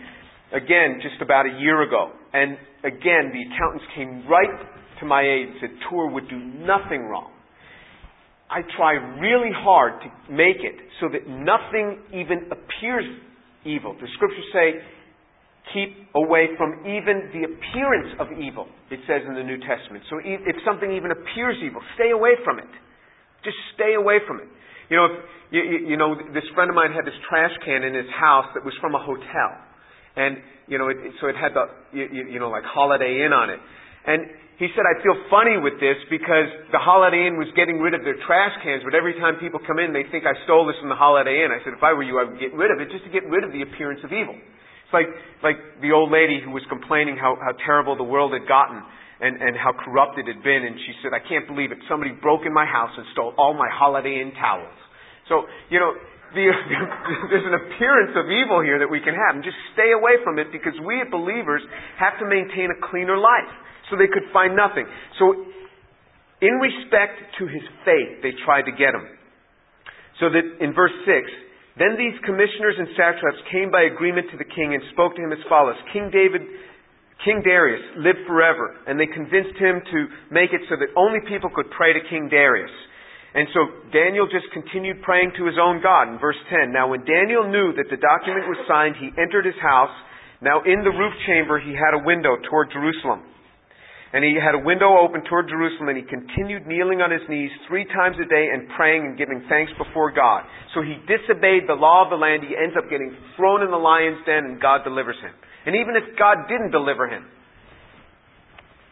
again 0.55 1.03
just 1.03 1.19
about 1.19 1.51
a 1.51 1.59
year 1.59 1.83
ago. 1.83 2.15
And 2.33 2.57
again, 2.85 3.33
the 3.33 3.43
accountants 3.53 3.85
came 3.95 4.27
right 4.29 4.59
to 5.01 5.07
my 5.07 5.23
aid 5.23 5.49
and 5.49 5.57
said 5.61 5.71
Tour 5.91 6.11
would 6.11 6.29
do 6.29 6.39
nothing 6.39 7.05
wrong. 7.05 7.31
I 8.51 8.61
try 8.77 8.93
really 9.21 9.53
hard 9.53 10.01
to 10.03 10.09
make 10.33 10.61
it 10.61 10.77
so 11.01 11.09
that 11.09 11.25
nothing 11.27 12.05
even 12.13 12.53
appears 12.53 13.05
evil. 13.65 13.97
The 13.97 14.09
scriptures 14.15 14.45
say, 14.53 14.77
keep 15.73 15.95
away 16.15 16.53
from 16.59 16.85
even 16.85 17.33
the 17.33 17.49
appearance 17.49 18.13
of 18.21 18.29
evil, 18.37 18.69
it 18.91 19.01
says 19.09 19.23
in 19.25 19.35
the 19.35 19.43
New 19.43 19.57
Testament. 19.63 20.05
So 20.11 20.21
if 20.21 20.57
something 20.67 20.91
even 20.93 21.13
appears 21.13 21.57
evil, 21.65 21.81
stay 21.97 22.11
away 22.11 22.37
from 22.45 22.59
it. 22.59 22.69
Just 23.45 23.57
stay 23.75 23.95
away 23.95 24.21
from 24.27 24.41
it. 24.41 24.49
You 24.91 24.97
know, 25.01 25.07
if, 25.09 25.17
you, 25.51 25.63
you 25.89 25.97
know, 25.97 26.15
this 26.35 26.45
friend 26.55 26.69
of 26.69 26.77
mine 26.77 26.93
had 26.93 27.07
this 27.09 27.17
trash 27.29 27.57
can 27.65 27.83
in 27.83 27.95
his 27.95 28.11
house 28.13 28.53
that 28.55 28.65
was 28.65 28.75
from 28.81 28.95
a 28.95 29.01
hotel. 29.01 29.51
And, 30.17 30.37
you 30.73 30.81
know, 30.81 30.89
it, 30.89 30.97
so 31.21 31.29
it 31.29 31.37
had 31.37 31.53
the, 31.53 31.69
you, 31.93 32.33
you 32.33 32.41
know, 32.41 32.49
like 32.49 32.65
Holiday 32.65 33.21
Inn 33.21 33.37
on 33.37 33.53
it. 33.53 33.61
And 34.09 34.25
he 34.57 34.73
said, 34.73 34.89
I 34.89 34.97
feel 35.05 35.21
funny 35.29 35.61
with 35.61 35.77
this 35.77 36.01
because 36.09 36.49
the 36.73 36.81
Holiday 36.81 37.29
Inn 37.29 37.37
was 37.37 37.53
getting 37.53 37.77
rid 37.77 37.93
of 37.93 38.09
their 38.09 38.17
trash 38.25 38.57
cans, 38.65 38.81
but 38.81 38.97
every 38.97 39.13
time 39.21 39.37
people 39.37 39.61
come 39.61 39.77
in, 39.77 39.93
they 39.93 40.09
think 40.09 40.25
I 40.25 40.33
stole 40.49 40.65
this 40.65 40.81
from 40.81 40.89
the 40.89 40.97
Holiday 40.97 41.45
Inn. 41.45 41.53
I 41.53 41.61
said, 41.61 41.77
if 41.77 41.85
I 41.85 41.93
were 41.93 42.07
you, 42.07 42.17
I 42.17 42.25
would 42.25 42.41
get 42.41 42.57
rid 42.57 42.73
of 42.73 42.81
it 42.81 42.89
just 42.89 43.05
to 43.05 43.13
get 43.13 43.29
rid 43.29 43.45
of 43.45 43.53
the 43.53 43.61
appearance 43.61 44.01
of 44.01 44.17
evil. 44.17 44.33
It's 44.33 44.95
like, 44.97 45.13
like 45.45 45.61
the 45.85 45.93
old 45.93 46.09
lady 46.09 46.41
who 46.41 46.57
was 46.57 46.65
complaining 46.73 47.21
how, 47.21 47.37
how 47.37 47.53
terrible 47.69 48.01
the 48.01 48.09
world 48.09 48.33
had 48.33 48.49
gotten 48.49 48.81
and, 49.21 49.37
and 49.45 49.53
how 49.61 49.77
corrupt 49.77 50.17
it 50.17 50.25
had 50.25 50.41
been. 50.41 50.65
And 50.65 50.81
she 50.89 50.97
said, 51.05 51.13
I 51.13 51.21
can't 51.21 51.45
believe 51.45 51.69
it. 51.69 51.85
Somebody 51.85 52.17
broke 52.17 52.49
in 52.49 52.55
my 52.57 52.65
house 52.65 52.97
and 52.97 53.05
stole 53.13 53.37
all 53.37 53.53
my 53.53 53.69
Holiday 53.69 54.25
Inn 54.25 54.33
towels. 54.41 54.79
So, 55.29 55.45
you 55.69 55.83
know, 55.83 55.93
the, 56.35 56.45
there's 57.31 57.49
an 57.49 57.57
appearance 57.57 58.17
of 58.17 58.29
evil 58.29 58.61
here 58.61 58.81
that 58.81 58.91
we 58.91 59.01
can 59.01 59.15
have. 59.15 59.37
And 59.37 59.45
just 59.45 59.59
stay 59.77 59.93
away 59.93 60.21
from 60.25 60.41
it 60.41 60.53
because 60.53 60.77
we 60.85 61.01
as 61.01 61.09
believers 61.09 61.63
have 62.01 62.17
to 62.21 62.27
maintain 62.27 62.73
a 62.73 62.79
cleaner 62.89 63.17
life. 63.17 63.53
So 63.91 64.01
they 64.01 64.09
could 64.09 64.25
find 64.33 64.57
nothing. 64.57 64.89
So, 65.21 65.53
in 66.43 66.59
respect 66.59 67.39
to 67.39 67.47
his 67.47 67.63
faith, 67.87 68.25
they 68.25 68.35
tried 68.43 68.67
to 68.67 68.75
get 68.75 68.97
him. 68.97 69.07
So 70.19 70.27
that 70.33 70.43
in 70.59 70.75
verse 70.75 70.95
6, 71.07 71.79
then 71.79 71.97
these 71.97 72.19
commissioners 72.27 72.77
and 72.77 72.89
satraps 72.99 73.41
came 73.49 73.71
by 73.71 73.89
agreement 73.89 74.29
to 74.35 74.37
the 74.37 74.49
king 74.49 74.75
and 74.75 74.83
spoke 74.93 75.17
to 75.17 75.23
him 75.23 75.33
as 75.33 75.41
follows 75.49 75.79
King 75.93 76.11
David, 76.13 76.43
King 77.25 77.41
Darius 77.41 77.83
lived 77.97 78.27
forever, 78.27 78.75
and 78.87 78.99
they 78.99 79.07
convinced 79.07 79.57
him 79.57 79.81
to 79.81 79.99
make 80.35 80.53
it 80.53 80.61
so 80.69 80.77
that 80.77 80.91
only 80.99 81.23
people 81.31 81.49
could 81.55 81.71
pray 81.71 81.95
to 81.95 82.03
King 82.11 82.29
Darius. 82.29 82.75
And 83.33 83.49
so 83.57 83.61
Daniel 83.97 84.29
just 84.29 84.45
continued 84.53 85.01
praying 85.01 85.33
to 85.41 85.49
his 85.49 85.57
own 85.57 85.81
God 85.81 86.13
in 86.13 86.21
verse 86.21 86.37
10. 86.53 86.69
Now 86.69 86.93
when 86.93 87.05
Daniel 87.09 87.49
knew 87.49 87.73
that 87.81 87.89
the 87.89 87.97
document 87.97 88.45
was 88.45 88.61
signed, 88.69 89.01
he 89.01 89.09
entered 89.17 89.49
his 89.49 89.57
house. 89.57 89.93
Now 90.45 90.61
in 90.69 90.85
the 90.85 90.93
roof 90.93 91.17
chamber 91.25 91.57
he 91.57 91.73
had 91.73 91.97
a 91.97 92.05
window 92.05 92.37
toward 92.45 92.69
Jerusalem. 92.69 93.25
And 94.13 94.21
he 94.21 94.37
had 94.37 94.53
a 94.53 94.61
window 94.61 95.01
open 95.01 95.25
toward 95.25 95.49
Jerusalem 95.49 95.89
and 95.89 95.97
he 95.97 96.05
continued 96.05 96.69
kneeling 96.69 97.01
on 97.01 97.09
his 97.09 97.25
knees 97.33 97.49
three 97.65 97.89
times 97.89 98.21
a 98.21 98.29
day 98.29 98.53
and 98.53 98.69
praying 98.77 99.09
and 99.09 99.17
giving 99.17 99.41
thanks 99.49 99.73
before 99.81 100.13
God. 100.13 100.45
So 100.77 100.85
he 100.85 101.01
disobeyed 101.09 101.65
the 101.65 101.81
law 101.81 102.05
of 102.05 102.13
the 102.13 102.21
land. 102.21 102.45
He 102.45 102.53
ends 102.53 102.77
up 102.77 102.93
getting 102.93 103.17
thrown 103.41 103.65
in 103.65 103.73
the 103.73 103.81
lion's 103.81 104.21
den 104.29 104.45
and 104.45 104.61
God 104.61 104.85
delivers 104.85 105.17
him. 105.25 105.33
And 105.65 105.73
even 105.73 105.97
if 105.97 106.05
God 106.21 106.45
didn't 106.53 106.77
deliver 106.77 107.09
him, 107.09 107.25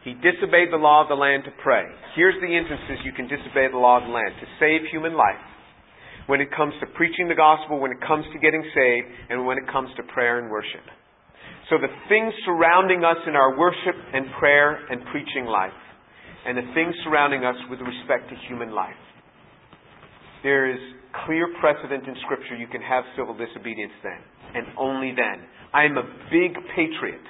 he 0.05 0.17
disobeyed 0.25 0.73
the 0.73 0.81
law 0.81 1.05
of 1.05 1.09
the 1.09 1.19
land 1.19 1.45
to 1.45 1.53
pray. 1.63 1.85
Here's 2.17 2.39
the 2.41 2.49
instances 2.49 3.05
you 3.05 3.13
can 3.13 3.29
disobey 3.29 3.69
the 3.69 3.77
law 3.77 4.01
of 4.01 4.09
the 4.09 4.15
land 4.15 4.33
to 4.41 4.47
save 4.57 4.89
human 4.89 5.13
life. 5.13 5.41
When 6.27 6.41
it 6.41 6.49
comes 6.57 6.73
to 6.81 6.87
preaching 6.97 7.29
the 7.29 7.37
gospel, 7.37 7.81
when 7.81 7.93
it 7.93 8.01
comes 8.01 8.25
to 8.33 8.39
getting 8.39 8.65
saved, 8.73 9.09
and 9.29 9.45
when 9.45 9.59
it 9.59 9.67
comes 9.69 9.91
to 9.97 10.03
prayer 10.15 10.39
and 10.39 10.49
worship. 10.49 10.85
So 11.69 11.77
the 11.77 11.93
things 12.09 12.33
surrounding 12.47 13.05
us 13.05 13.19
in 13.27 13.37
our 13.37 13.59
worship 13.59 13.95
and 14.15 14.27
prayer 14.39 14.79
and 14.89 15.05
preaching 15.13 15.45
life, 15.45 15.77
and 16.47 16.57
the 16.57 16.65
things 16.73 16.95
surrounding 17.05 17.45
us 17.45 17.57
with 17.69 17.81
respect 17.81 18.31
to 18.31 18.37
human 18.49 18.73
life. 18.73 18.97
There 20.43 20.71
is 20.73 20.81
clear 21.27 21.53
precedent 21.61 22.09
in 22.09 22.15
Scripture 22.25 22.57
you 22.57 22.69
can 22.69 22.81
have 22.81 23.05
civil 23.17 23.37
disobedience 23.37 23.93
then, 24.03 24.21
and 24.55 24.67
only 24.79 25.13
then. 25.13 25.45
I 25.75 25.85
am 25.85 25.99
a 25.99 26.07
big 26.33 26.57
patriot 26.75 27.27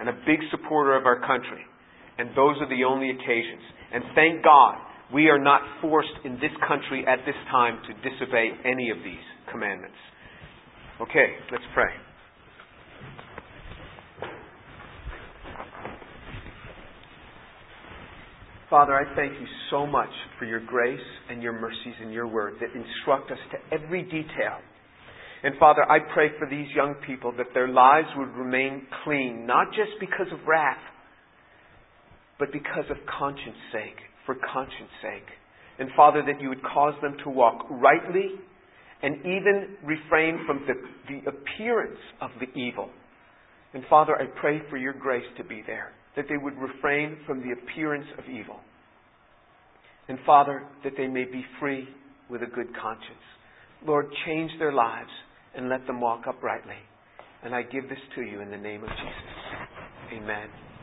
and 0.00 0.08
a 0.08 0.16
big 0.24 0.40
supporter 0.50 0.96
of 0.96 1.04
our 1.04 1.20
country. 1.20 1.60
And 2.18 2.30
those 2.30 2.56
are 2.60 2.68
the 2.68 2.84
only 2.84 3.10
occasions. 3.10 3.62
And 3.92 4.04
thank 4.14 4.42
God 4.42 4.76
we 5.12 5.28
are 5.28 5.38
not 5.38 5.60
forced 5.80 6.16
in 6.24 6.34
this 6.34 6.52
country 6.66 7.04
at 7.06 7.24
this 7.26 7.36
time 7.50 7.78
to 7.86 8.10
disobey 8.10 8.50
any 8.64 8.90
of 8.90 8.98
these 9.04 9.24
commandments. 9.52 9.96
Okay, 11.00 11.36
let's 11.52 11.64
pray. 11.74 11.92
Father, 18.68 18.94
I 18.94 19.14
thank 19.14 19.32
you 19.32 19.46
so 19.70 19.86
much 19.86 20.10
for 20.40 20.44
your 20.44 20.58
grace 20.58 20.98
and 21.30 21.40
your 21.40 21.52
mercies 21.52 21.94
and 22.02 22.12
your 22.12 22.26
word 22.26 22.54
that 22.60 22.70
instruct 22.74 23.30
us 23.30 23.38
to 23.52 23.76
every 23.76 24.02
detail. 24.02 24.58
And 25.44 25.54
Father, 25.60 25.88
I 25.88 26.00
pray 26.12 26.30
for 26.38 26.48
these 26.50 26.66
young 26.74 26.94
people 27.06 27.32
that 27.36 27.46
their 27.54 27.68
lives 27.68 28.08
would 28.16 28.34
remain 28.34 28.86
clean, 29.04 29.46
not 29.46 29.68
just 29.68 29.92
because 30.00 30.26
of 30.32 30.40
wrath, 30.48 30.82
but 32.38 32.52
because 32.52 32.84
of 32.90 32.96
conscience 33.06 33.56
sake, 33.72 33.96
for 34.26 34.34
conscience 34.52 34.90
sake. 35.00 35.28
And 35.78 35.88
Father, 35.96 36.22
that 36.26 36.40
you 36.40 36.48
would 36.48 36.62
cause 36.62 36.94
them 37.02 37.16
to 37.24 37.30
walk 37.30 37.66
rightly 37.70 38.32
and 39.02 39.18
even 39.20 39.76
refrain 39.84 40.44
from 40.46 40.66
the, 40.66 40.74
the 41.08 41.30
appearance 41.30 41.98
of 42.20 42.30
the 42.40 42.58
evil. 42.58 42.90
And 43.74 43.84
Father, 43.88 44.16
I 44.16 44.26
pray 44.40 44.60
for 44.70 44.76
your 44.76 44.94
grace 44.94 45.26
to 45.36 45.44
be 45.44 45.62
there, 45.66 45.92
that 46.16 46.26
they 46.28 46.36
would 46.36 46.56
refrain 46.56 47.18
from 47.26 47.40
the 47.40 47.52
appearance 47.52 48.06
of 48.18 48.24
evil. 48.24 48.56
And 50.08 50.18
Father, 50.24 50.66
that 50.84 50.94
they 50.96 51.08
may 51.08 51.24
be 51.24 51.44
free 51.60 51.88
with 52.30 52.42
a 52.42 52.46
good 52.46 52.68
conscience. 52.80 53.12
Lord, 53.86 54.06
change 54.24 54.50
their 54.58 54.72
lives 54.72 55.10
and 55.54 55.68
let 55.68 55.86
them 55.86 56.00
walk 56.00 56.24
uprightly. 56.26 56.76
And 57.42 57.54
I 57.54 57.62
give 57.62 57.88
this 57.88 57.98
to 58.14 58.22
you 58.22 58.40
in 58.40 58.50
the 58.50 58.56
name 58.56 58.82
of 58.82 58.88
Jesus. 58.88 60.22
Amen. 60.22 60.75